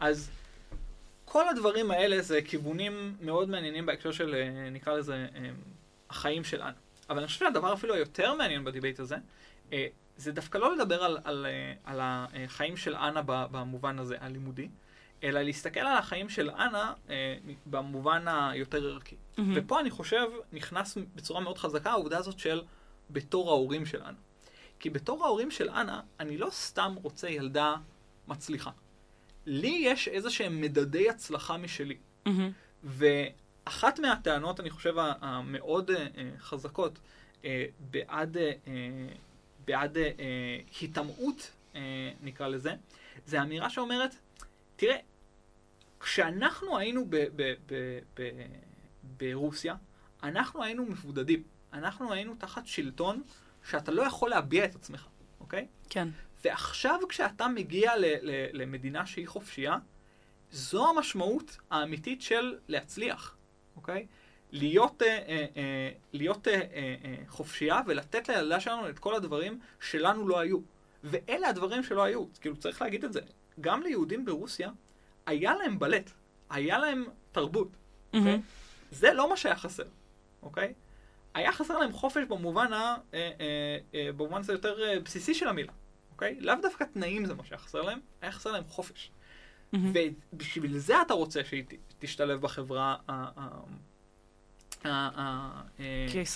אז 0.00 0.30
כל 1.24 1.48
הדברים 1.48 1.90
האלה 1.90 2.22
זה 2.22 2.42
כיוונים 2.42 3.16
מאוד 3.20 3.48
מעניינים 3.48 3.86
בהקשר 3.86 4.12
של, 4.12 4.34
אה, 4.34 4.70
נקרא 4.70 4.94
לזה, 4.94 5.26
אה, 5.34 5.50
החיים 6.10 6.44
של 6.44 6.62
אנה. 6.62 6.72
אבל 7.10 7.18
אני 7.18 7.26
חושב 7.26 7.38
שהדבר 7.38 7.72
אפילו 7.72 7.94
היותר 7.94 8.34
מעניין 8.34 8.64
בדיבייט 8.64 9.00
הזה, 9.00 9.16
אה, 9.72 9.86
זה 10.16 10.32
דווקא 10.32 10.58
לא 10.58 10.76
לדבר 10.76 11.04
על, 11.04 11.18
על, 11.24 11.46
אה, 11.46 11.74
על 11.84 12.00
החיים 12.02 12.76
של 12.76 12.94
אנה 12.96 13.22
במובן 13.26 13.98
הזה, 13.98 14.16
הלימודי, 14.20 14.68
אלא 15.24 15.42
להסתכל 15.42 15.80
על 15.80 15.96
החיים 15.96 16.28
של 16.28 16.50
אנה 16.50 16.92
אה, 17.10 17.36
במובן 17.66 18.28
היותר 18.28 18.86
ערכי. 18.86 19.16
Mm-hmm. 19.16 19.40
ופה 19.54 19.80
אני 19.80 19.90
חושב 19.90 20.26
נכנס 20.52 20.98
בצורה 21.14 21.40
מאוד 21.40 21.58
חזקה 21.58 21.90
העובדה 21.90 22.18
הזאת 22.18 22.38
של 22.38 22.62
בתור 23.10 23.50
ההורים 23.50 23.86
של 23.86 24.02
אנה. 24.02 24.18
כי 24.80 24.90
בתור 24.90 25.24
ההורים 25.24 25.50
של 25.50 25.70
אנה, 25.70 26.00
אני 26.20 26.38
לא 26.38 26.48
סתם 26.50 26.94
רוצה 27.02 27.28
ילדה 27.28 27.74
מצליחה. 28.28 28.70
לי 29.46 29.82
יש 29.84 30.08
איזה 30.08 30.30
שהם 30.30 30.60
מדדי 30.60 31.10
הצלחה 31.10 31.56
משלי. 31.56 31.96
Mm-hmm. 32.28 32.30
ואחת 32.84 33.98
מהטענות, 33.98 34.60
אני 34.60 34.70
חושב, 34.70 34.94
המאוד 34.98 35.90
uh, 35.90 35.94
חזקות 36.38 36.98
uh, 37.42 37.44
בעד, 37.90 38.36
uh, 38.36 38.68
בעד 39.64 39.96
uh, 39.96 40.80
היטמעות, 40.80 41.50
uh, 41.72 41.76
נקרא 42.22 42.48
לזה, 42.48 42.74
זה 43.26 43.42
אמירה 43.42 43.70
שאומרת, 43.70 44.14
תראה, 44.76 44.96
כשאנחנו 46.04 46.78
היינו 46.78 47.06
ב- 47.08 47.16
ב- 47.36 47.54
ב- 47.66 47.98
ב- 48.16 48.46
ברוסיה, 49.02 49.74
אנחנו 50.22 50.62
היינו 50.62 50.84
מבודדים. 50.86 51.42
אנחנו 51.72 52.12
היינו 52.12 52.34
תחת 52.34 52.66
שלטון 52.66 53.22
שאתה 53.70 53.90
לא 53.92 54.02
יכול 54.02 54.30
להביע 54.30 54.64
את 54.64 54.74
עצמך, 54.74 55.06
אוקיי? 55.40 55.66
כן. 55.90 56.08
ועכשיו 56.44 57.00
כשאתה 57.08 57.48
מגיע 57.48 57.96
ל- 57.96 58.04
ל- 58.22 58.62
למדינה 58.62 59.06
שהיא 59.06 59.28
חופשייה, 59.28 59.76
זו 60.50 60.90
המשמעות 60.90 61.58
האמיתית 61.70 62.22
של 62.22 62.58
להצליח, 62.68 63.36
אוקיי? 63.76 64.06
להיות, 64.52 65.02
אה, 65.02 65.08
אה, 65.08 65.46
אה, 65.56 65.90
להיות 66.12 66.48
אה, 66.48 66.54
אה, 66.54 66.60
אה, 67.04 67.16
חופשייה 67.28 67.80
ולתת 67.86 68.28
לילדה 68.28 68.60
שלנו 68.60 68.88
את 68.88 68.98
כל 68.98 69.14
הדברים 69.14 69.60
שלנו 69.80 70.28
לא 70.28 70.38
היו. 70.38 70.58
ואלה 71.04 71.48
הדברים 71.48 71.82
שלא 71.82 72.02
היו, 72.02 72.26
כאילו 72.40 72.56
צריך 72.56 72.82
להגיד 72.82 73.04
את 73.04 73.12
זה. 73.12 73.20
גם 73.60 73.82
ליהודים 73.82 74.24
ברוסיה 74.24 74.70
היה 75.26 75.54
להם 75.54 75.78
בלט, 75.78 76.10
היה 76.50 76.78
להם 76.78 77.04
תרבות, 77.32 77.68
mm-hmm. 77.68 78.18
אוקיי? 78.18 78.40
זה 78.90 79.12
לא 79.12 79.30
מה 79.30 79.36
שהיה 79.36 79.56
חסר, 79.56 79.84
אוקיי? 80.42 80.72
היה 81.34 81.52
חסר 81.52 81.78
להם 81.78 81.92
חופש 81.92 82.24
במובן, 82.28 82.72
ה, 82.72 82.96
אה, 83.14 83.30
אה, 83.40 83.78
אה, 83.94 84.12
במובן 84.12 84.40
הזה 84.40 84.52
יותר 84.52 84.82
אה, 84.82 85.00
בסיסי 85.00 85.34
של 85.34 85.48
המילה, 85.48 85.72
אוקיי? 86.12 86.40
לאו 86.40 86.54
דווקא 86.62 86.84
תנאים 86.84 87.26
זה 87.26 87.34
מה 87.34 87.44
שהיה 87.44 87.58
חסר 87.58 87.82
להם, 87.82 87.98
היה 88.20 88.32
חסר 88.32 88.52
להם 88.52 88.64
חופש. 88.68 89.10
Mm-hmm. 89.74 89.78
ובשביל 90.32 90.78
זה 90.78 91.02
אתה 91.02 91.14
רוצה 91.14 91.44
שהיא 91.44 91.64
תשתלב 91.98 92.40
בחברה 92.40 92.96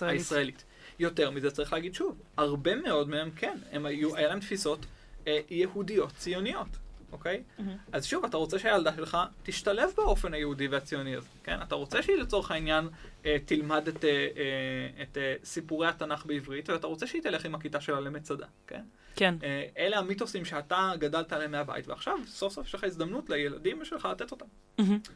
הישראלית. 0.02 0.64
יותר 0.98 1.30
מזה 1.30 1.50
צריך 1.50 1.72
להגיד 1.72 1.94
שוב, 1.94 2.22
הרבה 2.36 2.76
מאוד 2.76 3.08
מהם 3.08 3.30
כן, 3.30 3.58
הם 3.72 3.86
היו, 3.86 4.16
היה 4.16 4.28
להם 4.28 4.40
תפיסות 4.40 4.86
אה, 5.26 5.40
יהודיות 5.50 6.12
ציוניות. 6.16 6.68
אוקיי? 7.12 7.42
Mm-hmm. 7.58 7.62
אז 7.92 8.04
שוב, 8.04 8.24
אתה 8.24 8.36
רוצה 8.36 8.58
שהילדה 8.58 8.94
שלך 8.96 9.18
תשתלב 9.42 9.90
באופן 9.96 10.34
היהודי 10.34 10.68
והציוני 10.68 11.16
הזה, 11.16 11.28
כן? 11.44 11.62
אתה 11.62 11.74
רוצה 11.74 12.02
שהיא 12.02 12.16
לצורך 12.16 12.50
העניין 12.50 12.88
אה, 13.26 13.36
תלמד 13.44 13.88
את, 13.88 14.04
אה, 14.04 14.10
אה, 14.10 15.02
את 15.02 15.18
אה, 15.18 15.34
סיפורי 15.44 15.88
התנ"ך 15.88 16.26
בעברית, 16.26 16.70
ואתה 16.70 16.86
רוצה 16.86 17.06
שהיא 17.06 17.22
תלך 17.22 17.44
עם 17.44 17.54
הכיתה 17.54 17.80
שלה 17.80 18.00
למצדה, 18.00 18.46
כן? 18.66 18.82
כן. 19.16 19.34
אה, 19.42 19.66
אלה 19.78 19.98
המיתוסים 19.98 20.44
שאתה 20.44 20.92
גדלת 20.98 21.32
עליהם 21.32 21.50
מהבית, 21.50 21.88
ועכשיו 21.88 22.18
סוף 22.26 22.52
סוף 22.52 22.66
יש 22.66 22.74
לך 22.74 22.84
הזדמנות 22.84 23.30
לילדים 23.30 23.84
שלך 23.84 24.04
לתת 24.04 24.30
אותם. 24.30 24.46
Mm-hmm. 24.80 25.10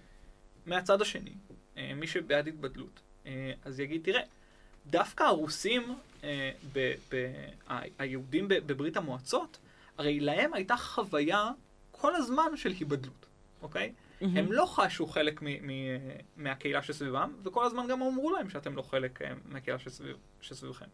מהצד 0.66 1.02
השני, 1.02 1.34
אה, 1.76 1.92
מי 1.94 2.06
שבעד 2.06 2.48
התבדלות, 2.48 3.00
אה, 3.26 3.52
אז 3.64 3.80
יגיד, 3.80 4.00
תראה, 4.04 4.22
דווקא 4.86 5.24
הרוסים, 5.24 5.94
אה, 6.24 6.50
ב, 6.72 6.94
ב, 7.12 7.32
היהודים 7.98 8.48
בברית 8.48 8.96
המועצות, 8.96 9.58
הרי 9.98 10.20
להם 10.20 10.54
הייתה 10.54 10.76
חוויה 10.76 11.50
כל 12.02 12.14
הזמן 12.14 12.56
של 12.56 12.70
היבדלות, 12.70 13.26
אוקיי? 13.62 13.92
Mm-hmm. 13.92 14.24
הם 14.24 14.52
לא 14.52 14.66
חשו 14.66 15.06
חלק 15.06 15.42
מ- 15.42 15.66
מ- 15.66 15.98
מהקהילה 16.36 16.82
שסביבם, 16.82 17.32
וכל 17.44 17.64
הזמן 17.64 17.86
גם 17.88 18.02
אמרו 18.02 18.30
להם 18.30 18.50
שאתם 18.50 18.76
לא 18.76 18.82
חלק 18.82 19.22
אה, 19.22 19.32
מהקהילה 19.44 19.78
שסביב, 19.78 20.16
שסביבכם. 20.40 20.86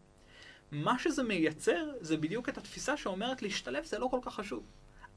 מה 0.71 0.99
שזה 0.99 1.23
מייצר 1.23 1.91
זה 2.01 2.17
בדיוק 2.17 2.49
את 2.49 2.57
התפיסה 2.57 2.97
שאומרת 2.97 3.41
להשתלב 3.41 3.83
זה 3.83 3.99
לא 3.99 4.07
כל 4.11 4.19
כך 4.21 4.35
חשוב. 4.35 4.63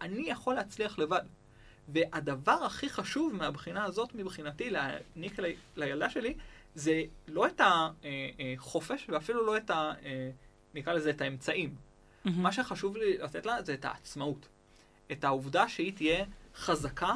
אני 0.01 0.31
יכול 0.31 0.55
להצליח 0.55 0.99
לבד. 0.99 1.23
והדבר 1.89 2.65
הכי 2.65 2.89
חשוב 2.89 3.35
מהבחינה 3.35 3.85
הזאת, 3.85 4.15
מבחינתי, 4.15 4.71
להעניק 4.71 5.39
ל- 5.41 5.53
לילדה 5.77 6.11
שלי, 6.11 6.35
זה 6.75 7.03
לא 7.29 7.47
את 7.47 7.61
החופש 7.65 9.07
ואפילו 9.09 9.47
לא 9.47 9.57
את 9.57 9.71
ה... 9.71 9.93
אה, 10.05 10.31
נקרא 10.75 10.93
לזה 10.93 11.11
את 11.11 11.21
האמצעים. 11.21 11.75
Mm-hmm. 11.75 12.31
מה 12.37 12.53
שחשוב 12.53 12.97
לי 12.97 13.19
לתת 13.19 13.47
לה 13.47 13.63
זה 13.63 13.75
את 13.75 13.85
העצמאות. 13.85 14.49
את 15.13 15.25
העובדה 15.25 15.69
שהיא 15.69 15.93
תהיה 15.93 16.25
חזקה, 16.57 17.15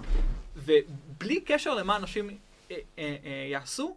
ובלי 0.56 1.40
קשר 1.40 1.74
למה 1.74 1.96
אנשים 1.96 2.28
אה, 2.70 2.76
אה, 2.98 3.16
אה, 3.24 3.46
יעשו, 3.50 3.96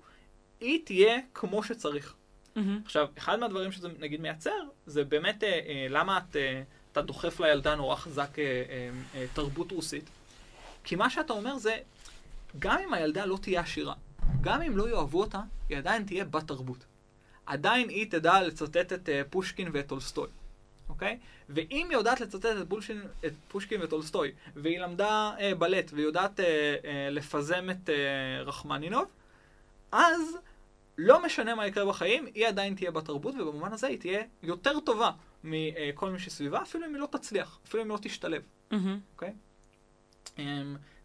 היא 0.59 0.79
תהיה 0.85 1.19
כמו 1.33 1.63
שצריך. 1.63 2.13
Mm-hmm. 2.55 2.59
עכשיו, 2.85 3.07
אחד 3.17 3.39
מהדברים 3.39 3.71
שזה 3.71 3.87
נגיד 3.99 4.21
מייצר, 4.21 4.61
זה 4.85 5.03
באמת 5.03 5.43
אה, 5.43 5.49
אה, 5.49 5.87
למה 5.89 6.17
את, 6.17 6.35
אה, 6.35 6.61
אתה 6.91 7.01
דוחף 7.01 7.39
לילדה 7.39 7.75
נורא 7.75 7.95
חזק 7.95 8.39
אה, 8.39 8.43
אה, 8.43 8.89
אה, 9.15 9.25
תרבות 9.33 9.71
רוסית. 9.71 10.09
כי 10.83 10.95
מה 10.95 11.09
שאתה 11.09 11.33
אומר 11.33 11.57
זה, 11.57 11.77
גם 12.59 12.77
אם 12.77 12.93
הילדה 12.93 13.25
לא 13.25 13.37
תהיה 13.41 13.61
עשירה, 13.61 13.93
גם 14.41 14.61
אם 14.61 14.77
לא 14.77 14.89
יאהבו 14.89 15.21
אותה, 15.21 15.41
היא 15.69 15.77
עדיין 15.77 16.05
תהיה 16.05 16.25
בת 16.25 16.47
תרבות. 16.47 16.85
עדיין 17.45 17.89
היא 17.89 18.11
תדע 18.11 18.41
לצטט 18.41 18.93
את 18.93 19.09
אה, 19.09 19.21
פושקין 19.29 19.69
ואת 19.73 19.87
טולסטוי. 19.87 20.27
אוקיי? 20.89 21.19
ואם 21.49 21.87
היא 21.89 21.97
יודעת 21.97 22.21
לצטט 22.21 22.45
את, 22.45 22.67
בולשין, 22.67 23.01
את 23.25 23.33
פושקין 23.47 23.81
וטולסטוי, 23.83 24.31
והיא 24.55 24.79
למדה 24.79 25.31
אה, 25.39 25.55
בלט, 25.55 25.91
והיא 25.93 26.05
יודעת 26.05 26.39
אה, 26.39 26.75
אה, 26.85 27.09
לפזם 27.09 27.67
את 27.71 27.89
אה, 27.89 28.41
רחמנינוב, 28.41 29.05
אז 29.91 30.37
לא 30.97 31.25
משנה 31.25 31.55
מה 31.55 31.67
יקרה 31.67 31.85
בחיים, 31.85 32.25
היא 32.35 32.47
עדיין 32.47 32.75
תהיה 32.75 32.91
בתרבות, 32.91 33.35
ובמובן 33.35 33.73
הזה 33.73 33.87
היא 33.87 33.99
תהיה 33.99 34.23
יותר 34.43 34.79
טובה 34.79 35.11
מכל 35.43 36.09
מי 36.09 36.19
שסביבה, 36.19 36.61
אפילו 36.61 36.85
אם 36.85 36.93
היא 36.93 37.01
לא 37.01 37.07
תצליח, 37.11 37.59
אפילו 37.67 37.83
אם 37.83 37.89
היא 37.89 37.93
לא 37.93 37.99
תשתלב. 38.01 38.41
אוקיי? 38.71 38.79
Mm-hmm. 38.79 39.21
Okay? 39.21 39.48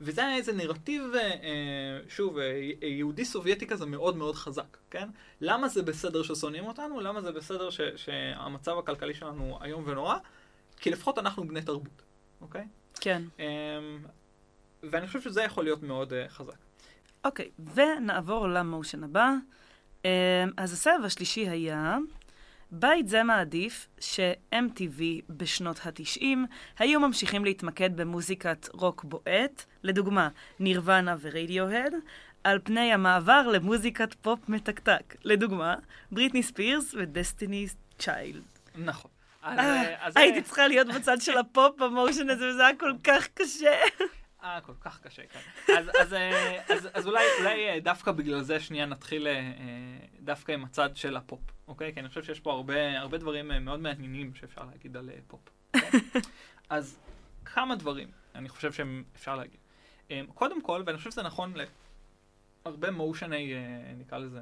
וזה 0.00 0.26
היה 0.26 0.36
איזה 0.36 0.52
נרטיב, 0.52 1.02
שוב, 2.08 2.36
יהודי 2.82 3.24
סובייטי 3.24 3.66
כזה 3.66 3.86
מאוד 3.86 4.16
מאוד 4.16 4.34
חזק, 4.34 4.76
כן? 4.90 5.08
למה 5.40 5.68
זה 5.68 5.82
בסדר 5.82 6.22
ששונאים 6.22 6.66
אותנו? 6.66 7.00
למה 7.00 7.20
זה 7.20 7.32
בסדר 7.32 7.70
ש, 7.70 7.80
שהמצב 7.96 8.78
הכלכלי 8.78 9.14
שלנו 9.14 9.58
איום 9.62 9.84
ונורא? 9.86 10.16
כי 10.76 10.90
לפחות 10.90 11.18
אנחנו 11.18 11.48
בני 11.48 11.62
תרבות, 11.62 12.02
אוקיי? 12.40 12.64
כן. 13.00 13.22
ואני 14.82 15.06
חושב 15.06 15.20
שזה 15.20 15.42
יכול 15.42 15.64
להיות 15.64 15.82
מאוד 15.82 16.12
חזק. 16.28 16.56
אוקיי, 17.24 17.50
ונעבור 17.74 18.48
למושן 18.48 19.04
הבא. 19.04 19.32
אז 20.56 20.72
הסבב 20.72 21.04
השלישי 21.04 21.48
היה... 21.48 21.98
בית 22.76 23.08
זה 23.08 23.22
מעדיף 23.22 23.88
ש-MTV 24.00 25.02
בשנות 25.28 25.80
ה-90 25.86 26.26
היו 26.78 27.00
ממשיכים 27.00 27.44
להתמקד 27.44 27.96
במוזיקת 27.96 28.68
רוק 28.72 29.04
בועט, 29.04 29.64
לדוגמה 29.82 30.28
נירוונה 30.60 31.16
ורדיוהד, 31.20 31.94
על 32.44 32.58
פני 32.64 32.92
המעבר 32.92 33.48
למוזיקת 33.48 34.14
פופ 34.14 34.48
מתקתק, 34.48 35.16
לדוגמה 35.24 35.74
בריטני 36.12 36.42
ספירס 36.42 36.94
ודסטיני 36.94 37.66
צ'יילד. 37.98 38.42
נכון. 38.74 39.10
אה, 39.44 40.08
הייתי 40.14 40.42
צריכה 40.42 40.68
להיות 40.68 40.86
בצד 40.86 41.20
של 41.20 41.38
הפופ 41.38 41.76
במושן 41.78 42.30
הזה, 42.30 42.48
וזה 42.48 42.66
היה 42.66 42.76
כל 42.76 42.92
כך 43.04 43.28
קשה. 43.34 43.76
אה, 44.44 44.60
כל 44.60 44.72
כך 44.80 45.00
קשה, 45.00 45.22
כן. 45.32 45.72
אז, 45.78 45.90
אז, 46.00 46.14
אה, 46.14 46.60
אז, 46.74 46.88
אז 46.94 47.06
אולי, 47.06 47.24
אולי 47.38 47.68
אה, 47.68 47.80
דווקא 47.80 48.12
בגלל 48.12 48.40
זה 48.40 48.60
שנייה 48.60 48.86
נתחיל 48.86 49.26
אה, 49.26 49.52
דווקא 50.20 50.52
עם 50.52 50.64
הצד 50.64 50.96
של 50.96 51.16
הפופ, 51.16 51.40
אוקיי? 51.68 51.94
כי 51.94 52.00
אני 52.00 52.08
חושב 52.08 52.22
שיש 52.22 52.40
פה 52.40 52.52
הרבה, 52.52 52.98
הרבה 52.98 53.18
דברים 53.18 53.64
מאוד 53.64 53.80
מעניינים 53.80 54.34
שאפשר 54.34 54.64
להגיד 54.64 54.96
על 54.96 55.10
פופ. 55.26 55.40
אוקיי? 55.74 56.00
אז 56.70 56.98
כמה 57.44 57.76
דברים 57.76 58.08
אני 58.34 58.48
חושב 58.48 58.72
שאפשר 58.72 59.36
להגיד. 59.36 59.60
קודם 60.34 60.62
כל, 60.62 60.82
ואני 60.86 60.98
חושב 60.98 61.10
שזה 61.10 61.22
נכון 61.22 61.54
להרבה 62.66 62.90
מושני, 62.90 63.54
נקרא 63.96 64.18
לזה, 64.18 64.40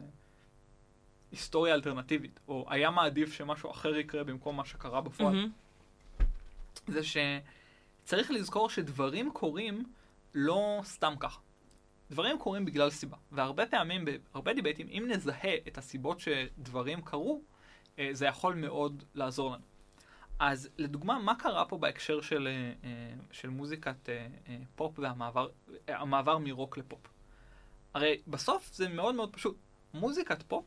היסטוריה 1.30 1.74
אלטרנטיבית, 1.74 2.40
או 2.48 2.66
היה 2.68 2.90
מעדיף 2.90 3.32
שמשהו 3.32 3.70
אחר 3.70 3.96
יקרה 3.96 4.24
במקום 4.24 4.56
מה 4.56 4.64
שקרה 4.64 5.00
בפועל, 5.00 5.44
mm-hmm. 5.44 6.22
זה 6.92 7.02
ש... 7.02 7.16
צריך 8.04 8.30
לזכור 8.30 8.70
שדברים 8.70 9.30
קורים 9.32 9.84
לא 10.34 10.80
סתם 10.84 11.14
ככה. 11.20 11.40
דברים 12.12 12.38
קורים 12.38 12.64
בגלל 12.64 12.90
סיבה. 12.90 13.16
והרבה 13.32 13.66
פעמים, 13.66 14.04
בהרבה 14.04 14.54
דיבייטים, 14.54 14.88
אם 14.88 15.04
נזהה 15.08 15.54
את 15.68 15.78
הסיבות 15.78 16.20
שדברים 16.20 17.02
קרו, 17.02 17.42
אה, 17.98 18.08
זה 18.12 18.26
יכול 18.26 18.54
מאוד 18.54 19.04
לעזור 19.14 19.50
לנו. 19.50 19.64
אז 20.38 20.68
לדוגמה, 20.78 21.18
מה 21.18 21.34
קרה 21.34 21.64
פה 21.64 21.78
בהקשר 21.78 22.20
של, 22.20 22.48
אה, 22.50 22.72
אה, 22.88 23.14
של 23.30 23.50
מוזיקת 23.50 24.08
פופ 24.76 24.98
והמעבר 24.98 26.38
מרוק 26.38 26.78
לפופ? 26.78 27.00
הרי 27.94 28.20
בסוף 28.26 28.70
זה 28.74 28.88
מאוד 28.88 29.14
מאוד 29.14 29.32
פשוט. 29.32 29.56
מוזיקת 29.94 30.42
פופ, 30.42 30.64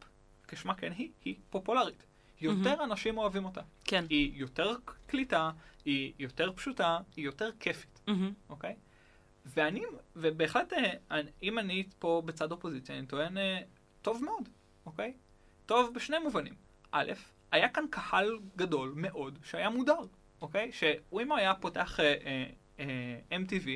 כשמה 0.48 0.76
כן 0.76 0.92
היא, 0.92 1.10
היא 1.26 1.36
פופולרית. 1.50 2.06
יותר 2.42 2.80
mm-hmm. 2.80 2.84
אנשים 2.84 3.18
אוהבים 3.18 3.46
אותה. 3.46 3.62
כן. 3.84 4.06
היא 4.10 4.32
יותר 4.36 4.76
קליטה, 5.06 5.52
היא 5.86 6.14
יותר 6.20 6.54
פשוטה, 6.54 7.00
היא 7.16 7.26
יותר 7.26 7.50
כיפית, 7.60 8.00
mm-hmm. 8.08 8.12
אוקיי? 8.50 8.76
ואני, 9.46 9.84
ובהחלט, 10.16 10.74
אה, 10.74 11.22
אם 11.44 11.60
אני 11.60 11.84
פה 12.00 12.22
בצד 12.26 12.52
אופוזיציה, 12.52 12.98
אני 12.98 13.08
טוען, 13.08 13.38
אה, 13.38 13.60
טוב 14.02 14.24
מאוד, 14.24 14.50
אוקיי? 14.86 15.14
טוב 15.66 15.94
בשני 15.94 16.20
מובנים. 16.20 16.54
א', 16.92 17.12
היה 17.52 17.70
כאן 17.70 17.84
קהל 17.90 18.40
גדול 18.56 18.94
מאוד 18.96 19.40
שהיה 19.44 19.70
מודר, 19.70 20.00
אוקיי? 20.42 20.72
שאם 20.72 21.32
הוא 21.32 21.38
היה 21.38 21.54
פותח 21.54 22.00
אה, 22.00 22.16
אה, 22.26 22.46
אה, 22.80 23.38
MTV, 23.40 23.68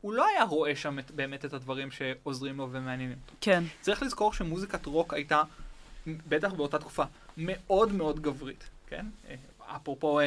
הוא 0.00 0.12
לא 0.12 0.26
היה 0.26 0.44
רואה 0.44 0.76
שם 0.76 0.98
את, 0.98 1.10
באמת 1.10 1.44
את 1.44 1.52
הדברים 1.52 1.90
שעוזרים 1.90 2.56
לו 2.56 2.68
ומעניינים 2.72 3.18
אותו. 3.24 3.36
כן. 3.40 3.64
צריך 3.80 4.02
לזכור 4.02 4.32
שמוזיקת 4.32 4.86
רוק 4.86 5.14
הייתה, 5.14 5.42
בטח 6.06 6.52
באותה 6.52 6.78
תקופה, 6.78 7.04
מאוד 7.36 7.92
מאוד 7.92 8.20
גברית, 8.20 8.68
כן? 8.86 9.06
אפרופו 9.60 10.20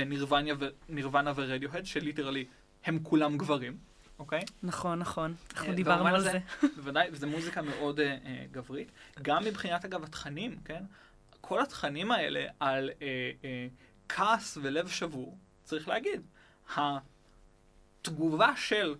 ו... 0.59 0.67
נירוונה 0.89 1.31
ורדיוהד, 1.35 1.85
שליטרלי 1.85 2.45
הם 2.85 2.99
כולם 3.03 3.37
גברים, 3.37 3.77
אוקיי? 4.19 4.41
נכון, 4.63 4.99
נכון. 4.99 5.35
אנחנו 5.53 5.69
אה, 5.69 5.75
דיברנו 5.75 6.07
על 6.07 6.21
זה. 6.21 6.39
בוודאי, 6.77 7.09
וזו 7.11 7.27
מוזיקה 7.27 7.61
מאוד 7.61 7.99
uh, 7.99 8.01
uh, 8.01 8.27
גברית. 8.51 8.91
גם 9.21 9.43
מבחינת, 9.43 9.85
אגב, 9.85 10.03
התכנים, 10.03 10.59
כן? 10.65 10.83
כל 11.41 11.61
התכנים 11.61 12.11
האלה 12.11 12.45
על 12.59 12.89
כעס 14.09 14.57
ולב 14.61 14.87
שבור, 14.87 15.37
צריך 15.63 15.87
להגיד, 15.87 16.21
התגובה 16.75 18.53
של 18.55 18.95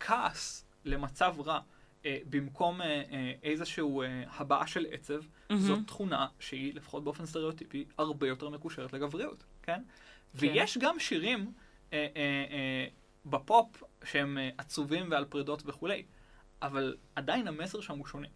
כעס 0.00 0.64
למצב 0.84 1.34
רע, 1.40 1.60
אה, 2.06 2.18
במקום 2.30 2.82
אה, 2.82 2.86
אה, 2.86 3.32
איזשהו 3.42 4.02
אה, 4.02 4.24
הבעה 4.36 4.66
של 4.66 4.86
עצב, 4.90 5.20
mm-hmm. 5.22 5.56
זאת 5.56 5.78
תכונה 5.86 6.26
שהיא, 6.38 6.74
לפחות 6.74 7.04
באופן 7.04 7.26
סטריאוטיפי, 7.26 7.84
הרבה 7.98 8.28
יותר 8.28 8.48
מקושרת 8.48 8.92
לגבריות, 8.92 9.44
כן? 9.62 9.72
כן. 9.72 9.82
ויש 10.34 10.78
גם 10.78 10.98
שירים 10.98 11.52
אה, 11.92 11.98
אה, 12.16 12.44
אה, 12.50 12.86
בפופ 13.26 13.82
שהם 14.06 14.38
אה, 14.38 14.50
עצובים 14.58 15.10
ועל 15.10 15.24
פרידות 15.24 15.62
וכולי, 15.66 16.04
אבל 16.62 16.96
עדיין 17.14 17.48
המסר 17.48 17.80
שם 17.80 17.98
הוא 17.98 18.06
שונה. 18.06 18.28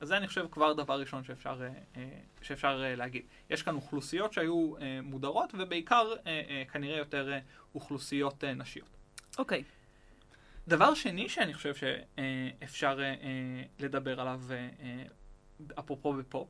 אז 0.00 0.08
זה 0.08 0.16
אני 0.16 0.26
חושב 0.26 0.46
כבר 0.50 0.72
דבר 0.72 1.00
ראשון 1.00 1.24
שאפשר, 1.24 1.62
אה, 1.62 1.68
אה 1.96 2.20
שאפשר 2.42 2.84
להגיד. 2.96 3.22
יש 3.50 3.62
כאן 3.62 3.74
אוכלוסיות 3.74 4.32
שהיו 4.32 4.74
מודרות, 5.02 5.54
ובעיקר 5.58 6.12
אה, 6.26 6.42
אה, 6.48 6.62
כנראה 6.72 6.98
יותר 6.98 7.38
אוכלוסיות 7.74 8.44
נשיות. 8.44 8.88
אוקיי. 9.38 9.60
אוקיי. 9.60 9.64
דבר 10.68 10.94
שני 10.94 11.28
שאני 11.28 11.54
חושב 11.54 11.74
שאפשר 11.74 12.98
לדבר 13.78 14.20
עליו, 14.20 14.40
אפרופו 15.78 16.12
בפופ, 16.12 16.48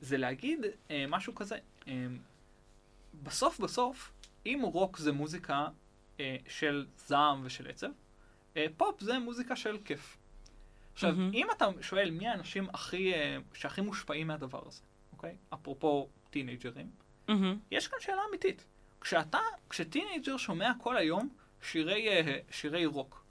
זה 0.00 0.16
להגיד 0.16 0.60
משהו 1.08 1.34
כזה. 1.34 1.58
בסוף 3.22 3.60
בסוף, 3.60 4.12
אם 4.46 4.60
רוק 4.64 4.98
זה 4.98 5.12
מוזיקה 5.12 5.68
של 6.48 6.86
זעם 7.06 7.40
ושל 7.44 7.68
עצב, 7.68 7.88
פופ 8.76 9.00
זה 9.00 9.18
מוזיקה 9.18 9.56
של 9.56 9.78
כיף. 9.84 10.18
עכשיו, 10.92 11.14
mm-hmm. 11.14 11.34
אם 11.34 11.46
אתה 11.56 11.68
שואל 11.80 12.10
מי 12.10 12.28
האנשים 12.28 12.68
הכי, 12.74 13.12
שהכי 13.54 13.80
מושפעים 13.80 14.26
מהדבר 14.26 14.62
הזה, 14.66 14.82
אוקיי? 15.12 15.36
אפרופו 15.54 16.08
טינג'רים, 16.30 16.90
mm-hmm. 17.28 17.32
יש 17.70 17.88
כאן 17.88 17.98
שאלה 18.00 18.22
אמיתית. 18.28 18.64
כשאתה, 19.00 19.38
כשטינג'ר 19.70 20.36
שומע 20.36 20.72
כל 20.80 20.96
היום 20.96 21.28
שירי, 21.62 22.08
שירי 22.50 22.86
רוק, 22.86 23.24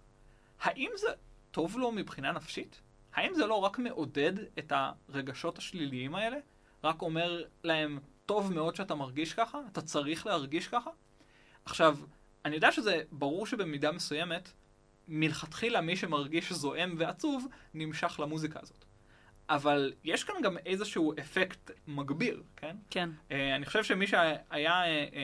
האם 0.62 0.92
זה 0.96 1.08
טוב 1.52 1.78
לו 1.78 1.92
מבחינה 1.92 2.32
נפשית? 2.32 2.82
האם 3.14 3.34
זה 3.34 3.46
לא 3.46 3.56
רק 3.56 3.80
מעודד 3.80 4.34
את 4.60 4.74
הרגשות 4.76 5.58
השליליים 5.58 6.16
האלה? 6.16 6.38
רק 6.84 7.02
אומר 7.02 7.44
להם, 7.64 8.00
טוב 8.26 8.54
מאוד 8.54 8.76
שאתה 8.76 8.96
מרגיש 8.96 9.34
ככה, 9.34 9.60
אתה 9.72 9.82
צריך 9.82 10.26
להרגיש 10.26 10.68
ככה? 10.68 10.90
עכשיו, 11.66 11.98
אני 12.46 12.56
יודע 12.56 12.72
שזה 12.72 13.02
ברור 13.12 13.46
שבמידה 13.46 13.92
מסוימת, 13.92 14.52
מלכתחילה 15.08 15.82
מי 15.82 15.96
שמרגיש 15.96 16.54
זועם 16.54 16.96
ועצוב, 16.98 17.48
נמשך 17.74 18.20
למוזיקה 18.20 18.60
הזאת. 18.64 18.86
אבל 19.50 19.94
יש 20.04 20.24
כאן 20.24 20.36
גם 20.44 20.58
איזשהו 20.66 21.14
אפקט 21.20 21.72
מגביר, 21.88 22.44
כן? 22.56 22.76
כן. 22.90 23.10
Uh, 23.30 23.34
אני 23.56 23.66
חושב 23.66 23.84
שמי 23.84 24.08
שהיה 24.08 24.84
uh, 24.84 25.12
uh, 25.12 25.16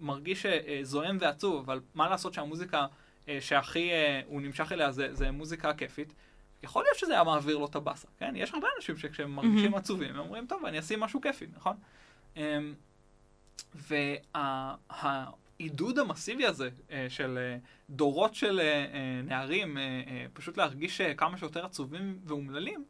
מרגיש 0.00 0.46
uh, 0.46 0.48
זועם 0.82 1.16
ועצוב, 1.20 1.70
אבל 1.70 1.80
מה 1.94 2.08
לעשות 2.08 2.34
שהמוזיקה 2.34 2.86
אה, 3.28 3.40
שהכי 3.40 3.90
אה, 3.92 4.20
הוא 4.26 4.40
נמשך 4.40 4.72
אליה 4.72 4.92
זה, 4.92 5.14
זה 5.14 5.30
מוזיקה 5.30 5.74
כיפית, 5.74 6.12
יכול 6.62 6.84
להיות 6.84 6.98
שזה 6.98 7.12
היה 7.12 7.24
מעביר 7.24 7.58
לו 7.58 7.66
את 7.66 7.76
הבאסה, 7.76 8.08
כן? 8.18 8.32
יש 8.36 8.54
הרבה 8.54 8.68
אנשים 8.76 8.96
שכשהם 8.96 9.30
מרגישים 9.30 9.74
עצובים, 9.74 10.10
הם 10.10 10.18
אומרים, 10.18 10.46
טוב, 10.46 10.64
אני 10.64 10.78
אשים 10.78 11.00
משהו 11.00 11.20
כיפי, 11.20 11.46
נכון? 11.56 11.76
אמ, 12.36 12.74
והעידוד 15.60 15.98
המסיבי 15.98 16.46
הזה 16.46 16.70
אה, 16.90 17.06
של 17.08 17.56
דורות 17.90 18.34
של 18.34 18.60
נערים 19.24 19.76
פשוט 20.32 20.56
להרגיש 20.56 21.00
כמה 21.00 21.38
שיותר 21.38 21.64
עצובים 21.66 22.18
ואומללים, 22.24 22.84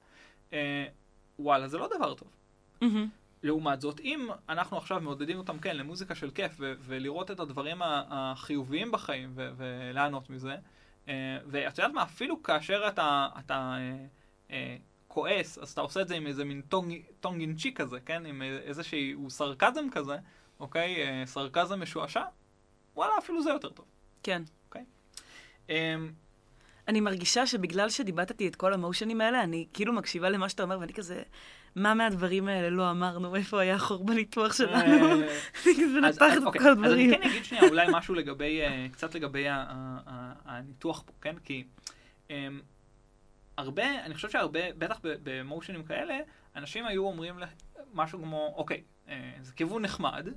וואלה, 1.39 1.69
זה 1.69 1.79
לא 1.79 1.89
דבר 1.97 2.15
טוב. 2.15 2.29
לעומת 3.43 3.81
זאת, 3.81 4.01
אם 4.01 4.29
אנחנו 4.49 4.77
עכשיו 4.77 5.01
מעודדים 5.01 5.39
אותם, 5.39 5.59
כן, 5.59 5.77
למוזיקה 5.77 6.15
של 6.15 6.31
כיף, 6.31 6.53
ו- 6.59 6.73
ולראות 6.81 7.31
את 7.31 7.41
הדברים 7.41 7.79
החיוביים 7.83 8.93
בחיים, 8.93 9.33
ו- 9.35 9.51
וליהנות 9.57 10.31
מזה, 10.31 10.57
אה, 11.09 11.39
ואת 11.47 11.79
יודעת 11.79 11.95
מה, 11.95 12.03
אפילו 12.03 12.43
כאשר 12.43 12.89
אתה, 12.89 13.29
אתה 13.39 13.77
אה, 13.79 14.07
אה, 14.51 14.77
כועס, 15.09 15.59
אז 15.59 15.71
אתה 15.71 15.81
עושה 15.81 16.01
את 16.01 16.09
זה 16.09 16.17
עם 16.17 16.27
איזה 16.27 16.45
מין 16.45 16.63
טונג 17.21 17.41
אינצ'י 17.41 17.75
כזה, 17.75 18.01
כן? 18.01 18.27
עם 18.27 18.43
איזשהו 18.43 19.31
סרקזם 19.31 19.87
כזה, 19.93 20.17
אוקיי? 20.61 21.03
אה, 21.03 21.27
סרקזם 21.27 21.83
משועשע, 21.83 22.23
וואלה, 22.99 23.19
אפילו 23.19 23.43
זה 23.43 23.51
יותר 23.51 23.69
טוב. 23.69 23.87
כן. 24.23 24.43
אוקיי? 24.69 24.85
אה, 25.71 25.97
אני 26.89 27.01
מרגישה 27.01 27.47
שבגלל 27.47 27.91
שדיבטתי 27.91 28.49
את 28.49 28.57
כל 28.57 28.73
המושנים 28.73 29.21
האלה, 29.21 29.43
אני 29.43 29.67
כאילו 29.73 29.93
מקשיבה 29.93 30.29
למה 30.29 30.49
שאתה 30.49 30.63
אומר, 30.63 30.79
ואני 30.81 30.93
כזה, 30.93 31.23
מה 31.77 31.95
מהדברים 31.95 32.49
האלה 32.49 32.71
לא 32.71 32.91
אמרנו? 32.91 33.37
איפה 33.37 33.61
היה 33.61 33.79
חור 33.79 34.05
בניתוח 34.05 34.53
שלנו? 34.53 35.13
אני 35.67 35.75
כזה 35.75 36.01
נתחת 36.01 36.37
את 36.49 36.61
כל 36.61 36.69
הדברים. 36.69 36.85
אז 36.85 36.93
אני 36.93 37.19
כן 37.19 37.23
אגיד 37.23 37.45
שנייה 37.45 37.65
אולי 37.69 37.87
משהו 37.93 38.15
לגבי, 38.15 38.61
אה, 38.61 38.87
קצת 38.93 39.15
לגבי 39.15 39.45
הניתוח 40.45 41.03
פה, 41.07 41.13
כן? 41.21 41.39
כי 41.45 41.65
אמ, 42.31 42.61
הרבה, 43.57 44.05
אני 44.05 44.15
חושב 44.15 44.31
שהרבה, 44.31 44.73
בטח 44.79 45.01
במושנים 45.03 45.85
כאלה, 45.85 46.19
אנשים 46.57 46.87
היו 46.87 47.05
אומרים 47.05 47.35
משהו 47.93 48.19
כמו, 48.19 48.55
אוקיי, 48.57 48.83
אה, 49.09 49.33
זה 49.43 49.53
כיוון 49.53 49.83
נחמד, 49.83 50.29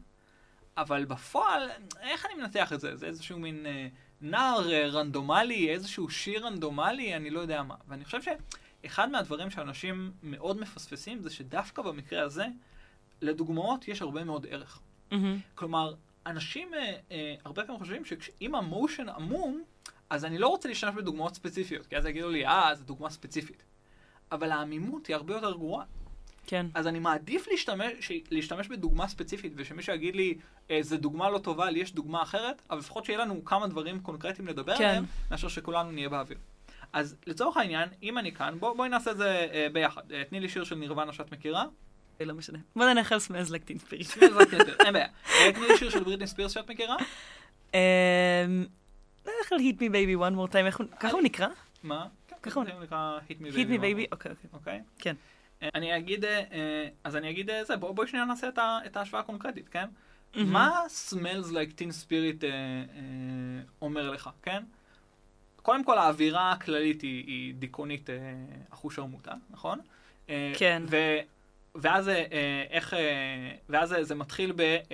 אבל 0.78 1.06
בפועל, 1.06 1.70
איך 2.02 2.26
אני 2.26 2.42
מנתח 2.42 2.74
את 2.74 2.80
זה? 2.80 2.96
זה 2.96 3.06
איזשהו 3.06 3.40
מין 3.40 3.66
אה, 3.66 3.88
נער 4.22 4.74
אה, 4.74 4.88
רנדומלי, 4.88 5.70
איזשהו 5.70 6.10
שיר 6.10 6.46
רנדומלי, 6.46 7.16
אני 7.16 7.30
לא 7.30 7.40
יודע 7.40 7.64
מה. 7.64 7.76
ואני 7.88 8.06
חושב 8.06 8.20
שאחד 8.22 9.10
מהדברים 9.10 9.50
שאנשים 9.52 10.12
מאוד 10.24 10.60
מפספסים 10.60 11.22
זה 11.22 11.30
שדווקא 11.30 11.82
במקרה 11.82 12.24
הזה, 12.24 12.46
לדוגמאות 13.22 13.88
יש 13.88 14.02
הרבה 14.02 14.24
מאוד 14.24 14.48
ערך. 14.50 14.80
Mm-hmm. 15.12 15.16
כלומר, 15.56 15.94
אנשים 16.26 16.74
אה, 16.74 16.96
אה, 17.12 17.36
הרבה 17.46 17.64
פעמים 17.64 17.80
חושבים 17.80 18.06
שאם 18.06 18.56
המושן 18.56 19.10
עמום, 19.10 19.64
אז 20.10 20.26
אני 20.26 20.38
לא 20.38 20.48
רוצה 20.48 20.70
להשתמש 20.70 20.96
בדוגמאות 20.96 21.36
ספציפיות, 21.36 21.88
כי 21.88 21.98
אז 21.98 22.06
יגידו 22.06 22.30
לי, 22.30 22.48
אה, 22.48 22.76
זו 22.76 22.84
דוגמה 22.84 23.10
ספציפית. 23.10 23.64
אבל 24.32 24.52
העמימות 24.52 25.08
היא 25.08 25.16
הרבה 25.16 25.34
יותר 25.34 25.52
גרועה. 25.52 25.86
כן. 26.52 26.66
אז 26.74 26.88
אני 26.88 27.00
מעדיף 27.00 27.48
להשתמש, 27.52 28.12
להשתמש 28.32 28.68
בדוגמה 28.68 29.08
ספציפית, 29.08 29.54
ושמישהו 29.56 29.96
יגיד 29.96 30.16
לי, 30.16 30.38
אה, 30.72 30.80
זו 30.82 30.98
דוגמה 30.98 31.30
לא 31.30 31.38
טובה, 31.38 31.70
לי 31.70 31.80
יש 31.80 31.94
דוגמה 31.94 32.22
אחרת, 32.22 32.62
אבל 32.70 32.80
לפחות 32.80 33.06
שיהיה 33.06 33.20
לנו 33.20 33.46
כמה 33.46 33.68
דברים 33.68 34.00
קונקרטיים 34.00 34.48
לדבר 34.48 34.78
כן. 34.78 34.84
עליהם, 34.84 35.06
מאשר 35.32 35.48
שכולנו 35.48 35.92
נהיה 35.92 36.10
באוויר. 36.10 36.38
אז 36.94 37.16
לצורך 37.28 37.58
העניין, 37.58 37.90
אם 38.04 38.18
אני 38.18 38.32
כאן, 38.32 38.56
בוא, 38.60 38.74
בואי 38.74 38.90
נעשה 38.90 39.12
את 39.12 39.18
זה 39.18 39.48
אה, 39.54 39.68
ביחד. 39.74 40.12
אה, 40.12 40.24
תני 40.30 40.40
לי 40.40 40.50
שיר 40.50 40.64
של 40.64 40.76
נירוונה 40.76 41.14
שאת 41.14 41.32
מכירה. 41.32 41.66
אה, 42.22 42.26
לא 42.26 42.34
משנה. 42.34 42.60
בוא 42.76 42.86
נלך 42.86 43.12
על 43.12 43.20
Smells 43.20 43.50
Like 43.50 43.64
Teen 43.64 43.78
Spirit. 43.78 44.08
Spirit, 44.08 44.54
אין 44.86 44.94
בעיה. 44.94 45.08
אה, 45.30 45.52
תני 45.52 45.68
לי 45.68 45.78
שיר 45.78 45.90
של 45.90 46.04
בריטני 46.04 46.28
ספירס 46.28 46.52
שאת 46.52 46.70
מכירה. 46.70 46.96
אמ, 47.74 47.80
נלך 49.26 49.52
על 49.52 49.60
Hit 49.60 49.82
Me 49.82 49.90
Baby 49.90 50.16
one 50.16 50.36
more 50.36 50.52
time, 50.52 50.86
ככה 51.00 51.14
הוא 51.14 51.22
נקרא? 51.22 51.48
מה? 51.84 52.08
ככה 52.44 52.60
הוא 52.60 52.84
נקרא 52.84 53.20
Hit 53.30 53.42
Me 53.42 53.52
Baby. 53.52 53.60
Hit 53.60 53.70
Me 53.70 53.78
Baby, 53.78 54.06
אוקיי. 54.12 54.32
אוקיי? 54.54 54.82
כן. 55.00 55.16
אני 55.76 55.98
אגיד, 55.98 56.26
אה, 56.26 56.88
אז 57.04 57.16
אני 57.16 57.30
אגיד 57.30 57.50
אה, 57.50 57.64
זה, 57.64 57.78
בואי 57.78 57.94
בוא 57.94 58.06
שנייה 58.06 58.26
נעשה 58.26 58.50
את 58.60 58.98
ההשוואה 58.98 59.22
הקונקרטית, 59.22 59.70
כן? 59.70 59.86
Mm-hmm. 59.86 60.40
מה 60.40 60.84
smells 61.12 61.52
like 61.52 61.80
teen 61.80 62.06
spirit 62.06 62.42
uh, 62.42 62.44
uh, 62.44 63.72
אומר 63.82 64.10
לך, 64.10 64.30
כן? 64.44 64.64
קודם 65.62 65.84
כל 65.84 65.98
האווירה 65.98 66.52
הכללית 66.52 67.02
היא, 67.02 67.26
היא 67.26 67.54
דיכאונית 67.54 68.10
uh, 68.10 68.14
אחושרמוטה, 68.74 69.34
נכון? 69.50 69.80
כן. 70.54 70.84
ו, 70.90 70.98
ואז, 71.76 72.08
uh, 72.08 72.12
איך, 72.70 72.94
uh, 72.94 72.98
ואז 73.70 73.96
זה 74.02 74.16
מתחיל 74.16 74.52
ב... 74.56 74.62
Uh, 74.62 74.92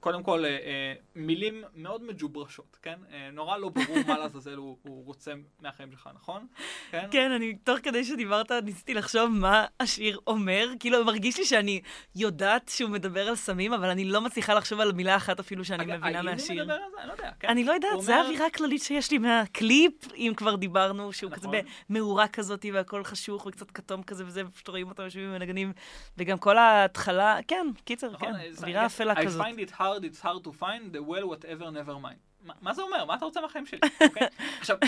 קודם 0.00 0.22
כל, 0.22 0.44
אה, 0.44 0.50
אה, 0.50 0.94
מילים 1.14 1.64
מאוד 1.74 2.02
מג'וברשות, 2.02 2.78
כן? 2.82 2.98
אה, 3.12 3.28
נורא 3.32 3.56
לא 3.56 3.68
ברור 3.68 3.98
מה 4.06 4.18
לעזאזל 4.22 4.54
הוא, 4.54 4.76
הוא 4.82 5.04
רוצה 5.04 5.32
מהחיים 5.60 5.92
שלך, 5.92 6.10
נכון? 6.14 6.46
כן? 6.90 7.08
כן, 7.10 7.30
אני, 7.30 7.54
תוך 7.54 7.78
כדי 7.82 8.04
שדיברת, 8.04 8.52
ניסיתי 8.52 8.94
לחשוב 8.94 9.30
מה 9.30 9.66
השיר 9.80 10.18
אומר. 10.26 10.68
כאילו, 10.80 11.04
מרגיש 11.04 11.38
לי 11.38 11.44
שאני 11.44 11.80
יודעת 12.16 12.68
שהוא 12.68 12.90
מדבר 12.90 13.28
על 13.28 13.36
סמים, 13.36 13.72
אבל 13.72 13.88
אני 13.88 14.04
לא 14.04 14.20
מצליחה 14.20 14.54
לחשוב 14.54 14.80
על 14.80 14.92
מילה 14.92 15.16
אחת 15.16 15.40
אפילו 15.40 15.64
שאני 15.64 15.84
אג, 15.84 15.98
מבינה 15.98 16.22
מהשיר. 16.22 16.60
האם 16.60 16.70
הוא 16.70 16.78
מדבר 16.78 16.84
על 16.84 16.90
זה? 16.90 17.00
אני 17.00 17.08
לא 17.08 17.12
יודע, 17.12 17.30
כן? 17.40 17.48
אני 17.48 17.64
לא 17.64 17.72
יודעת, 17.72 17.90
אומר... 17.92 18.02
זה 18.02 18.16
האווירה 18.16 18.46
הכללית 18.46 18.82
שיש 18.82 19.10
לי 19.10 19.18
מהקליפ, 19.18 20.12
אם 20.16 20.32
כבר 20.36 20.56
דיברנו, 20.56 21.12
שהוא 21.12 21.30
נכון. 21.30 21.50
כזה 21.50 21.60
במאורה 21.90 22.28
כזאת, 22.28 22.66
והכל 22.72 23.04
חשוך 23.04 23.46
וקצת 23.46 23.70
כתום 23.70 24.02
כזה 24.02 24.24
וזה, 24.26 24.42
ופשוט 24.46 24.68
רואים 24.68 24.88
אותם 24.88 25.02
יושבים 25.02 25.30
ומנגנים, 25.30 25.72
וגם 26.18 26.38
כל 26.38 26.58
ההתחלה, 26.58 27.38
כן, 27.48 27.66
קיצר, 27.84 28.10
נכון, 28.10 28.32
כן, 28.32 28.50
אווירה 28.58 28.86
אפלה 28.86 29.14
כזאת. 29.22 29.46
I 29.46 29.50
find 29.50 29.68
it 29.68 29.72
hard, 29.72 29.89
it's 29.98 30.20
hard 30.20 30.44
to 30.44 30.52
find, 30.52 30.92
the 30.92 31.02
well 31.02 31.26
whatever 31.28 31.70
never 31.70 31.94
mind. 31.94 32.20
מה, 32.40 32.54
מה 32.60 32.74
זה 32.74 32.82
אומר? 32.82 33.04
מה 33.04 33.14
אתה 33.14 33.24
רוצה 33.24 33.40
מהחיים 33.40 33.66
שלי? 33.66 33.80
Okay? 33.84 34.04
אוקיי? 34.08 34.28
עכשיו, 34.60 34.78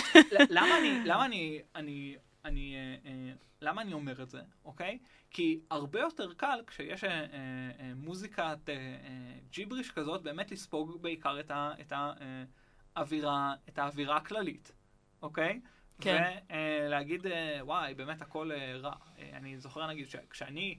למה 0.50 0.78
אני, 0.78 1.00
למה 1.05 1.24
אני, 1.24 1.62
אני, 1.74 2.16
אני, 2.44 2.76
אה, 2.76 3.11
אה, 3.11 3.32
למה 3.61 3.82
אני 3.82 3.92
אומר 3.92 4.22
את 4.22 4.30
זה, 4.30 4.40
אוקיי? 4.64 4.98
Okay? 5.03 5.07
כי 5.30 5.61
הרבה 5.70 6.00
יותר 6.00 6.34
קל 6.34 6.61
כשיש 6.66 7.05
אה, 7.05 7.11
אה, 7.11 7.26
אה, 7.80 7.92
מוזיקת 7.96 8.59
אה, 8.68 8.74
אה, 8.74 8.78
ג'יבריש 9.50 9.90
כזאת, 9.90 10.22
באמת 10.22 10.50
לספוג 10.50 11.03
בעיקר 11.03 11.40
את, 11.40 11.50
ה, 11.50 11.72
את 11.80 11.92
האווירה, 12.96 13.55
את 13.68 13.78
האווירה 13.78 14.16
הכללית, 14.16 14.72
אוקיי? 15.22 15.61
כן. 16.00 16.38
ולהגיד, 16.50 17.26
אה, 17.26 17.59
וואי, 17.62 17.94
באמת 17.94 18.22
הכל 18.22 18.53
אה, 18.53 18.76
רע. 18.76 18.94
אה, 19.18 19.30
אני 19.32 19.59
זוכר, 19.59 19.86
נגיד, 19.86 20.07
כשאני... 20.30 20.78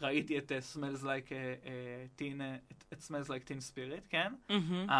ראיתי 0.00 0.38
את 0.38 0.52
uh, 0.52 0.76
Smells 0.76 1.02
Like 1.02 1.28
uh, 1.28 1.66
uh, 1.66 2.20
Teen, 2.20 2.40
uh, 2.40 2.74
את 2.92 2.98
Smells 3.08 3.28
Like 3.28 3.48
Teen 3.48 3.60
Spirit, 3.72 4.08
כן? 4.08 4.32
Mm-hmm. 4.50 4.92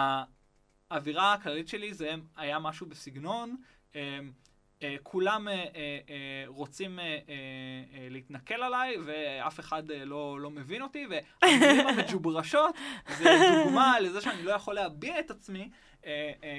האווירה 0.91 1.33
הכללית 1.33 1.69
שלי 1.69 1.95
זה 1.95 2.15
היה 2.37 2.59
משהו 2.59 2.87
בסגנון, 2.87 3.57
uh, 3.93 3.97
uh, 4.81 4.83
כולם 5.03 5.49
uh, 5.49 5.51
uh, 5.51 5.75
uh, 6.07 6.11
רוצים 6.47 6.99
uh, 6.99 7.03
uh, 7.03 7.05
uh, 7.27 7.33
להתנכל 8.11 8.63
עליי 8.63 8.97
ואף 9.07 9.61
אחד 9.61 9.91
uh, 9.91 9.95
לא, 10.05 10.41
לא 10.41 10.51
מבין 10.51 10.83
אותי, 10.83 11.07
והמילים 11.11 11.87
המג'וברשות 11.89 12.75
זה 13.19 13.39
דוגמה 13.65 13.95
לזה 14.03 14.21
שאני 14.21 14.43
לא 14.43 14.53
יכול 14.53 14.75
להביע 14.75 15.21
את 15.21 15.31
עצמי 15.31 15.71
uh, 16.01 16.05
uh, 16.05 16.07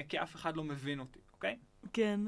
כי 0.08 0.22
אף 0.22 0.34
אחד 0.34 0.56
לא 0.56 0.64
מבין 0.64 1.00
אותי, 1.00 1.20
אוקיי? 1.32 1.56
כן. 1.92 2.20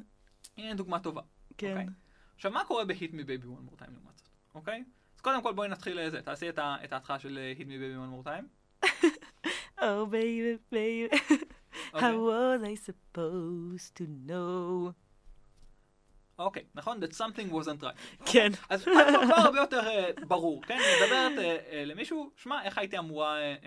הנה 0.57 0.75
דוגמה 0.75 0.99
טובה. 0.99 1.23
כן. 1.59 1.71
אוקיי? 1.71 1.87
עכשיו, 2.35 2.51
מה 2.53 2.65
קורה 2.65 2.85
Baby 2.85 3.45
One 3.45 3.73
More 3.73 3.81
Time 3.81 3.91
לעומת 3.93 4.17
זאת, 4.17 4.29
אוקיי? 4.55 4.85
קודם 5.25 5.43
כל 5.43 5.53
בואי 5.53 5.69
נתחיל 5.69 6.01
לזה, 6.01 6.23
תעשי 6.23 6.49
את, 6.49 6.59
את 6.59 6.93
ההתחלה 6.93 7.19
של 7.19 7.39
Hit 7.59 7.63
Me 7.63 7.65
Baby 7.65 7.97
One 7.97 8.13
More 8.15 8.29
Time. 8.29 8.45
oh 9.81 10.07
baby 10.07 10.59
baby, 10.73 11.09
how 12.03 12.15
was 12.29 12.61
I 12.63 12.75
supposed 12.75 13.95
to 13.99 14.05
know? 14.29 14.93
אוקיי, 16.39 16.63
אוקיי, 16.63 16.67
נכון? 16.75 17.01
That 17.01 17.13
something 17.13 17.53
wasn't 17.53 17.83
right. 17.83 18.27
כן. 18.27 18.51
אוקיי. 18.53 18.67
אז 18.71 18.85
כבר 18.85 19.35
הרבה 19.35 19.59
יותר 19.59 19.81
uh, 19.81 20.25
ברור, 20.27 20.63
כן? 20.63 20.79
היא 20.79 21.05
מדברת 21.05 21.39
uh, 21.39 21.71
uh, 21.71 21.75
למישהו, 21.75 22.31
שמע, 22.37 22.65
איך 22.65 22.79
הייתי 22.79 22.99
אמורה 22.99 23.39
uh, 23.63 23.67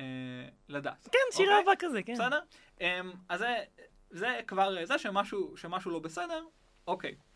לדעת. 0.69 1.09
כן, 1.11 1.19
שיר 1.31 1.51
אהבה 1.51 1.71
כזה, 1.79 2.03
כן. 2.03 2.13
בסדר? 2.13 2.39
Um, 2.79 2.83
אז 3.29 3.39
זה, 3.39 3.55
זה 4.09 4.39
כבר, 4.47 4.85
זה 4.85 4.97
שמשהו, 4.97 5.57
שמשהו 5.57 5.91
לא 5.91 5.99
בסדר, 5.99 6.43
אוקיי. 6.87 7.11
אוקיי. 7.11 7.26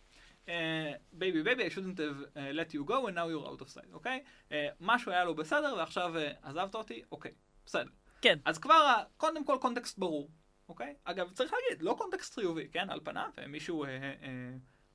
Baby 1.13 1.43
baby, 1.43 1.67
I 1.67 1.69
shouldn't 1.69 1.99
have 1.99 2.35
uh, 2.35 2.39
let 2.53 2.73
you 2.73 2.83
go 2.85 3.07
and 3.07 3.15
now 3.15 3.27
you're 3.27 3.47
out 3.47 3.61
of 3.61 3.69
sight, 3.69 3.93
אוקיי? 3.93 4.23
אוקיי? 4.25 4.51
Uh, 4.51 4.53
משהו 4.79 5.11
היה 5.11 5.23
לו 5.23 5.35
בסדר 5.35 5.75
ועכשיו 5.77 6.13
uh, 6.15 6.47
עזבת 6.47 6.75
אותי, 6.75 7.01
אוקיי, 7.11 7.31
okay, 7.31 7.65
בסדר. 7.65 7.89
כן. 8.21 8.39
אז 8.45 8.57
כבר, 8.57 9.03
קודם 9.17 9.45
כל 9.45 9.57
קונטקסט 9.61 9.97
ברור, 9.99 10.29
אוקיי? 10.69 10.95
Okay? 10.97 11.11
אגב, 11.11 11.31
צריך 11.31 11.53
להגיד, 11.53 11.83
לא 11.83 11.95
קונטקסט 11.97 12.35
חיובי, 12.35 12.67
כן? 12.71 12.89
על 12.89 12.99
פניו, 13.03 13.29
מישהו, 13.47 13.85
uh, 13.85 13.87
uh, 13.87 14.27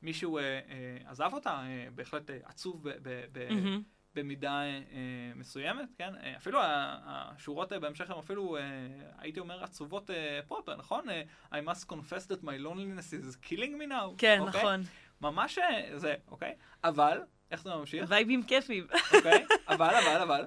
מישהו 0.02 0.38
uh, 0.38 0.42
uh, 0.42 1.10
עזב 1.10 1.30
אותה, 1.32 1.60
uh, 1.60 1.90
בהחלט 1.90 2.30
uh, 2.30 2.32
עצוב 2.44 2.88
ב... 2.88 2.92
ב, 3.02 3.24
ב 3.32 3.48
mm-hmm. 3.48 3.96
במידה 4.16 4.62
אה, 4.62 4.72
מסוימת, 5.36 5.88
כן? 5.98 6.14
אה, 6.22 6.36
אפילו 6.36 6.58
השורות 6.62 7.72
אה, 7.72 7.80
בהמשך 7.80 8.10
הם 8.10 8.18
אפילו, 8.18 8.56
אה, 8.56 8.62
הייתי 9.18 9.40
אומר, 9.40 9.64
עצובות 9.64 10.10
אה, 10.10 10.40
פרופר, 10.46 10.76
נכון? 10.76 11.08
אה, 11.08 11.22
I 11.52 11.54
must 11.54 11.84
confess 11.84 12.32
that 12.32 12.42
my 12.42 12.58
loneliness 12.64 13.12
is 13.12 13.48
killing 13.48 13.80
me 13.80 13.88
now. 13.88 14.14
כן, 14.18 14.40
okay? 14.42 14.48
נכון. 14.48 14.80
ממש 15.20 15.58
אה, 15.58 15.98
זה, 15.98 16.14
אוקיי? 16.30 16.54
אבל, 16.84 17.20
איך 17.50 17.62
זה 17.62 17.70
ממשיך? 17.70 18.04
וייבים 18.08 18.42
כיפים. 18.42 18.86
אוקיי? 19.14 19.46
אבל, 19.68 19.94
אבל, 19.94 20.20
אבל. 20.22 20.46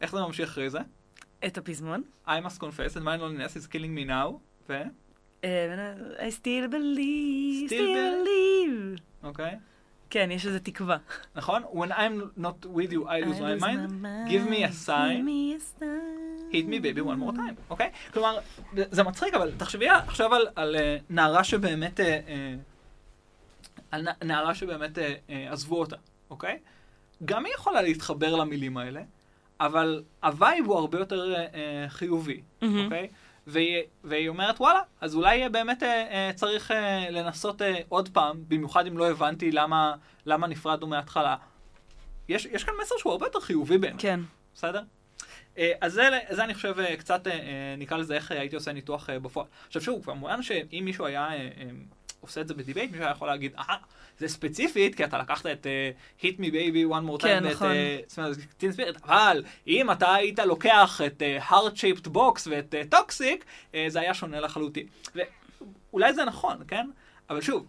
איך 0.00 0.12
זה 0.12 0.20
ממשיך 0.20 0.48
אחרי 0.48 0.70
זה? 0.70 0.78
את 1.46 1.58
הפזמון. 1.58 2.02
I 2.26 2.30
must 2.30 2.58
confess 2.58 2.94
that 2.94 3.02
my 3.02 3.16
loneliness 3.16 3.56
is 3.56 3.66
killing 3.66 3.94
me 3.94 4.08
now, 4.08 4.38
ו... 4.68 4.82
אה, 5.44 5.94
I 6.18 6.30
still 6.30 6.68
believe, 6.68 7.70
still 7.70 7.96
believe. 7.96 9.00
אוקיי. 9.22 9.58
כן, 10.10 10.30
יש 10.30 10.46
איזה 10.46 10.60
תקווה. 10.60 10.96
נכון? 11.34 11.62
When 11.64 11.92
I'm 11.92 12.40
not 12.40 12.66
with 12.66 12.92
you, 12.92 13.06
I 13.06 13.20
lose 13.20 13.40
my 13.40 13.64
mind. 13.64 14.06
Give 14.28 14.50
me 14.50 14.64
a 14.64 14.72
sign. 14.86 15.26
hit 16.52 16.66
me 16.66 16.78
baby 16.80 17.00
one 17.00 17.18
more 17.18 17.32
time, 17.32 17.54
אוקיי? 17.70 17.90
כלומר, 18.12 18.38
זה 18.72 19.02
מצחיק, 19.02 19.34
אבל 19.34 19.52
תחשבי 19.56 19.88
עכשיו 19.88 20.30
על 20.56 20.76
נערה 21.10 21.44
שבאמת... 21.44 22.00
על 23.90 24.08
נערה 24.24 24.54
שבאמת 24.54 24.98
אה, 24.98 25.14
אה, 25.30 25.52
עזבו 25.52 25.80
אותה, 25.80 25.96
אוקיי? 26.30 26.58
גם 27.24 27.44
היא 27.44 27.54
יכולה 27.54 27.82
להתחבר 27.82 28.36
למילים 28.36 28.76
האלה, 28.76 29.02
אבל 29.60 30.02
הווייב 30.22 30.66
הוא 30.66 30.78
הרבה 30.78 30.98
יותר 30.98 31.34
אה, 31.34 31.46
אה, 31.54 31.88
חיובי, 31.88 32.40
mm-hmm. 32.40 32.66
אוקיי? 32.84 33.08
והיא, 33.46 33.82
והיא 34.04 34.28
אומרת, 34.28 34.60
וואלה, 34.60 34.80
אז 35.00 35.14
אולי 35.14 35.48
באמת 35.48 35.82
אה, 35.82 35.88
אה, 35.88 36.32
צריך 36.34 36.70
אה, 36.70 37.10
לנסות 37.10 37.62
אה, 37.62 37.80
עוד 37.88 38.08
פעם, 38.08 38.44
במיוחד 38.48 38.86
אם 38.86 38.98
לא 38.98 39.10
הבנתי 39.10 39.52
למה, 39.52 39.94
למה 40.26 40.46
נפרדנו 40.46 40.86
מההתחלה. 40.86 41.36
יש, 42.28 42.44
יש 42.44 42.64
כאן 42.64 42.74
מסר 42.82 42.94
שהוא 42.98 43.12
הרבה 43.12 43.26
יותר 43.26 43.40
חיובי 43.40 43.78
בעיניי. 43.78 44.00
כן. 44.00 44.20
בסדר? 44.54 44.82
אה, 45.58 45.72
אז 45.80 45.92
זה, 45.92 46.08
זה 46.30 46.44
אני 46.44 46.54
חושב 46.54 46.76
קצת, 46.98 47.26
נקרא 47.78 47.96
לזה 47.96 48.14
איך 48.14 48.30
הייתי 48.30 48.56
עושה 48.56 48.72
ניתוח 48.72 49.10
בפועל. 49.10 49.46
עכשיו 49.66 49.82
שוב, 49.82 50.04
כמובן 50.04 50.42
שאם 50.42 50.82
מישהו 50.84 51.06
היה 51.06 51.28
עושה 52.20 52.40
את 52.40 52.48
זה 52.48 52.54
בדיבייט, 52.54 52.90
מישהו 52.90 53.04
היה 53.04 53.12
יכול 53.12 53.28
להגיד, 53.28 53.52
אה, 53.58 53.76
זה 54.18 54.28
ספציפית, 54.28 54.94
כי 54.94 55.04
אתה 55.04 55.18
לקחת 55.18 55.46
את 55.46 55.66
uh, 55.66 56.22
Hit 56.22 56.38
Me 56.38 56.52
Baby 56.52 56.90
One 56.90 57.08
More 57.08 57.20
Time, 57.20 57.22
כן, 57.22 57.44
נכון. 57.44 57.68
ואת 57.68 58.64
uh, 58.64 58.72
ספיריט, 58.72 58.96
אבל 59.04 59.44
אם 59.66 59.90
אתה 59.90 60.14
היית 60.14 60.38
לוקח 60.38 61.00
את 61.06 61.22
uh, 61.22 61.50
Heart 61.50 61.74
Shaped 61.74 62.06
Box 62.06 62.46
ואת 62.46 62.74
uh, 62.74 62.94
Toxic, 62.94 63.44
uh, 63.72 63.76
זה 63.88 64.00
היה 64.00 64.14
שונה 64.14 64.40
לחלוטין. 64.40 64.86
ואולי 65.14 66.14
זה 66.14 66.24
נכון, 66.24 66.56
כן? 66.68 66.90
אבל 67.30 67.40
שוב, 67.40 67.66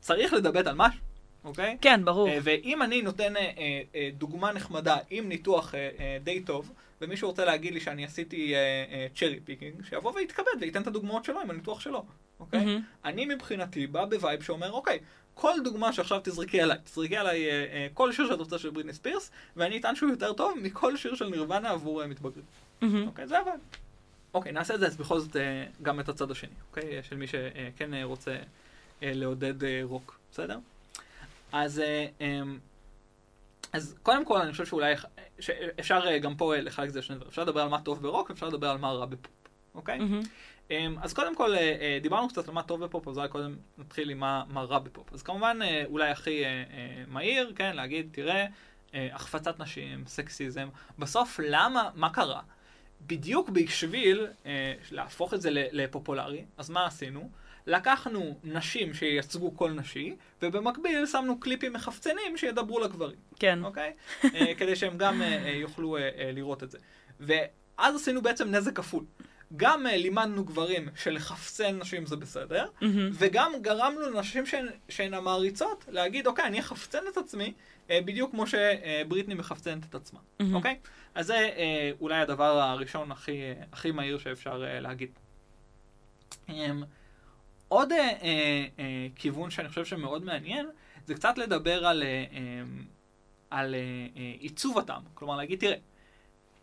צריך 0.00 0.32
לדבר 0.32 0.68
על 0.68 0.74
משהו. 0.76 1.00
אוקיי? 1.44 1.76
כן, 1.80 2.04
ברור. 2.04 2.28
Uh, 2.28 2.32
ואם 2.42 2.82
אני 2.82 3.02
נותן 3.02 3.36
uh, 3.36 3.38
uh, 3.38 3.96
דוגמה 4.12 4.52
נחמדה 4.52 4.96
עם 5.10 5.28
ניתוח 5.28 5.74
uh, 5.74 5.98
uh, 5.98 6.24
די 6.24 6.40
טוב, 6.40 6.72
ומישהו 7.00 7.28
רוצה 7.28 7.44
להגיד 7.44 7.74
לי 7.74 7.80
שאני 7.80 8.04
עשיתי 8.04 8.54
צ'רי 9.14 9.36
uh, 9.36 9.40
פיקינג, 9.44 9.80
uh, 9.80 9.88
שיבוא 9.88 10.12
ויתכבד 10.14 10.46
וייתן 10.60 10.82
את 10.82 10.86
הדוגמאות 10.86 11.24
שלו 11.24 11.40
עם 11.40 11.50
הניתוח 11.50 11.80
שלו, 11.80 12.04
אוקיי? 12.40 12.60
Mm-hmm. 12.60 12.80
אני 13.04 13.26
מבחינתי 13.26 13.86
בא 13.86 14.04
בווייב 14.04 14.42
שאומר, 14.42 14.72
אוקיי, 14.72 14.98
כל 15.34 15.52
דוגמה 15.64 15.92
שעכשיו 15.92 16.20
תזרקי 16.24 16.60
עליי, 16.60 16.78
תזרקי 16.84 17.16
עליי 17.16 17.46
uh, 17.46 17.50
uh, 17.92 17.94
כל 17.94 18.12
שיר 18.12 18.28
שאת 18.28 18.38
רוצה 18.38 18.58
של 18.58 18.70
בריטני 18.70 18.92
ספירס, 18.92 19.30
ואני 19.56 19.78
אטען 19.78 19.94
שהוא 19.94 20.10
יותר 20.10 20.32
טוב 20.32 20.58
מכל 20.62 20.96
שיר 20.96 21.14
של 21.14 21.28
נירוונה 21.28 21.70
עבור 21.70 22.02
uh, 22.02 22.06
מתבגרים. 22.06 22.44
Mm-hmm. 22.82 23.06
אוקיי, 23.06 23.26
זה 23.26 23.38
הווייב. 23.38 23.60
אוקיי, 24.34 24.52
נעשה 24.52 24.74
את 24.74 24.80
זה 24.80 24.86
אז 24.86 24.96
בכל 24.96 25.20
זאת 25.20 25.36
uh, 25.36 25.38
גם 25.82 26.00
את 26.00 26.08
הצד 26.08 26.30
השני, 26.30 26.50
אוקיי? 26.70 27.02
של 27.02 27.16
מי 27.16 27.26
שכן 27.26 27.94
uh, 27.94 28.04
רוצה 28.04 28.36
uh, 28.36 29.02
לעודד 29.02 29.62
uh, 29.62 29.66
רוק, 29.82 30.18
בסדר? 30.32 30.58
אז, 31.52 31.78
אה, 31.78 32.06
אמ, 32.20 32.58
אז 33.72 33.98
קודם 34.02 34.24
כל 34.24 34.40
אני 34.40 34.52
חושב 34.52 34.66
שאולי 34.66 34.94
אפשר 35.80 36.00
אה, 36.06 36.18
גם 36.18 36.36
פה 36.36 36.56
לחלק 36.56 36.88
את 36.88 36.92
זה 36.92 36.98
לשני 36.98 37.16
דברים. 37.16 37.28
אפשר 37.28 37.42
לדבר 37.42 37.60
על 37.60 37.68
מה 37.68 37.80
טוב 37.80 38.02
ברוק 38.02 38.30
ואפשר 38.30 38.48
לדבר 38.48 38.68
על 38.68 38.78
מה 38.78 38.92
רע 38.92 39.06
בפופ, 39.06 39.32
אוקיי? 39.74 39.98
Mm-hmm. 39.98 40.74
אז 41.02 41.12
קודם 41.12 41.36
כל 41.36 41.54
אה, 41.54 41.98
דיברנו 42.02 42.28
קצת 42.28 42.48
על 42.48 42.54
מה 42.54 42.62
טוב 42.62 42.84
בפופ, 42.84 43.08
אז 43.08 43.18
אולי 43.18 43.28
קודם 43.28 43.56
נתחיל 43.78 44.10
עם 44.10 44.18
מה, 44.18 44.44
מה 44.48 44.62
רע 44.62 44.78
בפופ. 44.78 45.12
אז 45.12 45.22
כמובן 45.22 45.58
אולי 45.84 46.10
הכי 46.10 46.42
מהיר, 47.08 47.52
כן, 47.56 47.76
להגיד, 47.76 48.08
תראה, 48.12 48.46
החפצת 48.94 49.60
נשים, 49.60 50.04
סקסיזם. 50.06 50.68
בסוף 50.98 51.40
למה, 51.42 51.90
מה 51.94 52.10
קרה? 52.10 52.40
בדיוק 53.06 53.50
בשביל 53.50 54.26
להפוך 54.90 55.34
את 55.34 55.40
זה 55.40 55.50
לפופולרי, 55.52 56.44
אז 56.56 56.70
מה 56.70 56.86
עשינו? 56.86 57.30
לקחנו 57.70 58.36
נשים 58.44 58.94
שייצגו 58.94 59.50
קול 59.50 59.72
נשי, 59.72 60.16
ובמקביל 60.42 61.06
שמנו 61.06 61.40
קליפים 61.40 61.72
מחפצנים 61.72 62.36
שידברו 62.36 62.80
לגברים. 62.80 63.16
כן. 63.38 63.64
אוקיי? 63.64 63.92
uh, 64.22 64.26
כדי 64.58 64.76
שהם 64.76 64.98
גם 64.98 65.20
uh, 65.20 65.24
uh, 65.24 65.48
יוכלו 65.48 65.96
לראות 66.32 66.62
את 66.62 66.70
זה. 66.70 66.78
ואז 67.20 67.96
עשינו 67.96 68.22
בעצם 68.22 68.50
נזק 68.50 68.76
כפול. 68.76 69.04
גם 69.56 69.86
לימדנו 69.86 70.44
גברים 70.44 70.88
שלחפצן 70.96 71.78
נשים 71.78 72.06
זה 72.06 72.16
בסדר, 72.16 72.64
mm-hmm. 72.64 72.84
וגם 73.12 73.52
גרמנו 73.60 74.00
לנשים 74.00 74.46
שהן, 74.46 74.66
שהן 74.88 75.14
המעריצות 75.14 75.84
להגיד, 75.88 76.26
אוקיי, 76.26 76.44
אני 76.44 76.60
אחפצן 76.60 76.98
את 77.12 77.16
עצמי, 77.16 77.52
בדיוק 77.88 78.30
כמו 78.30 78.44
שבריטני 78.46 79.34
מחפצנת 79.34 79.84
את 79.84 79.94
עצמה, 79.94 80.18
mm-hmm. 80.18 80.44
אוקיי? 80.52 80.78
אז 81.14 81.26
זה 81.26 81.50
אולי 82.00 82.20
הדבר 82.20 82.60
הראשון 82.60 83.12
הכי, 83.12 83.40
הכי 83.72 83.90
מהיר 83.90 84.18
שאפשר 84.18 84.64
להגיד. 84.80 85.10
עוד 87.70 87.92
אה, 87.92 87.98
אה, 87.98 88.66
אה, 88.78 89.06
כיוון 89.16 89.50
שאני 89.50 89.68
חושב 89.68 89.84
שמאוד 89.84 90.24
מעניין, 90.24 90.66
זה 91.06 91.14
קצת 91.14 91.38
לדבר 91.38 91.86
על, 91.86 92.02
אה, 92.02 92.08
אה, 92.32 92.62
על 93.50 93.74
אה, 93.74 93.80
אה, 94.16 94.34
עיצוב 94.38 94.78
הטעם. 94.78 95.02
כלומר, 95.14 95.36
להגיד, 95.36 95.60
תראה, 95.60 95.76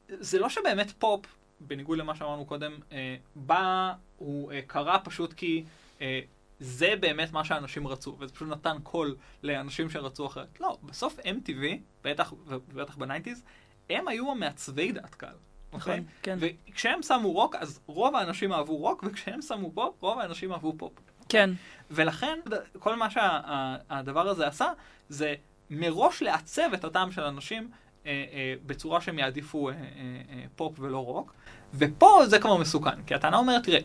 זה 0.09 0.39
לא 0.39 0.49
שבאמת 0.49 0.91
פופ, 0.91 1.25
בניגוד 1.59 1.97
למה 1.97 2.15
שאמרנו 2.15 2.45
קודם, 2.45 2.79
אה, 2.91 3.15
בא, 3.35 3.93
הוא 4.17 4.51
אה, 4.51 4.61
קרה 4.61 4.99
פשוט 4.99 5.33
כי 5.33 5.63
אה, 6.01 6.19
זה 6.59 6.93
באמת 6.99 7.31
מה 7.31 7.45
שאנשים 7.45 7.87
רצו, 7.87 8.15
וזה 8.19 8.33
פשוט 8.33 8.47
נתן 8.49 8.77
קול 8.83 9.15
לאנשים 9.43 9.89
שרצו 9.89 10.25
אחרת. 10.25 10.59
לא, 10.61 10.77
בסוף 10.83 11.19
MTV, 11.19 11.63
בטח, 12.03 12.33
ובטח 12.47 12.95
ב 12.95 13.00
nineties, 13.00 13.43
הם 13.89 14.07
היו 14.07 14.31
המעצבי 14.31 14.91
דעת 14.91 15.15
קהל. 15.15 15.35
נכון, 15.73 15.93
אוקיי? 15.93 16.01
כן. 16.21 16.37
וכשהם 16.39 17.01
שמו 17.01 17.31
רוק, 17.31 17.55
אז 17.55 17.79
רוב 17.87 18.15
האנשים 18.15 18.53
אהבו 18.53 18.77
רוק, 18.77 19.03
וכשהם 19.07 19.41
שמו 19.41 19.71
פופ, 19.71 20.01
רוב 20.01 20.19
האנשים 20.19 20.51
אהבו 20.51 20.73
פופ. 20.77 20.93
כן. 21.29 21.49
ולכן, 21.91 22.39
כל 22.79 22.95
מה 22.95 23.09
שהדבר 23.09 24.29
הזה 24.29 24.47
עשה, 24.47 24.67
זה 25.09 25.35
מראש 25.69 26.21
לעצב 26.21 26.73
את 26.73 26.83
הטעם 26.83 27.11
של 27.11 27.21
אנשים 27.21 27.69
אה, 28.05 28.11
אה, 28.11 28.53
בצורה 28.65 29.01
שהם 29.01 29.19
יעדיפו 29.19 29.69
אה, 29.69 29.73
אה, 29.73 29.79
אה, 30.29 30.43
פופ 30.55 30.79
ולא 30.79 31.05
רוק. 31.05 31.33
ופה 31.73 32.19
זה 32.25 32.39
כבר 32.39 32.57
מסוכן, 32.57 33.03
כי 33.03 33.15
הטענה 33.15 33.37
אומרת, 33.37 33.63
תראה, 33.63 33.79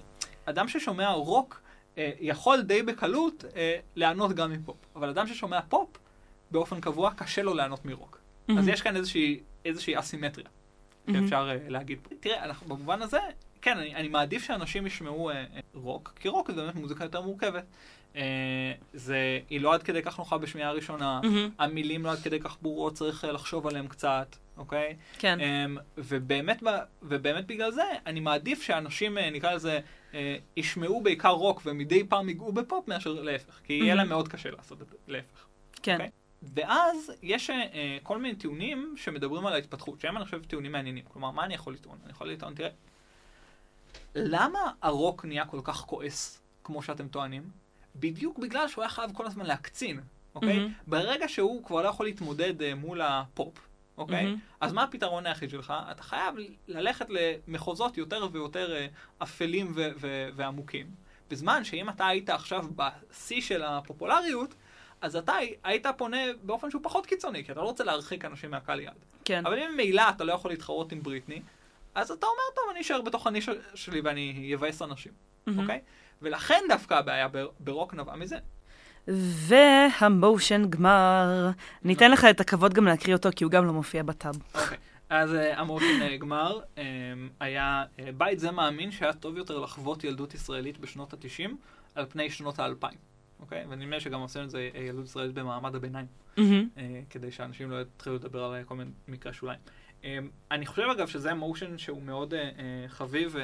אדם 0.45 0.69
ששומע 0.69 1.11
רוק 1.11 1.63
אה, 1.99 2.11
יכול 2.21 2.63
די 2.63 2.83
בקלות 2.83 3.45
אה, 3.57 3.77
ליהנות 3.97 4.33
גם 4.33 4.53
מפופ, 4.53 4.77
אבל 4.97 5.09
אדם 5.09 5.27
ששומע 5.27 5.61
פופ, 5.69 5.89
באופן 6.51 6.81
קבוע 6.81 7.11
קשה 7.17 7.43
לו 7.43 7.55
ליהנות 7.55 7.85
מרוק. 7.85 8.19
Mm-hmm. 8.19 8.59
אז 8.59 8.69
יש 8.69 8.83
כאן 8.83 8.97
איזושהי, 8.97 9.41
איזושהי 9.65 9.99
אסימטריה. 9.99 10.49
שאפשר 11.07 11.51
mm-hmm. 11.51 11.71
להגיד. 11.71 11.99
תראה, 12.21 12.45
אנחנו, 12.45 12.67
במובן 12.67 13.03
הזה, 13.03 13.19
כן, 13.63 13.79
אני, 13.79 13.95
אני 13.95 14.09
מעדיף 14.09 14.45
שאנשים 14.45 14.87
ישמעו 14.87 15.31
uh, 15.31 15.35
רוק, 15.75 16.13
כי 16.21 16.29
רוק 16.29 16.51
זה 16.51 16.63
באמת 16.63 16.75
מוזיקה 16.75 17.05
יותר 17.05 17.21
מורכבת. 17.21 17.65
Uh, 18.13 18.17
זה, 18.93 19.41
היא 19.51 19.61
לא 19.61 19.75
עד 19.75 19.83
כדי 19.83 20.03
כך 20.03 20.19
נוחה 20.19 20.39
בשמיעה 20.39 20.69
הראשונה, 20.69 21.21
mm-hmm. 21.23 21.63
המילים 21.63 22.05
לא 22.05 22.13
עד 22.13 22.19
כדי 22.19 22.41
כך 22.41 22.57
ברורות, 22.63 22.95
צריך 22.95 23.25
uh, 23.25 23.27
לחשוב 23.27 23.67
עליהם 23.67 23.89
קצת, 23.89 24.37
אוקיי? 24.57 24.97
כן. 25.19 25.39
Um, 25.41 25.81
ובאמת, 25.99 26.63
ובאמת 27.03 27.47
בגלל 27.47 27.71
זה, 27.71 27.85
אני 28.07 28.21
מעדיף 28.21 28.63
שאנשים, 28.63 29.19
uh, 29.19 29.21
נקרא 29.33 29.55
לזה, 29.55 29.81
uh, 30.13 30.15
ישמעו 30.57 31.01
בעיקר 31.01 31.31
רוק 31.31 31.63
ומדי 31.65 32.05
פעם 32.05 32.29
ייגעו 32.29 32.53
בפופ 32.53 32.89
מאשר 32.89 33.13
להפך, 33.13 33.61
כי 33.65 33.81
mm-hmm. 33.81 33.85
יהיה 33.85 33.95
להם 33.95 34.09
מאוד 34.09 34.29
קשה 34.29 34.51
לעשות 34.51 34.83
את 34.83 34.89
זה, 34.89 34.97
להפך. 35.09 35.47
כן. 35.83 35.93
אוקיי? 35.93 36.09
ואז 36.43 37.13
יש 37.23 37.51
uh, 37.51 37.53
כל 38.03 38.19
מיני 38.19 38.35
טיעונים 38.35 38.95
שמדברים 38.97 39.47
על 39.47 39.53
ההתפתחות, 39.53 40.01
שהם 40.01 40.17
אני 40.17 40.25
חושב 40.25 40.45
טיעונים 40.45 40.73
מעניינים. 40.73 41.05
כלומר, 41.13 41.31
מה 41.31 41.45
אני 41.45 41.55
יכול 41.55 41.75
לטעון? 41.75 41.99
אני 42.05 42.11
יכול 42.11 42.31
לטעון, 42.31 42.55
תראה, 42.55 42.71
למה 44.15 44.73
הרוק 44.83 45.25
נהיה 45.25 45.47
כל 45.47 45.61
כך 45.65 45.77
כועס, 45.77 46.41
כמו 46.65 46.83
שאתם 46.83 47.09
טוענים? 47.09 47.43
בדיוק 47.97 48.39
בגלל 48.39 48.69
שהוא 48.69 48.83
היה 48.83 48.91
חייב 48.91 49.11
כל 49.15 49.27
הזמן 49.27 49.47
להקצין, 49.47 50.01
אוקיי? 50.35 50.67
Mm-hmm. 50.67 50.91
ברגע 50.91 51.29
שהוא 51.29 51.65
כבר 51.65 51.83
לא 51.83 51.89
יכול 51.89 52.07
להתמודד 52.07 52.61
uh, 52.61 52.65
מול 52.77 53.01
הפופ, 53.01 53.69
אוקיי? 53.97 54.33
Mm-hmm. 54.33 54.57
אז 54.61 54.73
מה 54.73 54.83
הפתרון 54.83 55.27
היחיד 55.27 55.51
שלך? 55.51 55.75
אתה 55.91 56.03
חייב 56.03 56.35
ללכת 56.69 57.07
למחוזות 57.09 57.99
יותר 57.99 58.29
ויותר 58.33 58.75
uh, 58.75 59.23
אפלים 59.23 59.73
ו- 59.75 59.91
ו- 60.01 60.29
ועמוקים. 60.35 60.87
בזמן 61.31 61.65
שאם 61.65 61.89
אתה 61.89 62.07
היית 62.07 62.31
עכשיו 62.31 62.65
בשיא 62.77 63.41
של 63.41 63.63
הפופולריות, 63.63 64.55
אז 65.03 65.17
אתה 65.17 65.33
היית 65.65 65.87
פונה 65.97 66.17
באופן 66.43 66.71
שהוא 66.71 66.83
פחות 66.85 67.07
קיצוני, 67.07 67.45
כי 67.45 67.53
אתה 67.53 67.61
לא 67.61 67.67
רוצה 67.67 67.85
להרחיק 67.85 68.25
אנשים 68.25 68.51
מהקהל 68.51 68.81
יד. 68.81 68.93
כן. 69.25 69.47
אבל 69.47 69.59
אם 69.59 69.71
ממילא 69.75 70.03
אתה 70.09 70.25
לא 70.25 70.33
יכול 70.33 70.51
להתחרות 70.51 70.93
עם 70.93 71.03
בריטני, 71.03 71.43
אז 71.95 72.11
אתה 72.11 72.27
אומר, 72.27 72.43
טוב, 72.55 72.65
אני 72.71 72.81
אשאר 72.81 73.01
בתוך 73.01 73.27
הנישה 73.27 73.53
שלי 73.75 74.01
ואני 74.01 74.53
אבאס 74.55 74.83
אנשים, 74.83 75.13
אוקיי? 75.59 75.81
ולכן 76.23 76.61
דווקא 76.69 76.95
הבעיה 76.95 77.29
ברוק 77.61 77.95
נבעה 77.95 78.17
מזה. 78.17 78.37
והמושן 79.09 80.71
גמר. 80.71 81.51
ניתן 81.85 82.11
לך 82.11 82.25
את 82.25 82.41
הכבוד 82.41 82.75
גם 82.75 82.85
להקריא 82.85 83.15
אותו, 83.15 83.29
כי 83.37 83.45
הוא 83.45 83.51
גם 83.51 83.67
לא 83.67 83.73
מופיע 83.73 84.03
בטאב. 84.03 84.35
אוקיי. 84.55 84.79
אז 85.09 85.31
uh, 85.33 85.37
המושן 85.59 86.01
uh, 86.03 86.21
גמר 86.21 86.61
um, 86.77 86.79
היה, 87.41 87.85
uh, 87.97 88.03
בית 88.17 88.39
זה 88.39 88.51
מאמין 88.51 88.91
שהיה 88.91 89.13
טוב 89.13 89.37
יותר 89.37 89.59
לחוות 89.59 90.05
ילדות 90.05 90.35
ישראלית 90.35 90.79
בשנות 90.79 91.13
ה-90 91.13 91.51
על 91.95 92.07
פני 92.07 92.31
שנות 92.31 92.59
ה-2000. 92.59 92.95
אוקיי? 93.43 93.65
ונדמה 93.69 93.97
לי 93.97 94.01
שגם 94.01 94.21
עושים 94.21 94.45
את 94.45 94.51
זה 94.51 94.71
אה, 94.75 94.81
ילדות 94.81 95.05
ישראלית 95.05 95.35
במעמד 95.35 95.75
הביניים, 95.75 96.07
mm-hmm. 96.37 96.41
כדי 97.11 97.31
שאנשים 97.31 97.71
לא 97.71 97.81
יתחילו 97.81 98.15
לדבר 98.15 98.45
על 98.45 98.65
כל 98.65 98.75
מיני 98.75 98.91
מקרי 99.09 99.33
שוליים. 99.33 99.61
אני 100.51 100.67
חושב 100.67 100.83
אגב 100.83 101.07
שזה 101.07 101.35
מושן 101.35 101.79
שהוא 101.79 102.03
מאוד 102.03 102.35
חביב, 102.89 103.37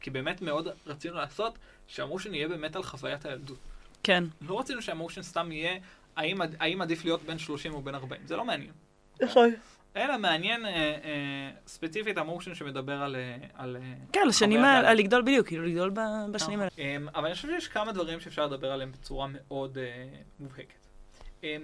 כי 0.00 0.10
באמת 0.10 0.42
מאוד 0.42 0.68
רצינו 0.86 1.14
לעשות 1.14 1.58
שהמושן 1.86 2.34
יהיה 2.34 2.48
באמת 2.48 2.76
על 2.76 2.82
חוויית 2.82 3.26
הילדות. 3.26 3.58
כן. 4.02 4.24
לא 4.40 4.60
רצינו 4.60 4.82
שהמושן 4.82 5.22
סתם 5.22 5.52
יהיה 5.52 5.78
האם, 6.16 6.38
האם 6.58 6.82
עדיף 6.82 7.04
להיות 7.04 7.22
בין 7.22 7.38
30 7.38 7.74
או 7.74 7.82
בין 7.82 7.94
40, 7.94 8.20
זה 8.26 8.36
לא 8.36 8.44
מעניין. 8.44 8.72
נכון. 9.22 9.50
אלא 9.96 10.18
מעניין 10.18 10.66
אה, 10.66 10.70
אה, 10.70 11.50
ספציפית 11.66 12.18
המושן 12.18 12.54
שמדבר 12.54 13.02
על... 13.02 13.16
אה, 13.16 13.36
על 13.54 13.76
כן, 14.12 14.20
על 14.20 14.28
השנים 14.28 14.60
האלה, 14.60 14.90
על 14.90 14.96
לגדול 14.96 15.22
בדיוק, 15.22 15.46
כאילו 15.46 15.64
לגדול 15.64 15.90
בשנים 16.32 16.60
האלה. 16.60 16.70
אה, 16.78 16.96
אבל 17.14 17.26
אני 17.26 17.34
חושב 17.34 17.48
שיש 17.48 17.68
כמה 17.68 17.92
דברים 17.92 18.20
שאפשר 18.20 18.46
לדבר 18.46 18.72
עליהם 18.72 18.92
בצורה 18.92 19.26
מאוד 19.30 19.78
אה, 19.78 20.06
מובהקת. 20.40 20.86
אה, 21.44 21.56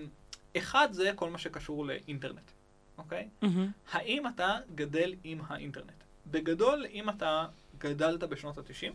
אחד 0.57 0.89
זה 0.91 1.11
כל 1.15 1.31
מה 1.31 1.39
שקשור 1.39 1.87
לאינטרנט, 1.87 2.51
אוקיי? 2.99 3.29
Mm-hmm. 3.45 3.47
האם 3.93 4.27
אתה 4.27 4.57
גדל 4.75 5.15
עם 5.25 5.41
האינטרנט? 5.47 6.05
בגדול, 6.27 6.87
אם 6.91 7.11
אתה 7.11 7.47
גדלת 7.79 8.25
בשנות 8.25 8.59
ה-90, 8.59 8.93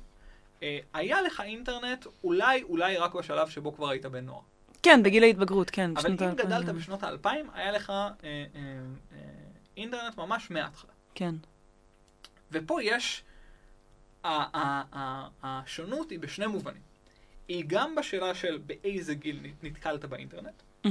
אה, 0.64 0.80
היה 0.94 1.22
לך 1.22 1.42
אינטרנט 1.46 2.06
אולי, 2.24 2.64
אולי 2.64 2.98
רק 2.98 3.14
בשלב 3.14 3.50
שבו 3.50 3.74
כבר 3.74 3.90
היית 3.90 4.06
בן 4.06 4.26
נוער. 4.26 4.42
כן, 4.84 5.04
בגיל 5.04 5.24
ההתבגרות, 5.24 5.70
כן. 5.70 5.92
אבל 5.98 6.10
אם 6.10 6.36
גדלת 6.36 6.66
בשנות 6.66 7.04
האלפיים, 7.04 7.50
היה 7.54 7.72
לך 7.72 7.90
אה, 7.90 8.06
אה, 8.24 8.46
אה, 9.12 9.18
אינטרנט 9.78 10.18
ממש 10.18 10.52
מההתחלה. 10.52 10.92
כן. 11.16 11.36
ופה 12.52 12.84
יש, 12.84 13.24
השונות 15.44 16.10
היא 16.10 16.20
בשני 16.20 16.48
מובנים. 16.48 16.82
היא 17.48 17.64
גם 17.68 17.96
בשאלה 17.96 18.36
של 18.36 18.58
באיזה 18.66 19.14
גיל 19.14 19.40
נתקלת 19.64 20.06
באינטרנט, 20.06 20.62
אמ-המ. 20.86 20.90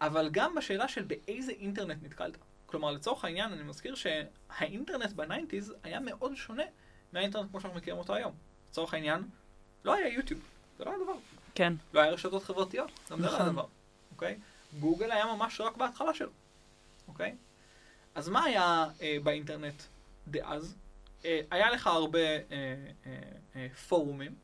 אבל 0.00 0.28
גם 0.32 0.54
בשאלה 0.54 0.88
של 0.88 1.02
באיזה 1.02 1.52
אינטרנט 1.52 1.98
נתקלת. 2.02 2.36
כלומר, 2.66 2.90
לצורך 2.90 3.24
העניין, 3.24 3.52
אני 3.52 3.62
מזכיר 3.62 3.94
שהאינטרנט 3.94 5.12
ב 5.12 5.19
nineties 5.19 5.74
היה 5.82 6.00
מאוד 6.00 6.34
שונה 6.34 6.62
מהאינטרנט 7.12 7.50
כמו 7.50 7.60
שאנחנו 7.60 7.78
מכירים 7.78 7.98
אותו 7.98 8.14
היום. 8.14 8.32
לצורך 8.70 8.94
העניין, 8.94 9.22
לא 9.84 9.94
היה 9.94 10.08
יוטיוב, 10.08 10.40
זה 10.78 10.84
לא 10.84 10.90
היה 10.90 10.98
דבר. 11.04 11.12
כן. 11.54 11.72
לא 11.92 12.00
היה 12.00 12.12
רשתות 12.12 12.44
חברתיות, 12.44 12.90
גם 13.10 13.20
זה 13.20 13.28
היה 13.28 13.36
נכון. 13.36 13.52
דבר, 13.52 13.66
אוקיי? 14.12 14.38
גוגל 14.80 15.12
היה 15.12 15.26
ממש 15.26 15.60
רק 15.60 15.76
בהתחלה 15.76 16.14
שלו, 16.14 16.30
אוקיי? 17.08 17.36
אז 18.14 18.28
מה 18.28 18.44
היה 18.44 18.86
אה, 19.02 19.16
באינטרנט 19.22 19.82
דאז? 20.28 20.76
אה, 21.24 21.40
היה 21.50 21.70
לך 21.70 21.86
הרבה 21.86 22.18
אה, 22.18 22.36
אה, 23.06 23.12
אה, 23.56 23.66
פורומים, 23.88 24.34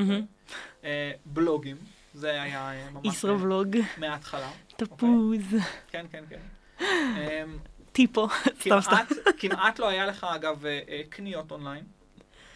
mm-hmm. 0.00 0.52
אה, 0.84 1.12
בלוגים, 1.26 1.76
זה 2.14 2.42
היה 2.42 2.72
אה, 2.72 2.90
ממש... 2.90 3.06
ישראבלוג. 3.06 3.76
מההתחלה. 3.98 4.50
תפוז. 4.76 5.44
אוקיי? 5.44 5.60
כן, 5.88 6.06
כן, 6.10 6.24
כן. 6.28 6.40
אמ, 6.84 7.58
טיפו, 7.92 8.28
סתם 8.60 8.80
סתם. 8.80 8.96
כמעט 9.38 9.78
לא 9.78 9.88
היה 9.88 10.06
לך, 10.06 10.24
אגב, 10.24 10.66
אה, 10.66 10.80
אה, 10.88 11.02
קניות 11.08 11.50
אונליין. 11.50 11.84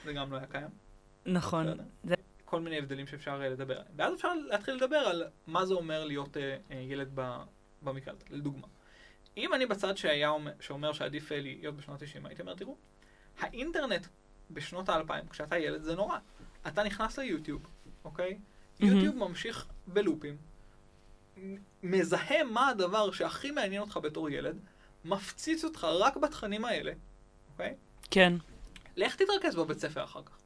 זה 0.05 0.13
גם 0.13 0.33
לא 0.33 0.37
היה 0.37 0.47
קיים. 0.47 0.69
נכון. 1.27 1.67
כל 2.47 2.61
מיני 2.61 2.79
הבדלים 2.79 3.07
שאפשר 3.07 3.41
אה, 3.43 3.49
לדבר 3.49 3.75
עליהם. 3.75 3.95
ואז 3.97 4.15
אפשר 4.15 4.35
להתחיל 4.35 4.75
לדבר 4.75 4.97
על 4.97 5.25
מה 5.47 5.67
זה 5.67 5.75
אומר 5.75 6.05
להיות 6.05 6.37
ילד 6.71 7.19
במקרה 7.83 8.15
הזה, 8.15 8.25
לדוגמה. 8.31 8.67
אם 9.37 9.55
אני 9.55 9.67
בצד 9.67 9.97
שהיה 9.97 10.29
אומר, 10.29 10.53
שאומר 10.61 10.93
שעדיף 10.93 11.31
להיות 11.31 11.77
בשנות 11.77 12.03
ה-90, 12.03 12.29
הייתי 12.29 12.43
אומר, 12.43 12.55
תראו, 12.55 12.77
האינטרנט 13.39 14.07
בשנות 14.51 14.89
האלפיים, 14.89 15.29
כשאתה 15.29 15.59
ילד, 15.59 15.83
זה 15.83 15.95
נורא. 15.95 16.19
אתה 16.67 16.83
נכנס 16.83 17.19
ליוטיוב, 17.19 17.67
אוקיי? 18.05 18.39
יוטיוב 18.81 19.17
ממשיך 19.17 19.67
בלופים, 19.87 20.37
מזהה 21.83 22.45
מה 22.45 22.69
הדבר 22.69 23.11
שהכי 23.11 23.51
מעניין 23.51 23.83
אותך 23.83 23.99
בתור 24.03 24.31
ילד, 24.31 24.59
מפציץ 25.05 25.65
אותך 25.65 25.85
רק 25.85 26.17
בתכנים 26.17 26.65
האלה, 26.65 26.93
אוקיי? 27.53 27.75
כן. 28.11 28.33
לך 28.97 29.17
תתרכז 29.17 29.57
בבית 29.57 29.79
ספר 29.79 30.05
אחר 30.05 30.23
כך. 30.23 30.39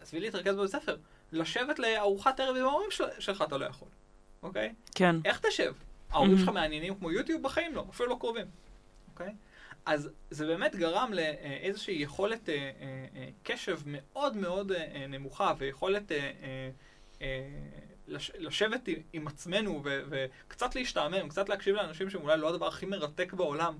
עזבי 0.00 0.20
להתרכז 0.20 0.56
בבית 0.56 0.70
ספר. 0.70 0.96
לשבת 1.32 1.78
לארוחת 1.78 2.40
ערב 2.40 2.56
עם 2.56 2.64
ההורים 2.64 2.90
של, 2.90 3.04
שלך 3.18 3.44
אתה 3.48 3.58
לא 3.58 3.66
יכול, 3.66 3.88
אוקיי? 4.42 4.74
כן. 4.94 5.16
איך 5.24 5.40
תשב? 5.46 5.74
ההורים 6.10 6.34
mm-hmm. 6.34 6.40
שלך 6.40 6.48
מעניינים 6.48 6.94
כמו 6.94 7.10
יוטיוב? 7.10 7.42
בחיים 7.42 7.74
לא, 7.74 7.84
אפילו 7.90 8.08
לא 8.08 8.16
קרובים, 8.20 8.46
אוקיי? 9.12 9.34
אז 9.86 10.10
זה 10.30 10.46
באמת 10.46 10.76
גרם 10.76 11.12
לאיזושהי 11.12 11.94
יכולת 11.94 12.48
אה, 12.48 12.54
אה, 12.54 12.70
אה, 13.16 13.28
קשב 13.42 13.78
מאוד 13.86 14.36
מאוד 14.36 14.72
אה, 14.72 15.06
נמוכה 15.08 15.52
ויכולת 15.58 16.12
לש, 18.08 18.30
לשבת 18.38 18.88
עם 19.12 19.28
עצמנו 19.28 19.80
ו, 19.84 20.02
וקצת 20.08 20.74
להשתעמם, 20.74 21.28
קצת 21.28 21.48
להקשיב 21.48 21.76
לאנשים 21.76 22.10
שהם 22.10 22.22
אולי 22.22 22.38
לא 22.38 22.48
הדבר 22.48 22.66
הכי 22.66 22.86
מרתק 22.86 23.32
בעולם 23.32 23.74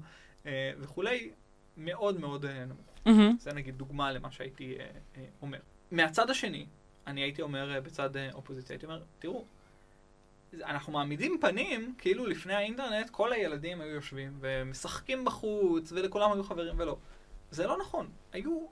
וכולי, 0.55 1.31
מאוד 1.77 2.21
מאוד 2.21 2.47
נמוך. 2.47 2.87
Mm-hmm. 3.07 3.41
זה 3.41 3.53
נגיד 3.53 3.79
דוגמה 3.79 4.13
למה 4.13 4.31
שהייתי 4.31 4.79
אומר. 5.43 5.59
מהצד 5.91 6.31
השני, 6.31 6.67
אני 7.07 7.21
הייתי 7.21 7.43
אומר 7.43 7.75
אה, 7.75 7.81
בצד 7.81 8.17
אה, 8.17 8.33
אופוזיציה, 8.33 8.75
הייתי 8.75 8.87
אומר, 8.87 9.03
תראו, 9.19 9.45
אנחנו 10.65 10.93
מעמידים 10.93 11.39
פנים 11.41 11.95
כאילו 11.99 12.27
לפני 12.27 12.55
האינטרנט 12.55 13.11
כל 13.11 13.33
הילדים 13.33 13.81
היו 13.81 13.95
יושבים 13.95 14.39
ומשחקים 14.41 15.25
בחוץ 15.25 15.93
ולכולם 15.93 16.33
היו 16.33 16.45
חברים 16.45 16.75
ולא. 16.79 16.97
זה 17.51 17.67
לא 17.67 17.79
נכון. 17.79 18.11
היו 18.33 18.67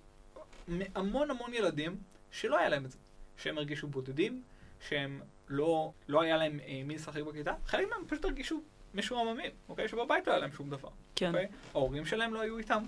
המון 0.95 1.31
המון 1.31 1.55
ילדים 1.55 1.97
שלא 2.31 2.59
היה 2.59 2.69
להם 2.69 2.85
את 2.85 2.91
זה. 2.91 2.99
שהם 3.37 3.59
הרגישו 3.59 3.87
בודדים, 3.87 4.43
שהם 4.89 5.21
לא, 5.49 5.93
לא 6.09 6.23
היה 6.23 6.37
להם 6.37 6.61
אה, 6.67 6.83
מי 6.85 6.95
לשחק 6.95 7.23
בכיתה, 7.23 7.55
חלק 7.67 7.89
מהם 7.91 8.07
פשוט 8.09 8.25
הרגישו 8.25 8.63
משועממים, 8.95 9.51
אוקיי? 9.69 9.89
שבבית 9.89 10.27
לא 10.27 10.33
היה 10.33 10.41
להם 10.41 10.53
שום 10.53 10.71
דבר. 10.71 10.89
כן. 11.17 11.29
אוקיי? 11.29 11.47
ההורים 11.75 12.07
שלהם 12.07 12.35
לא 12.35 12.41
היו 12.41 12.59
איתם. 12.59 12.83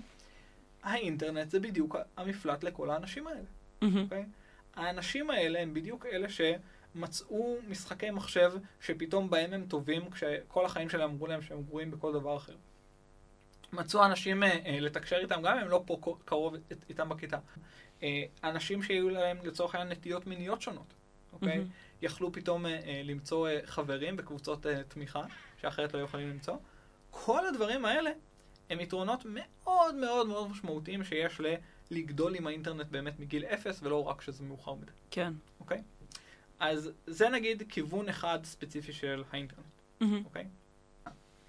האינטרנט 0.83 1.49
זה 1.49 1.59
בדיוק 1.59 1.95
המפלט 2.17 2.63
לכל 2.63 2.89
האנשים 2.89 3.27
האלה, 3.27 3.39
mm-hmm. 3.39 3.85
אוקיי? 4.03 4.25
האנשים 4.77 5.29
האלה 5.29 5.59
הם 5.59 5.73
בדיוק 5.73 6.05
אלה 6.05 6.27
שמצאו 6.29 7.57
משחקי 7.67 8.11
מחשב 8.11 8.53
שפתאום 8.81 9.29
בהם 9.29 9.53
הם 9.53 9.65
טובים, 9.67 10.09
כשכל 10.09 10.65
החיים 10.65 10.89
שלהם 10.89 11.09
אמרו 11.09 11.27
להם 11.27 11.41
שהם 11.41 11.63
גרועים 11.63 11.91
בכל 11.91 12.13
דבר 12.13 12.37
אחר. 12.37 12.55
מצאו 13.73 14.05
אנשים 14.05 14.43
אה, 14.43 14.59
אה, 14.65 14.79
לתקשר 14.79 15.15
איתם, 15.15 15.41
גם 15.41 15.57
אם 15.57 15.63
הם 15.63 15.69
לא 15.69 15.83
פה 15.85 16.15
קרוב 16.25 16.55
איתם 16.89 17.09
בכיתה. 17.09 17.37
אה, 18.03 18.23
אנשים 18.43 18.83
שהיו 18.83 19.09
להם 19.09 19.37
לצורך 19.43 19.75
העניין 19.75 19.97
נטיות 19.97 20.27
מיניות 20.27 20.61
שונות, 20.61 20.93
אוקיי? 21.33 21.57
Mm-hmm. 21.57 21.87
יכלו 22.01 22.31
פתאום 22.31 22.65
אה, 22.65 22.71
אה, 22.71 23.01
למצוא 23.03 23.49
אה, 23.49 23.59
חברים 23.65 24.15
בקבוצות 24.15 24.65
אה, 24.65 24.83
תמיכה, 24.83 25.23
שאחרת 25.61 25.93
לא 25.93 25.99
יכולים 25.99 26.29
למצוא. 26.29 26.55
כל 27.11 27.47
הדברים 27.47 27.85
האלה 27.85 28.11
הם 28.69 28.79
יתרונות 28.79 29.23
מאוד 29.25 29.95
מאוד 29.95 30.27
מאוד 30.27 30.51
משמעותיים 30.51 31.03
שיש 31.03 31.41
ל... 31.41 31.55
לגדול 31.91 32.35
עם 32.35 32.47
האינטרנט 32.47 32.87
באמת 32.91 33.19
מגיל 33.19 33.45
אפס, 33.45 33.83
ולא 33.83 34.03
רק 34.03 34.19
כשזה 34.19 34.43
מאוחר 34.43 34.73
מדי. 34.73 34.91
כן. 35.11 35.33
אוקיי? 35.59 35.81
אז 36.59 36.91
זה 37.07 37.29
נגיד 37.29 37.63
כיוון 37.69 38.09
אחד 38.09 38.39
ספציפי 38.43 38.93
של 38.93 39.23
האינטרנט, 39.31 39.65
mm-hmm. 40.01 40.05
אוקיי? 40.25 40.47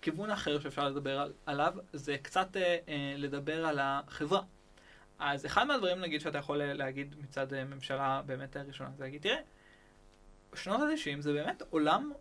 כיוון 0.03 0.31
אחר 0.31 0.61
שאפשר 0.61 0.89
לדבר 0.89 1.21
על, 1.21 1.33
עליו, 1.47 1.75
זה 1.93 2.17
קצת 2.23 2.57
אה, 2.57 2.77
אה, 2.89 3.15
לדבר 3.17 3.67
על 3.67 3.79
החברה. 3.83 4.43
אז 5.19 5.47
אחד 5.47 5.65
מהדברים, 5.65 6.01
נגיד, 6.01 6.21
שאתה 6.21 6.39
יכול 6.39 6.57
להגיד 6.57 7.15
מצד 7.21 7.55
אה, 7.55 7.65
ממשלה 7.65 8.23
באמת 8.27 8.57
ראשונה, 8.57 8.91
זה 8.97 9.05
להגיד, 9.05 9.23
תראה, 9.23 9.37
שנות 10.55 10.81
ה-90 10.81 11.21
זה 11.21 11.33
באמת 11.33 11.63
עולם 11.71 12.13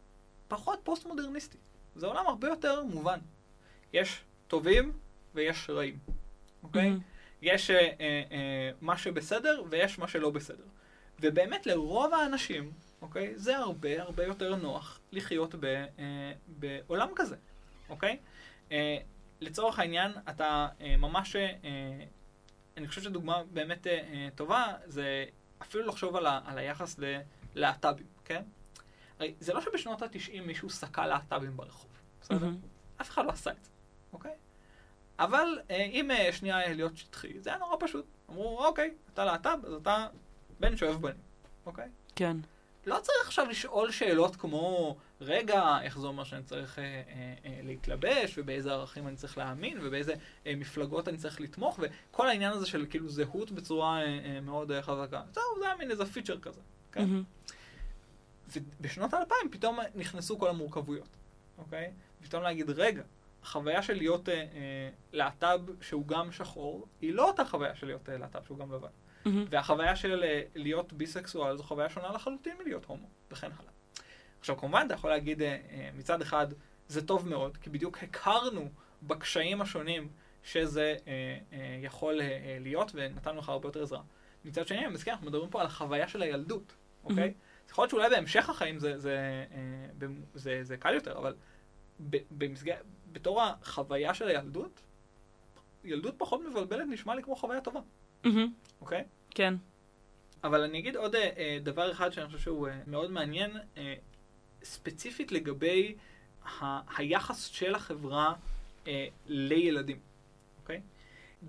פחות 0.47 0.80
פוסט-מודרניסטי. 0.84 1.57
זה 1.95 2.07
עולם 2.07 2.28
הרבה 2.28 2.47
יותר 2.47 2.84
מובן. 2.84 3.20
יש 3.93 4.24
טובים 4.47 4.93
ויש 5.36 5.70
רעים, 5.70 5.99
אוקיי? 6.63 6.91
Mm-hmm. 6.91 7.16
יש 7.41 7.71
אה, 7.71 7.91
אה, 7.99 8.71
מה 8.81 8.97
שבסדר 8.97 9.63
ויש 9.69 9.99
מה 9.99 10.07
שלא 10.07 10.29
בסדר. 10.29 10.63
ובאמת 11.19 11.65
לרוב 11.65 12.13
האנשים, 12.13 12.71
אוקיי, 13.01 13.33
זה 13.35 13.57
הרבה 13.57 14.01
הרבה 14.01 14.23
יותר 14.23 14.55
נוח 14.55 14.99
לחיות 15.11 15.55
ב, 15.55 15.65
אה, 15.65 16.31
בעולם 16.47 17.09
כזה, 17.15 17.35
אוקיי? 17.89 18.17
אה, 18.71 18.97
לצורך 19.41 19.79
העניין, 19.79 20.11
אתה 20.29 20.67
אה, 20.81 20.97
ממש, 20.97 21.35
אה, 21.35 21.49
אני 22.77 22.88
חושב 22.88 23.01
שדוגמה 23.01 23.43
באמת 23.43 23.88
אה, 23.88 23.93
אה 23.93 24.29
טובה, 24.35 24.73
זה 24.85 25.25
אפילו 25.61 25.85
לחשוב 25.88 26.15
על, 26.15 26.25
ה, 26.25 26.39
על 26.45 26.57
היחס 26.57 26.99
ללהט"בים. 27.55 28.07
כן? 28.25 28.43
הרי 29.19 29.35
זה 29.39 29.53
לא 29.53 29.61
שבשנות 29.61 30.01
ה-90 30.01 30.41
מישהו 30.41 30.69
סקל 30.69 31.07
להט"בים 31.07 31.57
ברחוב, 31.57 31.91
בסדר? 32.21 32.38
Mm-hmm. 32.38 33.01
אף 33.01 33.09
אחד 33.09 33.25
לא 33.25 33.31
עשה 33.31 33.51
את 33.51 33.63
זה, 33.63 33.71
אוקיי? 34.13 34.31
אבל 35.20 35.59
אה, 35.70 35.76
אם 35.76 36.11
אה, 36.11 36.34
שנייה 36.34 36.74
להיות 36.74 36.97
שטחי, 36.97 37.39
זה 37.39 37.49
היה 37.49 37.59
נורא 37.59 37.76
פשוט. 37.80 38.05
אמרו, 38.30 38.65
אוקיי, 38.65 38.93
אתה 39.13 39.26
להט"ב, 39.26 39.65
אז 39.65 39.74
אתה 39.74 40.07
בן 40.59 40.78
שאוהב 40.78 41.01
בנים, 41.01 41.22
אוקיי? 41.65 41.89
כן. 42.15 42.38
לא 42.88 42.99
צריך 43.01 43.28
עכשיו 43.28 43.45
לשאול 43.45 43.91
שאלות 43.91 44.36
כמו, 44.36 44.97
רגע, 45.22 45.78
איך 45.82 45.99
זה 45.99 46.07
אומר 46.07 46.24
שאני 46.24 46.43
צריך 46.43 46.80
אה, 46.80 46.84
אה, 46.84 47.01
אה, 47.45 47.59
להתלבש, 47.63 48.38
ובאיזה 48.38 48.72
ערכים 48.72 49.07
אני 49.07 49.15
צריך 49.15 49.38
להאמין, 49.38 49.78
ובאיזה 49.82 50.13
אה, 50.47 50.53
מפלגות 50.55 51.07
אני 51.07 51.18
צריך 51.18 51.41
לתמוך, 51.41 51.80
וכל 51.82 52.28
העניין 52.28 52.51
הזה 52.53 52.65
של 52.65 52.86
כאילו 52.89 53.09
זהות 53.09 53.51
בצורה 53.51 54.01
אה, 54.01 54.05
אה, 54.05 54.41
מאוד 54.41 54.72
אה, 54.72 54.82
חזקה. 54.82 55.22
זהו, 55.34 55.43
זה 55.59 55.65
היה 55.65 55.76
מין 55.76 55.91
איזה 55.91 56.05
פיצ'ר 56.05 56.39
כזה, 56.39 56.61
כן? 56.91 57.05
Mm-hmm. 57.05 57.51
ובשנות 58.80 59.13
האלפיים 59.13 59.51
פתאום 59.51 59.80
נכנסו 59.95 60.39
כל 60.39 60.49
המורכבויות, 60.49 61.09
אוקיי? 61.57 61.91
פתאום 62.22 62.43
להגיד, 62.43 62.70
רגע, 62.70 63.03
החוויה 63.47 63.81
של 63.81 63.93
להיות 63.93 64.29
אה, 64.29 64.33
אה, 64.33 64.89
להט"ב 65.13 65.59
שהוא 65.81 66.07
גם 66.07 66.31
שחור, 66.31 66.87
היא 67.01 67.13
לא 67.13 67.27
אותה 67.27 67.45
חוויה 67.45 67.75
של 67.75 67.87
להיות 67.87 68.09
אה, 68.09 68.17
להט"ב 68.17 68.45
שהוא 68.45 68.57
גם 68.57 68.73
לבן. 68.73 68.87
Mm-hmm. 68.87 69.29
והחוויה 69.49 69.95
של 69.95 70.23
אה, 70.23 70.41
להיות 70.55 70.93
ביסקסואל 70.93 71.57
זו 71.57 71.63
חוויה 71.63 71.89
שונה 71.89 72.11
לחלוטין 72.11 72.57
מלהיות 72.59 72.85
הומו, 72.85 73.07
וכן 73.31 73.47
הלאה. 73.47 73.71
עכשיו, 74.39 74.57
כמובן, 74.57 74.83
אתה 74.85 74.93
יכול 74.93 75.09
להגיד 75.09 75.41
אה, 75.41 75.47
אה, 75.47 75.89
מצד 75.97 76.21
אחד, 76.21 76.47
זה 76.87 77.05
טוב 77.07 77.27
מאוד, 77.27 77.57
כי 77.57 77.69
בדיוק 77.69 77.97
הכרנו 78.03 78.69
בקשיים 79.03 79.61
השונים 79.61 80.09
שזה 80.43 80.95
אה, 81.07 81.37
אה, 81.53 81.79
יכול 81.81 82.21
אה, 82.21 82.57
להיות, 82.59 82.91
ונתנו 82.93 83.39
לך 83.39 83.49
הרבה 83.49 83.67
יותר 83.67 83.83
עזרה. 83.83 84.01
מצד 84.45 84.67
שני, 84.67 84.77
אני 84.85 84.93
מזכיר, 84.93 85.13
אנחנו 85.13 85.27
מדברים 85.27 85.49
פה 85.49 85.61
על 85.61 85.67
החוויה 85.67 86.07
של 86.07 86.21
הילדות, 86.21 86.73
אוקיי? 87.03 87.29
Mm-hmm. 87.29 87.71
יכול 87.71 87.81
להיות 87.81 87.89
שאולי 87.89 88.09
בהמשך 88.09 88.49
החיים 88.49 88.79
זה, 88.79 88.91
זה, 88.91 88.99
זה, 88.99 89.45
אה, 90.01 90.07
זה, 90.33 90.59
זה 90.63 90.77
קל 90.77 90.93
יותר, 90.93 91.17
אבל 91.17 91.35
במסגרת, 92.31 92.83
בתור 93.11 93.41
החוויה 93.41 94.13
של 94.13 94.27
הילדות, 94.27 94.79
ילדות 95.83 96.15
פחות 96.17 96.41
מבלבלת 96.49 96.87
נשמע 96.89 97.15
לי 97.15 97.23
כמו 97.23 97.35
חוויה 97.35 97.61
טובה. 97.61 97.79
אוקיי? 98.81 99.03
כן. 99.29 99.53
אבל 100.43 100.61
אני 100.63 100.79
אגיד 100.79 100.95
עוד 100.95 101.15
אה, 101.15 101.29
אה, 101.37 101.57
דבר 101.63 101.91
אחד 101.91 102.09
שאני 102.13 102.25
חושב 102.25 102.39
שהוא 102.39 102.67
מאוד 102.87 103.11
מעניין, 103.11 103.51
ספציפית 104.63 105.31
לגבי 105.31 105.95
ה- 106.45 106.97
היחס 106.99 107.45
של 107.45 107.75
החברה 107.75 108.33
לילדים, 109.25 109.99
אוקיי? 110.61 110.81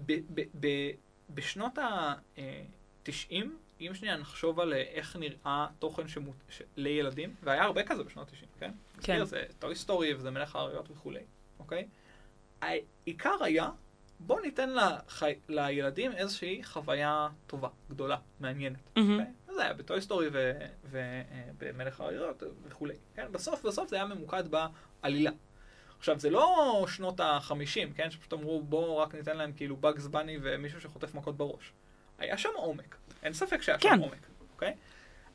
ב- 0.07 0.21
ב- 0.35 0.49
ב- 0.61 0.91
בשנות 1.31 1.79
ה-90 1.79 3.35
אם 3.81 3.91
שנייה 3.95 4.17
נחשוב 4.17 4.61
על 4.61 4.73
איך 4.73 5.17
נראה 5.17 5.67
תוכן 5.79 6.09
שמות... 6.09 6.35
ש... 6.49 6.63
לילדים, 6.77 7.35
והיה 7.43 7.63
הרבה 7.65 7.83
כזה 7.83 8.05
בשנות 8.05 8.29
ה-90, 8.29 8.61
כן? 8.61 8.71
כן. 9.03 9.25
זה 9.25 9.45
טוי 9.59 9.75
סטורי 9.75 10.15
וזה 10.15 10.31
מלך 10.31 10.57
האריות 10.57 10.91
וכולי, 10.91 11.21
אוקיי? 11.59 11.89
העיקר 12.61 13.45
היה, 13.45 13.71
בוא 14.21 14.41
ניתן 14.41 14.71
לח... 14.71 15.23
לילדים 15.49 16.13
איזושהי 16.13 16.65
חוויה 16.65 17.29
טובה, 17.47 17.69
גדולה, 17.91 18.17
מעניינת, 18.41 18.79
mm-hmm. 18.79 19.01
אוקיי? 19.01 19.33
זה 19.55 19.63
היה 19.63 19.73
בטוי 19.73 20.01
סטורי 20.01 20.29
ובמלך 20.85 22.01
האריות 22.01 22.43
וכולי, 22.65 22.95
כן? 23.15 23.33
בסוף, 23.33 23.67
בסוף 23.67 23.89
זה 23.89 23.97
היה 23.97 24.05
ממוקד 24.05 24.45
בעלילה. 24.51 25.31
עכשיו, 25.99 26.19
זה 26.19 26.31
לא 26.31 26.85
שנות 26.89 27.21
ה-50, 27.21 27.95
כן? 27.95 28.11
שפשוט 28.11 28.33
אמרו, 28.33 28.63
בואו 28.63 28.99
רק 28.99 29.15
ניתן 29.15 29.37
להם 29.37 29.53
כאילו 29.53 29.77
בגס 29.77 30.07
בני 30.07 30.39
ומישהו 30.43 30.81
שחוטף 30.81 31.15
מכות 31.15 31.37
בראש. 31.37 31.73
היה 32.19 32.39
שם 32.39 32.49
עומק. 32.55 32.97
אין 33.23 33.33
ספק 33.33 33.63
שהיה 33.63 33.79
כן. 33.79 33.89
שם 33.97 34.01
עומק, 34.01 34.27
אוקיי? 34.53 34.75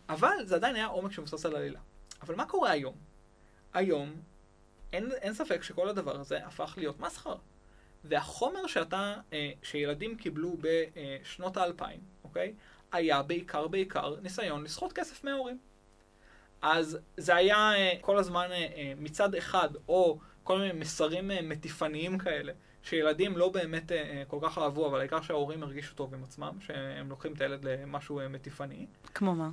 אבל 0.09 0.35
זה 0.43 0.55
עדיין 0.55 0.75
היה 0.75 0.85
עומק 0.85 1.11
שמבוסס 1.11 1.45
על 1.45 1.55
עלילה. 1.55 1.79
אבל 2.21 2.35
מה 2.35 2.45
קורה 2.45 2.71
היום? 2.71 2.95
היום, 3.73 4.21
אין, 4.93 5.11
אין 5.21 5.33
ספק 5.33 5.63
שכל 5.63 5.89
הדבר 5.89 6.19
הזה 6.19 6.45
הפך 6.45 6.73
להיות 6.77 6.99
מסחר. 6.99 7.35
והחומר 8.03 8.67
שאתה, 8.67 9.15
אה, 9.33 9.51
שילדים 9.63 10.17
קיבלו 10.17 10.57
בשנות 10.61 11.57
האלפיים, 11.57 11.99
אוקיי? 12.23 12.53
היה 12.91 13.23
בעיקר 13.23 13.67
בעיקר 13.67 14.15
ניסיון 14.21 14.63
לסחוט 14.63 14.93
כסף 14.93 15.23
מההורים. 15.23 15.57
אז 16.63 16.97
זה 17.17 17.35
היה 17.35 17.73
אה, 17.75 17.91
כל 18.01 18.17
הזמן 18.17 18.47
אה, 18.51 18.55
אה, 18.55 18.93
מצד 18.97 19.35
אחד, 19.35 19.69
או 19.87 20.19
כל 20.43 20.59
מיני 20.59 20.79
מסרים 20.79 21.31
מטיפניים 21.43 22.17
כאלה, 22.17 22.53
שילדים 22.83 23.37
לא 23.37 23.49
באמת 23.49 23.91
כל 24.27 24.37
כך 24.41 24.57
אהבו, 24.57 24.87
אבל 24.87 24.99
העיקר 24.99 25.21
שההורים 25.21 25.63
הרגישו 25.63 25.95
טוב 25.95 26.13
עם 26.13 26.23
עצמם, 26.23 26.57
שהם 26.59 27.09
לוקחים 27.09 27.33
את 27.33 27.41
הילד 27.41 27.65
למשהו 27.65 28.21
מטיפני. 28.29 28.87
כמו 29.13 29.35
מה? 29.35 29.49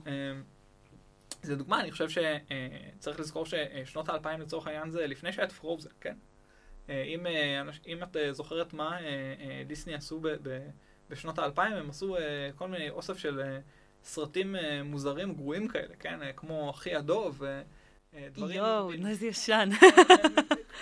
זה 1.42 1.56
דוגמה, 1.56 1.80
אני 1.80 1.90
חושב 1.90 2.08
שצריך 2.08 3.20
לזכור 3.20 3.46
ששנות 3.46 4.08
האלפיים 4.08 4.40
לצורך 4.40 4.66
העניין 4.66 4.90
זה 4.90 5.06
לפני 5.06 5.32
שהיה 5.32 5.46
את 5.46 5.52
פרוזן, 5.52 5.90
כן? 6.00 6.16
אם, 6.88 7.26
אם 7.86 8.02
את 8.02 8.16
זוכרת 8.30 8.72
מה 8.72 8.98
דיסני 9.66 9.94
עשו 9.94 10.20
ב, 10.20 10.28
ב, 10.42 10.68
בשנות 11.08 11.38
האלפיים, 11.38 11.72
הם 11.72 11.90
עשו 11.90 12.16
כל 12.56 12.68
מיני 12.68 12.90
אוסף 12.90 13.18
של 13.18 13.40
סרטים 14.02 14.56
מוזרים, 14.84 15.34
גרועים 15.34 15.68
כאלה, 15.68 15.94
כן? 15.98 16.18
כמו 16.36 16.70
אחי 16.70 16.94
הדוב. 16.94 17.42
דברים... 18.32 18.56
יואו, 18.56 18.92
איזה 18.92 19.26
ישן. 19.26 19.68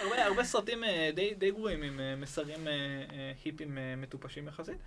הרבה, 0.01 0.25
הרבה 0.25 0.45
סרטים 0.45 0.85
אה, 0.85 1.11
די, 1.15 1.35
די 1.35 1.51
גרועים 1.51 1.83
עם 1.83 2.01
אה, 2.01 2.17
מסרים 2.17 2.69
אה, 2.69 2.73
היפים 3.45 3.79
מטופשים 3.97 4.49
יחסית. 4.49 4.79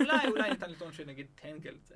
אולי, 0.00 0.28
אולי 0.28 0.50
ניתן 0.50 0.70
לטעון 0.70 0.92
שנגיד 0.92 1.26
טנגל 1.34 1.74
זה 1.84 1.94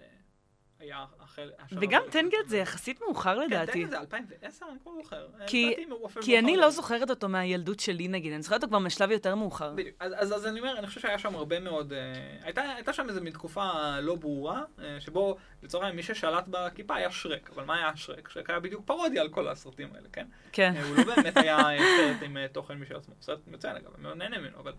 היה 0.83 1.05
החל... 1.21 1.51
וגם 1.73 2.03
טנגלד 2.11 2.47
זה 2.47 2.59
יחסית 2.59 3.01
מאוחר 3.01 3.37
כן, 3.37 3.47
לדעתי. 3.47 3.73
כן, 3.73 3.79
טנגלד 3.79 3.91
זה 3.91 3.99
2010, 3.99 4.67
אני 4.71 4.79
כבר 4.83 4.93
לא 4.93 5.03
זוכר. 5.03 5.27
כי, 5.47 5.75
כי 6.21 6.39
אני 6.39 6.57
לא 6.57 6.71
זוכרת 6.71 7.11
אותו 7.11 7.29
מהילדות 7.29 7.81
שלי 7.81 8.09
נגיד, 8.09 8.33
אני 8.33 8.43
זוכרת 8.43 8.63
אותו 8.63 8.69
כבר 8.69 8.79
משלב 8.79 9.11
יותר 9.11 9.35
מאוחר. 9.35 9.73
בדיוק, 9.75 9.97
אז, 10.01 10.13
אז, 10.17 10.33
אז 10.33 10.47
אני 10.47 10.61
אומר, 10.61 10.79
אני 10.79 10.87
חושב 10.87 11.01
שהיה 11.01 11.19
שם 11.19 11.35
הרבה 11.35 11.61
מאוד, 11.61 11.93
uh, 11.93 12.45
הייתה, 12.45 12.63
הייתה 12.63 12.93
שם 12.93 13.09
איזו 13.09 13.21
מין 13.21 13.33
תקופה 13.33 13.71
לא 14.01 14.15
ברורה, 14.15 14.63
uh, 14.79 14.81
שבו 15.01 15.37
לצורך 15.63 15.85
העניין 15.85 15.97
מי 15.97 16.03
ששלט 16.03 16.45
בכיפה 16.51 16.95
היה 16.95 17.11
שרק, 17.11 17.51
אבל 17.55 17.65
מה 17.65 17.77
היה 17.77 17.97
שרק? 17.97 18.29
שרק 18.29 18.51
היה 18.51 18.61
בדיוק 18.61 18.83
פרודיה 18.85 19.23
על 19.23 19.29
כל 19.29 19.49
הסרטים 19.49 19.89
האלה, 19.95 20.09
כן? 20.13 20.27
כן. 20.53 20.73
Uh, 20.77 20.87
הוא 20.87 20.97
לא 20.97 21.05
באמת 21.05 21.37
היה 21.37 21.59
סרט 21.97 22.23
עם 22.23 22.37
תוכן 22.53 22.75
משל 22.75 22.97
עצמו, 22.97 23.15
סרט 23.21 23.41
מצוין 23.47 23.77
אגב, 23.77 23.91
אני 23.95 24.03
מאוד 24.03 24.17
נהנה 24.17 24.39
ממנו, 24.39 24.59
אבל, 24.59 24.73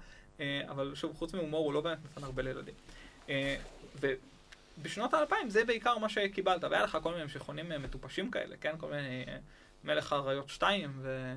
אבל 0.70 0.96
שוב, 0.96 1.16
חוץ 1.16 1.34
מהומור 1.34 1.66
הוא 1.66 1.74
לא 1.74 1.82
באמת 1.82 1.98
נתן 2.06 2.24
הרבה 2.24 2.42
לילדים. 2.42 2.76
בשנות 4.82 5.14
האלפיים 5.14 5.50
זה 5.50 5.66
בעיקר 5.66 5.98
מה 5.98 6.10
שקיבלת, 6.10 6.64
והיה 6.64 6.84
לך 6.84 6.98
כל 7.04 7.10
מיני 7.10 7.22
המשכונים 7.22 7.72
אה, 7.72 7.78
מטופשים 7.78 8.32
כאלה, 8.32 8.56
כן? 8.62 8.76
כל 8.78 8.90
מיני 8.90 9.26
אה, 9.28 9.38
מלך 9.84 10.14
האריות 10.14 10.50
2 10.50 10.92
ו... 11.02 11.34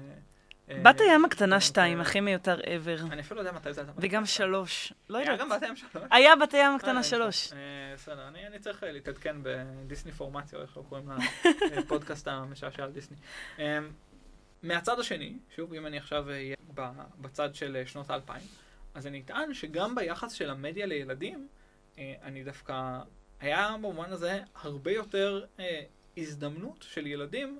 אה, 0.70 0.80
בת 0.82 1.01
הים 1.01 1.24
הקטנה 1.24 1.61
2, 1.61 2.01
הכי 2.01 2.20
מיותר 2.20 2.61
ever. 2.61 3.12
אני 3.12 3.20
אפילו 3.20 3.43
לא 3.43 3.49
יודע 3.49 3.59
מתי 3.59 3.72
זה 3.72 3.80
היה. 3.80 3.93
וגם 3.97 4.26
3. 4.26 4.93
לא 5.09 5.18
יודעת. 5.18 5.28
היה 5.28 5.39
גם 5.39 5.49
בת 5.49 5.62
הים 5.62 5.76
3? 5.76 6.05
היה 6.11 6.37
בת 6.37 6.55
הים 6.55 6.74
הקטנה 6.74 7.03
3. 7.03 7.53
בסדר, 7.95 8.28
אני 8.28 8.59
צריך 8.59 8.82
להתעדכן 8.82 9.37
בדיסני 9.43 10.12
פורמציה, 10.12 10.59
איך 10.59 10.76
לא 10.76 10.82
קוראים 10.89 11.09
לפודקאסט 11.76 12.28
המשעשע 12.30 12.84
על 12.84 12.91
דיסני. 12.91 13.16
מהצד 14.62 15.01
השני, 15.01 15.39
שוב, 15.57 15.74
אם 15.74 15.87
אני 15.87 15.99
עכשיו 15.99 16.30
אהיה 16.30 16.57
בצד 17.20 17.55
של 17.55 17.82
שנות 17.87 18.11
האלפיים, 18.11 18.47
אז 18.95 19.07
אני 19.07 19.20
אטען 19.20 19.55
שגם 19.55 19.95
ביחס 19.95 20.32
של 20.32 20.51
המדיה 20.51 20.87
לילדים, 20.87 21.49
אני 21.99 22.45
דווקא 22.45 22.99
היה 23.41 23.72
במובן 23.78 24.12
הזה 24.12 24.41
הרבה 24.55 24.93
יותר 24.93 25.45
אה, 25.61 25.82
הזדמנות 26.16 26.82
של 26.89 27.07
ילדים 27.07 27.59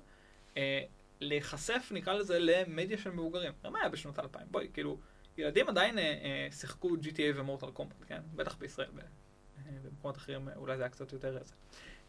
אה, 0.57 0.83
להיחשף, 1.21 1.91
נקרא 1.91 2.13
לזה, 2.13 2.37
למדיה 2.39 2.97
של 2.97 3.09
מבוגרים. 3.09 3.53
מה 3.63 3.79
היה 3.79 3.89
בשנות 3.89 4.19
האלפיים? 4.19 4.47
בואי, 4.51 4.67
כאילו, 4.73 4.97
ילדים 5.37 5.67
עדיין 5.69 5.99
אה, 5.99 6.03
אה, 6.03 6.47
שיחקו 6.51 6.89
GTA 6.89 7.35
ומורטל 7.35 7.71
קומפט, 7.71 8.03
כן? 8.07 8.21
בטח 8.35 8.55
בישראל, 8.55 8.89
אה, 8.97 9.71
במקומות 9.83 10.17
אחרים 10.17 10.49
אולי 10.55 10.77
זה 10.77 10.83
היה 10.83 10.89
קצת 10.89 11.13
יותר 11.13 11.37
איזה. 11.37 11.53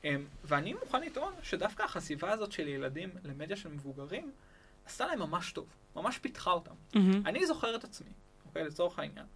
אה, 0.04 0.16
ואני 0.44 0.74
מוכן 0.74 1.02
לטעון 1.02 1.34
שדווקא 1.42 1.82
החשיפה 1.82 2.30
הזאת 2.30 2.52
של 2.52 2.68
ילדים 2.68 3.10
למדיה 3.24 3.56
של 3.56 3.68
מבוגרים, 3.68 4.32
עשתה 4.86 5.06
להם 5.06 5.18
ממש 5.18 5.52
טוב, 5.52 5.66
ממש 5.96 6.18
פיתחה 6.18 6.50
אותם. 6.50 6.74
Mm-hmm. 6.94 6.98
אני 7.26 7.46
זוכר 7.46 7.76
את 7.76 7.84
עצמי, 7.84 8.10
אוקיי, 8.46 8.64
לצורך 8.64 8.98
העניין, 8.98 9.26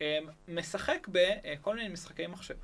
אה, 0.00 0.18
משחק 0.48 1.08
בכל 1.12 1.76
מיני 1.76 1.88
משחקי 1.88 2.26
מחשב. 2.26 2.56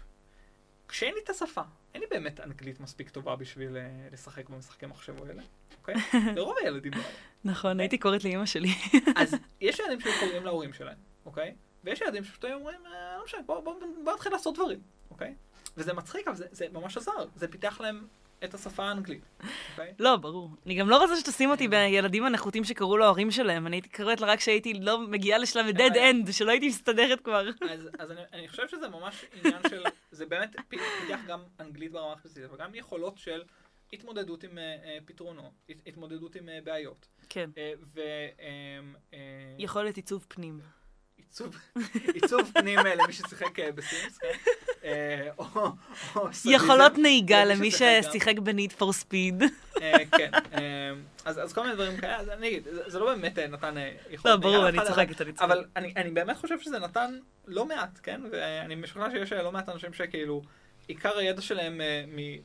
כשאין 0.91 1.15
לי 1.15 1.21
את 1.25 1.31
השפה, 1.31 1.63
אין 1.95 2.03
לי 2.03 2.09
באמת 2.11 2.41
אנגלית 2.41 2.81
מספיק 2.81 3.11
טובה 3.11 3.37
בשביל 3.37 3.77
אה, 3.77 4.09
לשחק 4.13 4.49
במשחקי 4.49 4.87
מחשב 4.87 5.25
האלה, 5.25 5.43
אוקיי? 5.79 5.95
לרוב 6.37 6.57
הילדים 6.63 6.93
לא. 6.93 7.03
נכון, 7.45 7.81
הייתי 7.81 7.99
קוראת 7.99 8.25
לאימא 8.25 8.47
שלי. 8.47 8.69
אז 9.17 9.35
יש 9.61 9.79
ילדים 9.79 10.01
שקוראים 10.01 10.45
להורים 10.45 10.73
שלהם, 10.73 10.97
אוקיי? 11.27 11.55
ויש 11.85 12.01
ילדים 12.01 12.25
שפשוט 12.25 12.45
אומרים, 12.45 12.81
אה, 12.87 13.17
לא 13.19 13.25
משנה, 13.25 13.43
בוא 13.43 14.13
נתחיל 14.15 14.33
לעשות 14.33 14.55
דברים, 14.55 14.81
אוקיי? 15.11 15.35
וזה 15.77 15.93
מצחיק, 15.93 16.29
אבל 16.29 16.37
זה 16.51 16.67
ממש 16.73 16.97
עזר, 16.97 17.27
זה 17.37 17.49
פיתח 17.49 17.81
להם 17.81 18.07
את 18.45 18.55
השפה 18.55 18.85
האנגלית. 18.85 19.23
אוקיי? 19.71 19.95
לא, 19.99 20.17
ברור. 20.17 20.51
אני 20.67 20.75
גם 20.75 20.89
לא 20.89 21.03
רוצה 21.03 21.17
שתשים 21.17 21.51
אותי 21.51 21.69
בילדים 21.69 22.25
הנחותים 22.25 22.65
שקראו 22.65 22.97
להורים 22.97 23.31
שלהם. 23.31 23.67
אני 23.67 23.77
הייתי 23.77 23.89
קוראת 23.89 24.21
לה 24.21 24.27
רק 24.27 24.39
כשהייתי 24.39 24.75
לא 24.75 25.07
מגיעה 25.07 25.39
לשלב 25.39 25.67
ה-dead 25.67 25.95
end, 25.95 26.33
שלא 26.33 26.51
הייתי 26.51 26.69
מסתדרת 26.69 27.21
כבר. 27.21 27.49
אז 27.99 28.11
אני 28.33 28.49
חושב 28.49 28.69
שזה 28.69 28.89
ממש 28.89 29.25
עניין 29.33 29.63
של, 29.71 29.83
זה 30.11 30.27
באמת 30.27 30.57
פיתח 30.69 31.21
גם 31.27 31.43
אנגלית 31.61 31.93
ברמה 31.93 32.13
הכנסית, 32.13 32.45
אבל 32.45 32.59
גם 32.59 32.75
יכולות 32.75 33.19
של 33.19 33.43
התמודדות 33.93 34.45
עם 34.45 34.59
אה, 34.59 34.77
אה, 34.85 34.99
פתרונות, 35.05 35.53
התמודדות 35.87 36.37
עם 36.37 36.49
אה, 36.49 36.59
בעיות. 36.65 37.07
כן. 37.29 37.51
יכולת 39.59 39.97
עיצוב 39.97 40.27
פנים. 40.29 40.61
עיצוב 42.15 42.51
פנים 42.55 42.79
למי 42.79 43.13
ששיחק 43.13 43.59
בסימס, 43.75 44.19
כן? 44.19 44.29
אה, 44.85 45.29
יכולות 46.45 46.99
נהיגה 46.99 47.45
למי 47.45 47.71
ששיחק 47.71 48.39
בניד 48.39 48.73
פור 48.73 48.93
ספיד. 48.93 49.43
כן, 50.11 50.31
אה, 50.55 50.93
אז 51.25 51.53
כל 51.53 51.63
מיני 51.63 51.75
דברים 51.75 51.97
כאלה, 51.97 52.17
אז 52.17 52.29
אני 52.29 52.49
אגיד, 52.49 52.69
זה 52.87 52.99
לא 52.99 53.07
באמת 53.07 53.39
נתן 53.39 53.75
יכולת 54.11 54.25
נהיגה. 54.25 54.31
לא, 54.31 54.37
ברור, 54.37 54.69
אני 54.69 54.79
צוחקת, 54.87 55.21
אני 55.21 55.33
צוחקת. 55.33 55.43
אבל 55.43 55.65
אני 55.77 56.11
באמת 56.11 56.37
חושב 56.37 56.61
שזה 56.61 56.79
נתן 56.79 57.19
לא 57.47 57.65
מעט, 57.67 58.01
כן? 58.03 58.21
ואני 58.31 58.75
משוכנע 58.75 59.11
שיש 59.11 59.33
לא 59.33 59.53
מעט 59.53 59.69
אנשים 59.69 59.93
שכאילו... 59.93 60.43
עיקר 60.89 61.19
הידע 61.19 61.43
שלהם 61.43 61.81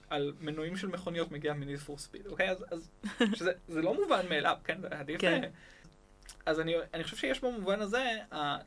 על 0.09 0.33
מנועים 0.39 0.77
של 0.77 0.87
מכוניות 0.87 1.31
מגיע 1.31 1.53
מניד 1.53 1.79
פור 1.79 1.97
ספיד, 1.97 2.27
אוקיי? 2.27 2.49
אז 2.49 2.91
זה 3.67 3.81
לא 3.81 3.93
מובן 3.93 4.25
מאליו, 4.29 4.57
כן? 4.63 4.77
עדיף... 4.91 5.21
כן. 5.21 5.49
אז 6.45 6.59
אני, 6.59 6.75
אני 6.93 7.03
חושב 7.03 7.17
שיש 7.17 7.41
במובן 7.41 7.81
הזה, 7.81 8.17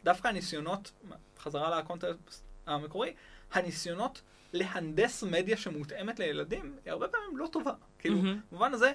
דווקא 0.04 0.28
הניסיונות, 0.28 0.92
חזרה 1.38 1.78
לקונטקסט 1.78 2.44
המקורי, 2.66 3.12
הניסיונות 3.52 4.22
להנדס 4.52 5.22
מדיה 5.22 5.56
שמותאמת 5.56 6.18
לילדים, 6.18 6.76
היא 6.84 6.92
הרבה 6.92 7.08
פעמים 7.08 7.36
לא 7.36 7.46
טובה. 7.52 7.72
כאילו, 7.98 8.16
mm-hmm. 8.18 8.50
במובן 8.50 8.74
הזה, 8.74 8.92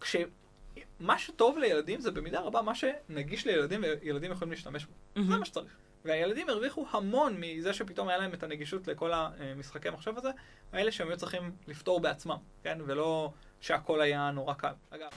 כשמה 0.00 1.18
שטוב 1.18 1.58
לילדים 1.58 2.00
זה 2.00 2.10
במידה 2.10 2.40
רבה 2.40 2.62
מה 2.62 2.74
שנגיש 2.74 3.46
לילדים 3.46 3.84
וילדים 4.02 4.32
יכולים 4.32 4.52
להשתמש 4.52 4.84
בו. 4.84 4.92
Mm-hmm. 4.92 5.22
זה 5.28 5.36
מה 5.36 5.44
שצריך. 5.44 5.72
והילדים 6.04 6.48
הרוויחו 6.48 6.86
המון 6.90 7.36
מזה 7.40 7.72
שפתאום 7.72 8.08
היה 8.08 8.18
להם 8.18 8.34
את 8.34 8.42
הנגישות 8.42 8.88
לכל 8.88 9.12
המשחקי 9.14 9.88
המחשב 9.88 10.18
הזה, 10.18 10.30
האלה 10.72 10.92
שהם 10.92 11.08
היו 11.08 11.16
צריכים 11.16 11.52
לפתור 11.68 12.00
בעצמם, 12.00 12.36
כן? 12.62 12.78
ולא 12.86 13.32
שהכל 13.60 14.00
היה 14.00 14.30
נורא 14.30 14.54
קל. 14.54 14.72
אגב. 14.90 15.08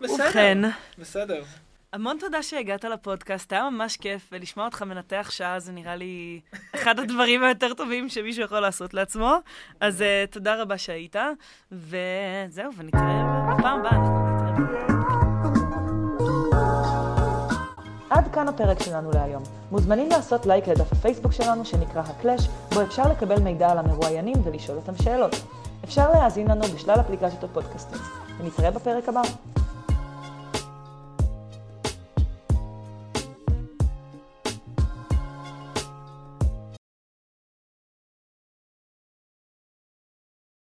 בסדר. 0.00 0.24
ובכן. 0.24 0.58
בסדר. 0.98 1.44
המון 1.92 2.16
תודה 2.20 2.42
שהגעת 2.42 2.84
לפודקאסט, 2.84 3.52
היה 3.52 3.70
ממש 3.70 3.96
כיף, 3.96 4.28
ולשמוע 4.32 4.66
אותך 4.66 4.82
מנתח 4.82 5.28
שעה 5.30 5.60
זה 5.60 5.72
נראה 5.72 5.96
לי 5.96 6.40
אחד 6.74 6.98
הדברים 7.02 7.44
היותר 7.44 7.74
טובים 7.74 8.08
שמישהו 8.08 8.44
יכול 8.44 8.60
לעשות 8.60 8.94
לעצמו. 8.94 9.36
אז 9.80 10.00
uh, 10.00 10.32
תודה 10.32 10.62
רבה 10.62 10.78
שהיית, 10.78 11.16
וזהו, 11.72 12.72
ונתראה 12.76 13.54
בפעם 13.58 13.80
הבאה, 13.80 13.90
אנחנו 13.90 14.62
נתראה. 14.62 14.88
עד 18.10 18.34
כאן 18.34 18.48
הפרק 18.48 18.82
שלנו 18.82 19.10
להיום. 19.10 19.42
מוזמנים 19.70 20.08
לעשות 20.08 20.46
לייק 20.46 20.68
לדף 20.68 20.92
הפייסבוק 20.92 21.32
שלנו 21.32 21.64
שנקרא 21.64 22.02
הקלאש, 22.02 22.48
בו 22.74 22.82
אפשר 22.82 23.02
לקבל 23.12 23.40
מידע 23.40 23.70
על 23.70 23.78
המרואיינים 23.78 24.36
ולשאול 24.44 24.76
אותם 24.76 25.02
שאלות. 25.02 25.36
אפשר 25.84 26.10
להאזין 26.12 26.50
לנו 26.50 26.62
בשלל 26.62 27.00
אפליקציות 27.00 27.44
הפודקאסטים. 27.44 27.98
ונתראה 28.38 28.70
בפרק 28.70 29.08
הבא. 29.08 29.22